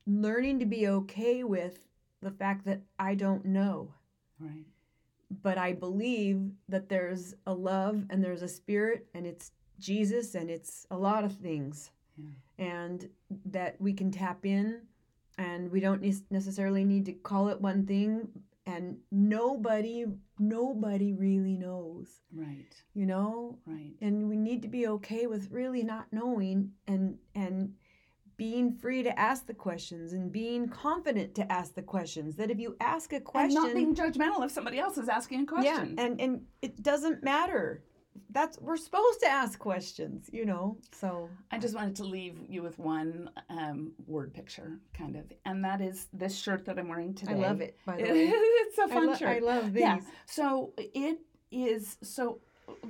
learning 0.07 0.59
to 0.59 0.67
be 0.67 0.89
okay 0.89 1.45
with 1.45 1.87
the 2.21 2.31
fact 2.31 2.65
that 2.65 2.81
i 2.99 3.15
don't 3.15 3.45
know 3.45 3.93
Right. 4.41 4.65
but 5.43 5.59
i 5.59 5.73
believe 5.73 6.41
that 6.69 6.89
there's 6.89 7.35
a 7.47 7.55
love 7.55 8.05
and 8.11 8.23
there's 8.23 8.43
a 8.43 8.49
spirit 8.49 9.07
and 9.15 9.27
it's 9.27 9.53
jesus 9.79 10.35
and 10.35 10.51
it's 10.51 10.87
a 10.91 10.97
lot 10.99 11.23
of 11.25 11.33
things 11.33 11.93
Yeah. 12.19 12.35
and 12.59 13.09
that 13.47 13.81
we 13.81 13.93
can 13.93 14.11
tap 14.11 14.45
in 14.45 14.81
and 15.39 15.71
we 15.71 15.81
don't 15.81 16.03
necessarily 16.31 16.85
need 16.85 17.05
to 17.07 17.13
call 17.13 17.49
it 17.49 17.61
one 17.61 17.87
thing 17.87 18.29
and 18.67 18.97
nobody 19.11 20.05
nobody 20.39 21.13
really 21.13 21.57
knows 21.57 22.21
Right. 22.33 22.67
you 22.95 23.07
know 23.07 23.59
Right. 23.67 23.95
and 24.01 24.29
we 24.29 24.37
need 24.37 24.63
to 24.63 24.69
be 24.69 24.87
okay 24.89 25.27
with 25.27 25.51
really 25.51 25.83
not 25.83 26.07
knowing 26.13 26.73
and 26.87 27.19
and 27.35 27.75
being 28.37 28.73
free 28.75 29.05
to 29.05 29.17
ask 29.17 29.47
the 29.47 29.55
questions 29.55 30.13
and 30.13 30.33
being 30.33 30.69
confident 30.69 31.37
to 31.37 31.53
ask 31.53 31.75
the 31.77 31.83
questions 31.83 32.35
that 32.35 32.51
if 32.51 32.59
you 32.59 32.75
ask 32.81 33.13
a 33.13 33.21
question, 33.21 33.57
And 33.57 33.67
not 33.67 33.75
being 33.75 33.95
judgmental 33.95 34.45
if 34.45 34.51
somebody 34.51 34.79
else 34.81 34.99
is 34.99 35.09
asking 35.09 35.43
a 35.43 35.47
question. 35.47 35.95
yeah 35.97 36.05
and 36.05 36.21
and 36.21 36.43
it 36.61 36.83
doesn't 36.83 37.23
matter 37.23 37.85
that's 38.31 38.59
we're 38.61 38.77
supposed 38.77 39.21
to 39.21 39.29
ask 39.29 39.59
questions, 39.59 40.29
you 40.33 40.45
know. 40.45 40.77
So 40.93 41.29
I 41.51 41.59
just 41.59 41.75
wanted 41.75 41.97
to 41.97 42.05
leave 42.05 42.39
you 42.49 42.63
with 42.63 42.79
one 42.79 43.31
um, 43.49 43.93
word 44.07 44.35
picture, 44.35 44.79
kind 44.93 45.17
of, 45.17 45.33
and 45.45 45.65
that 45.65 45.81
is 45.81 46.09
this 46.13 46.37
shirt 46.37 46.65
that 46.67 46.79
I'm 46.79 46.89
wearing 46.89 47.15
today. 47.15 47.33
I 47.33 47.37
love 47.37 47.61
it. 47.61 47.79
By 47.87 47.97
the 47.97 48.03
way, 48.13 48.31
it's 48.33 48.79
a 48.79 48.89
fun 48.89 49.09
lo- 49.09 49.15
shirt. 49.15 49.43
I 49.43 49.47
love 49.47 49.73
these. 49.73 49.83
Yeah. 49.83 50.01
So 50.27 50.73
it 50.77 51.19
is 51.51 51.97
so 52.03 52.41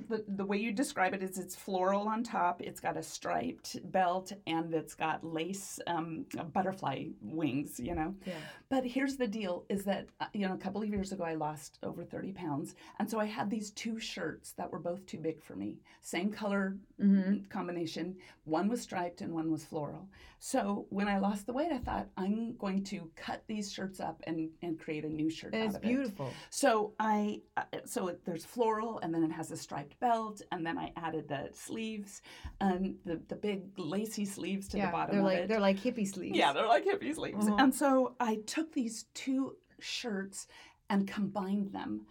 the, 0.09 0.25
the 0.29 0.45
way 0.45 0.57
you 0.57 0.73
describe 0.73 1.15
it 1.15 1.23
is 1.23 1.39
it's 1.39 1.57
floral 1.57 2.09
on 2.09 2.23
top. 2.23 2.61
It's 2.61 2.81
got 2.81 2.97
a 2.97 3.03
striped 3.03 3.79
belt 3.91 4.33
and 4.47 4.73
it's 4.75 4.95
got 4.95 5.25
lace 5.25 5.79
um, 5.87 6.27
butterfly 6.53 7.07
wings. 7.23 7.79
You 7.81 7.95
know. 7.95 8.15
Yeah. 8.27 8.35
But 8.69 8.85
here's 8.85 9.17
the 9.17 9.27
deal: 9.27 9.65
is 9.69 9.85
that 9.85 10.07
uh, 10.21 10.27
you 10.33 10.47
know 10.47 10.55
a 10.55 10.59
couple 10.59 10.83
of 10.83 10.89
years 10.89 11.13
ago 11.13 11.25
I 11.25 11.35
lost 11.35 11.79
over 11.83 12.05
thirty 12.05 12.33
pounds, 12.33 12.75
and 12.99 13.11
so 13.11 13.19
I 13.19 13.27
had 13.27 13.51
these 13.51 13.71
two 13.73 13.99
shirts 13.99 14.53
that 14.53 14.71
were 14.71 14.79
both 14.79 15.05
too 15.07 15.19
big 15.19 15.43
for 15.43 15.57
me. 15.57 15.79
Same 16.03 16.31
color 16.31 16.77
mm-hmm. 17.01 17.45
combination. 17.49 18.17
One 18.45 18.69
was 18.69 18.81
striped 18.81 19.21
and 19.21 19.33
one 19.33 19.51
was 19.51 19.65
floral. 19.65 20.09
So 20.39 20.87
when 20.91 21.09
I 21.09 21.19
lost 21.19 21.47
the 21.47 21.55
weight, 21.55 21.73
I 21.73 21.79
thought 21.79 22.09
I'm 22.19 22.55
going 22.59 22.85
to 22.85 23.11
cut 23.17 23.43
these 23.47 23.73
shirts 23.73 23.99
up 23.99 24.21
and 24.27 24.51
and 24.63 24.79
create 24.79 25.05
a 25.05 25.09
new 25.09 25.31
shirt 25.31 25.55
it's 25.55 25.77
of 25.77 25.83
it. 25.83 25.87
beautiful. 25.87 26.31
So 26.51 26.93
I 27.01 27.41
uh, 27.57 27.63
so 27.87 28.09
it, 28.09 28.25
there's 28.27 28.45
floral 28.45 28.99
and 28.99 29.15
then 29.15 29.25
it 29.25 29.33
has 29.33 29.51
a 29.51 29.57
striped 29.75 30.01
belt 30.01 30.43
and 30.53 30.65
then 30.67 30.79
I 30.79 30.93
added 30.97 31.29
the 31.29 31.49
sleeves 31.53 32.23
and 32.61 32.97
the 33.05 33.21
the 33.29 33.35
big 33.37 33.63
lacy 33.79 34.25
sleeves 34.25 34.69
to 34.69 34.79
yeah, 34.79 34.87
the 34.87 34.93
bottom 34.93 35.13
they're 35.17 35.21
of 35.21 35.27
like 35.27 35.39
it. 35.39 35.49
they're 35.49 35.61
like 35.61 35.79
hippie 35.79 36.07
sleeves. 36.07 36.37
Yeah, 36.37 36.53
they're 36.53 36.67
like 36.67 36.85
hippie 36.85 37.15
sleeves. 37.15 37.47
Uh-huh. 37.47 37.57
And 37.59 37.75
so 37.75 38.15
I 38.21 38.37
took 38.47 38.73
these 38.73 39.07
two 39.15 39.57
shirts 39.81 40.47
and 40.91 41.07
combined 41.09 41.73
them 41.73 42.07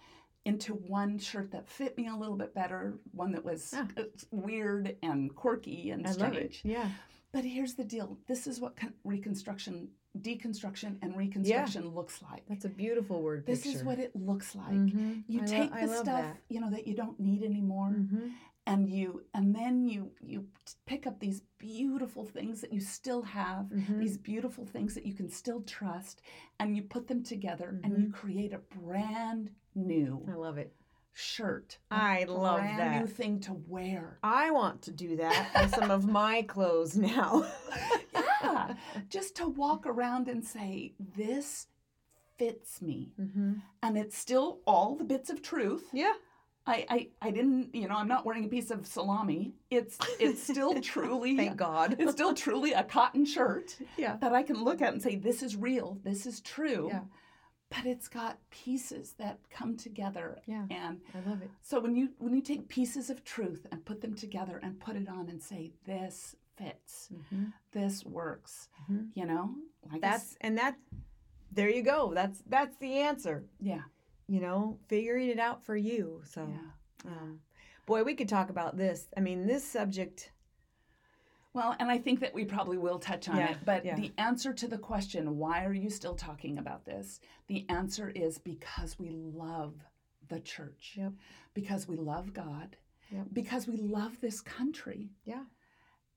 into 0.45 0.73
one 0.73 1.17
shirt 1.17 1.51
that 1.51 1.69
fit 1.69 1.97
me 1.97 2.07
a 2.09 2.15
little 2.15 2.35
bit 2.35 2.53
better, 2.53 2.95
one 3.13 3.31
that 3.31 3.45
was 3.45 3.73
Ah. 3.75 3.87
uh, 3.97 4.03
weird 4.31 4.97
and 5.01 5.33
quirky 5.35 5.91
and 5.91 6.05
I 6.05 6.11
love 6.11 6.33
it. 6.33 6.53
strange. 6.53 6.61
Yeah. 6.65 6.89
But 7.31 7.45
here's 7.45 7.75
the 7.75 7.85
deal. 7.85 8.17
This 8.27 8.45
is 8.45 8.59
what 8.59 8.75
con- 8.75 8.93
reconstruction, 9.05 9.87
deconstruction 10.19 10.97
and 11.01 11.15
reconstruction 11.17 11.89
looks 11.89 12.21
like. 12.21 12.43
That's 12.47 12.65
a 12.65 12.69
beautiful 12.69 13.21
word 13.21 13.45
This 13.45 13.63
picture. 13.63 13.79
is 13.79 13.83
what 13.83 13.99
it 13.99 14.15
looks 14.15 14.55
like. 14.55 14.71
Mhm. 14.73 15.23
You 15.27 15.41
I 15.41 15.45
take 15.45 15.71
I 15.71 15.85
the 15.85 15.93
stuff, 15.93 16.05
that. 16.21 16.37
you 16.49 16.59
know, 16.61 16.69
that 16.69 16.87
you 16.87 16.95
don't 16.95 17.19
need 17.19 17.43
anymore 17.43 17.89
Mhm. 17.97 18.31
and 18.65 18.87
you 18.89 19.23
and 19.33 19.53
then 19.55 19.83
you 19.85 20.11
you 20.21 20.47
pick 20.85 21.05
up 21.07 21.19
these 21.19 21.41
beautiful 21.57 22.25
things 22.25 22.61
that 22.61 22.71
you 22.71 22.79
still 22.79 23.21
have 23.23 23.65
Mhm. 23.69 23.99
these 23.99 24.17
beautiful 24.17 24.65
things 24.65 24.93
that 24.95 25.05
you 25.05 25.13
can 25.13 25.29
still 25.29 25.61
trust 25.63 26.21
and 26.59 26.75
you 26.75 26.83
put 26.83 27.07
them 27.07 27.23
together 27.23 27.79
and 27.83 27.93
Mm-hmm. 27.93 28.01
you 28.03 28.11
create 28.11 28.53
a 28.53 28.59
brand 28.59 29.49
new 29.75 30.23
I 30.29 30.33
love 30.35 30.57
it. 30.59 30.75
Shirt 31.13 31.77
I 31.91 32.25
love 32.27 32.59
brand 32.59 32.79
that. 32.79 33.01
new 33.01 33.07
thing 33.07 33.39
to 33.41 33.53
wear 33.67 34.17
I 34.23 34.51
want 34.51 34.81
to 34.83 34.91
do 34.91 35.15
that 35.17 35.49
on 35.55 35.69
some 35.69 35.91
of 35.91 36.07
my 36.07 36.41
clothes 36.47 36.97
now. 36.97 37.45
yeah 38.43 38.73
just 39.09 39.35
to 39.37 39.47
walk 39.47 39.85
around 39.85 40.27
and 40.27 40.43
say 40.43 40.93
this 41.15 41.67
fits 42.37 42.81
me 42.81 43.13
hmm 43.17 43.53
and 43.81 43.97
it's 43.97 44.17
still 44.17 44.59
all 44.65 44.95
the 44.95 45.03
bits 45.03 45.29
of 45.29 45.41
truth 45.41 45.85
Yeah. 45.93 46.13
I, 46.65 46.85
I 46.89 47.07
i 47.21 47.31
didn't 47.31 47.75
you 47.75 47.87
know 47.87 47.95
i'm 47.95 48.07
not 48.07 48.25
wearing 48.25 48.45
a 48.45 48.47
piece 48.47 48.71
of 48.71 48.87
salami 48.87 49.53
it's 49.69 49.97
it's 50.19 50.41
still 50.41 50.79
truly 50.81 51.35
Thank 51.37 51.57
God. 51.57 51.95
it's 51.99 52.11
still 52.13 52.33
truly 52.33 52.71
a 52.73 52.83
cotton 52.83 53.25
shirt 53.25 53.77
yeah. 53.97 54.15
that 54.17 54.33
I 54.33 54.43
can 54.43 54.63
look 54.63 54.81
at 54.81 54.93
and 54.93 55.01
say, 55.01 55.15
this 55.17 55.43
is 55.43 55.55
real, 55.57 55.97
this 56.03 56.25
is 56.25 56.39
true. 56.41 56.87
Yeah. 56.91 57.01
But 57.75 57.85
it's 57.85 58.07
got 58.07 58.37
pieces 58.49 59.13
that 59.17 59.39
come 59.49 59.75
together. 59.77 60.37
Yeah. 60.45 60.65
And 60.69 61.01
I 61.13 61.29
love 61.29 61.41
it. 61.41 61.49
so 61.61 61.79
when 61.79 61.95
you 61.95 62.09
when 62.19 62.33
you 62.35 62.41
take 62.41 62.67
pieces 62.67 63.09
of 63.09 63.23
truth 63.23 63.65
and 63.71 63.83
put 63.85 64.01
them 64.01 64.15
together 64.15 64.59
and 64.63 64.79
put 64.79 64.95
it 64.95 65.07
on 65.09 65.29
and 65.29 65.41
say, 65.41 65.71
this 65.85 66.35
fits, 66.57 67.09
hmm 67.29 67.45
this 67.71 68.05
works, 68.05 68.69
Mhm. 68.89 69.09
you 69.15 69.25
know? 69.25 69.55
Like 69.91 70.01
That's 70.01 70.35
and 70.41 70.57
that. 70.57 70.75
There 71.51 71.69
you 71.69 71.81
go. 71.83 72.13
That's 72.13 72.41
that's 72.47 72.75
the 72.77 72.99
answer. 72.99 73.45
yeah. 73.59 73.81
You 74.27 74.39
know, 74.39 74.79
figuring 74.87 75.29
it 75.29 75.39
out 75.39 75.63
for 75.63 75.75
you. 75.75 76.21
So, 76.25 76.47
Yeah. 76.47 77.11
um, 77.11 77.41
boy, 77.85 78.03
we 78.03 78.13
could 78.15 78.29
talk 78.29 78.49
about 78.49 78.77
this. 78.77 79.07
I 79.17 79.19
mean, 79.19 79.45
this 79.47 79.63
subject. 79.63 80.31
Well, 81.53 81.75
and 81.79 81.89
I 81.91 81.99
think 81.99 82.19
that 82.21 82.33
we 82.33 82.45
probably 82.45 82.77
will 82.77 82.97
touch 82.97 83.29
on 83.29 83.37
Yeah, 83.37 83.51
it. 83.51 83.57
But 83.63 83.85
yeah. 83.85 83.95
the 83.95 84.11
answer 84.17 84.53
to 84.53 84.67
the 84.67 84.77
question, 84.77 85.37
why 85.37 85.65
are 85.65 85.73
you 85.73 85.89
still 85.89 86.15
talking 86.15 86.57
about 86.57 86.85
this? 86.85 87.19
The 87.47 87.65
answer 87.69 88.09
is 88.09 88.39
because 88.39 88.97
we 88.97 89.09
love 89.11 89.75
the 90.29 90.39
church. 90.39 90.95
Yep. 90.97 91.13
Because 91.53 91.87
we 91.87 91.95
love 91.95 92.33
God. 92.33 92.75
Yep. 93.11 93.27
Because 93.33 93.67
we 93.67 93.77
love 93.77 94.19
this 94.19 94.41
country. 94.41 95.11
Yeah. 95.25 95.43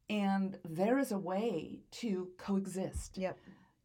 And 0.09 0.59
there 0.65 0.99
is 0.99 1.13
a 1.13 1.19
way 1.19 1.81
to 1.93 2.29
coexist. 2.39 3.19
Yep. 3.19 3.37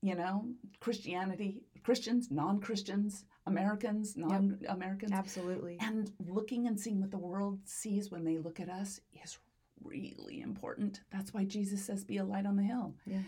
You 0.01 0.15
know, 0.15 0.45
Christianity, 0.79 1.63
Christians, 1.83 2.29
non 2.31 2.59
Christians, 2.59 3.25
Americans, 3.45 4.15
non 4.15 4.59
Americans. 4.69 5.11
Absolutely. 5.11 5.77
And 5.81 6.11
looking 6.27 6.67
and 6.67 6.79
seeing 6.79 7.01
what 7.01 7.11
the 7.11 7.17
world 7.17 7.59
sees 7.65 8.09
when 8.09 8.23
they 8.23 8.37
look 8.37 8.59
at 8.59 8.69
us 8.69 9.01
is 9.23 9.37
really 9.83 10.41
important. 10.41 11.01
That's 11.11 11.33
why 11.33 11.43
Jesus 11.43 11.83
says, 11.83 12.03
be 12.03 12.17
a 12.17 12.23
light 12.23 12.45
on 12.45 12.55
the 12.55 12.63
hill. 12.63 12.95
Yeah. 13.05 13.23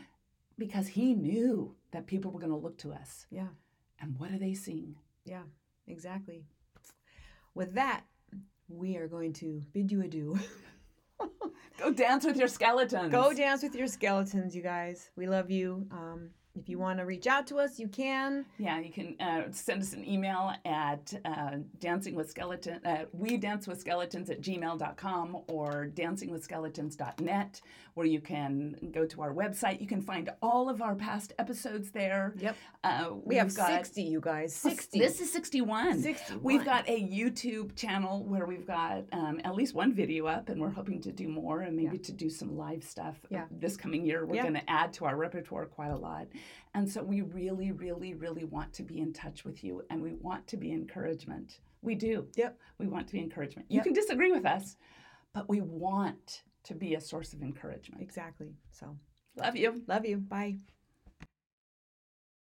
Because 0.58 0.88
he 0.88 1.14
knew 1.14 1.76
that 1.92 2.08
people 2.08 2.32
were 2.32 2.40
going 2.40 2.52
to 2.52 2.58
look 2.58 2.78
to 2.80 2.94
us. 2.94 3.26
Yeah. 3.30 3.48
And 4.00 4.18
what 4.20 4.32
are 4.32 4.38
they 4.38 4.54
seeing? 4.54 4.96
Yeah. 5.26 5.44
Exactly. 5.88 6.46
With 7.56 7.74
that, 7.76 8.04
we 8.68 8.98
are 8.98 9.08
going 9.08 9.34
to 9.34 9.62
bid 9.74 9.92
you 9.92 10.02
adieu. 10.02 10.40
Go 11.80 11.92
dance 11.92 12.26
with 12.26 12.38
your 12.38 12.48
skeletons. 12.48 13.12
Go 13.12 13.34
dance 13.34 13.64
with 13.64 13.76
your 13.76 13.88
skeletons, 13.88 14.56
you 14.56 14.62
guys. 14.62 15.10
We 15.16 15.28
love 15.28 15.50
you. 15.50 15.88
Um, 15.92 16.30
if 16.56 16.70
you 16.70 16.78
want 16.78 17.00
to 17.00 17.06
reach 17.06 17.26
out 17.26 17.48
to 17.48 17.58
us, 17.58 17.80
you 17.80 17.88
can. 17.88 18.46
Yeah, 18.60 18.80
you 18.80 18.92
can 18.92 19.16
uh, 19.20 19.52
send 19.52 19.82
us 19.82 19.94
an 19.94 20.08
email 20.08 20.54
at 20.66 21.12
uh, 21.26 21.58
dancing 21.80 22.14
with 22.14 22.30
skeleton, 22.30 22.80
uh, 22.86 23.06
we 23.12 23.38
dance 23.38 23.68
with 23.68 23.80
skeletons 23.80 24.30
at 24.30 24.42
gmail.com 24.42 25.38
or 25.48 25.90
dancingwithskeletons.net, 25.96 27.62
where 27.96 28.06
you 28.06 28.22
can 28.22 28.76
go 28.94 29.06
to 29.06 29.22
our 29.22 29.34
website. 29.34 29.82
You 29.82 29.88
can 29.88 30.02
find 30.02 30.30
all 30.44 30.70
of 30.70 30.82
our 30.82 30.94
past 30.96 31.34
episodes 31.40 31.90
there. 31.92 32.34
Yep. 32.38 32.56
Uh, 32.84 33.10
We 33.24 33.36
have 33.36 33.54
got- 33.56 33.70
60, 33.70 34.04
you 34.04 34.20
guys. 34.22 34.56
60. 34.56 35.00
This 35.00 35.22
is 35.22 35.32
61. 35.32 36.02
61. 36.02 36.44
We've 36.44 36.64
got 36.66 36.88
a 36.88 37.02
YouTube 37.02 37.76
channel 37.76 38.24
where 38.26 38.46
we've 38.46 38.68
got 38.68 39.06
um, 39.12 39.42
at 39.44 39.56
least 39.56 39.74
one 39.74 39.94
video 39.94 40.28
up, 40.28 40.50
and 40.50 40.62
we're 40.62 40.70
hoping 40.70 41.02
to 41.02 41.12
do 41.12 41.28
more 41.28 41.62
and 41.62 41.76
maybe 41.76 41.98
to 41.98 42.12
do 42.12 42.30
some 42.30 42.56
live 42.58 42.84
stuff 42.84 43.16
Yeah. 43.30 43.46
this 43.50 43.76
coming 43.76 44.06
year. 44.06 44.26
We're 44.26 44.36
Yeah. 44.36 44.42
going 44.44 44.54
to 44.56 44.70
add 44.70 44.94
to 44.94 45.06
our 45.06 45.16
repertoire 45.16 45.66
quite 45.66 45.90
a 45.92 45.98
lot. 45.98 46.28
And 46.74 46.90
so 46.90 47.04
we 47.04 47.22
really, 47.22 47.72
really, 47.72 48.14
really 48.14 48.44
want 48.46 48.74
to 48.74 48.84
be 48.84 49.00
in 49.00 49.14
touch 49.14 49.46
with 49.46 49.64
you, 49.64 49.84
and 49.90 50.02
we 50.02 50.14
want 50.14 50.48
to 50.48 50.58
be 50.58 50.72
encouragement. 50.72 51.60
We 51.82 51.96
do. 51.96 52.28
Yep. 52.36 52.58
We 52.80 52.88
want 52.88 53.08
to 53.08 53.14
be 53.14 53.20
encouragement. 53.20 53.68
You 53.70 53.78
Yep. 53.78 53.84
can 53.86 53.94
disagree 53.94 54.32
with 54.32 54.46
us, 54.46 54.78
but 55.34 55.48
we 55.50 55.62
want 55.62 56.44
to 56.64 56.74
be 56.74 56.96
a 56.96 57.02
source 57.02 57.34
of 57.34 57.42
encouragement. 57.42 58.02
Exactly. 58.02 58.56
So, 58.72 58.98
Love 59.36 59.56
you. 59.56 59.84
love 59.88 60.06
you. 60.06 60.18
Bye. 60.18 60.58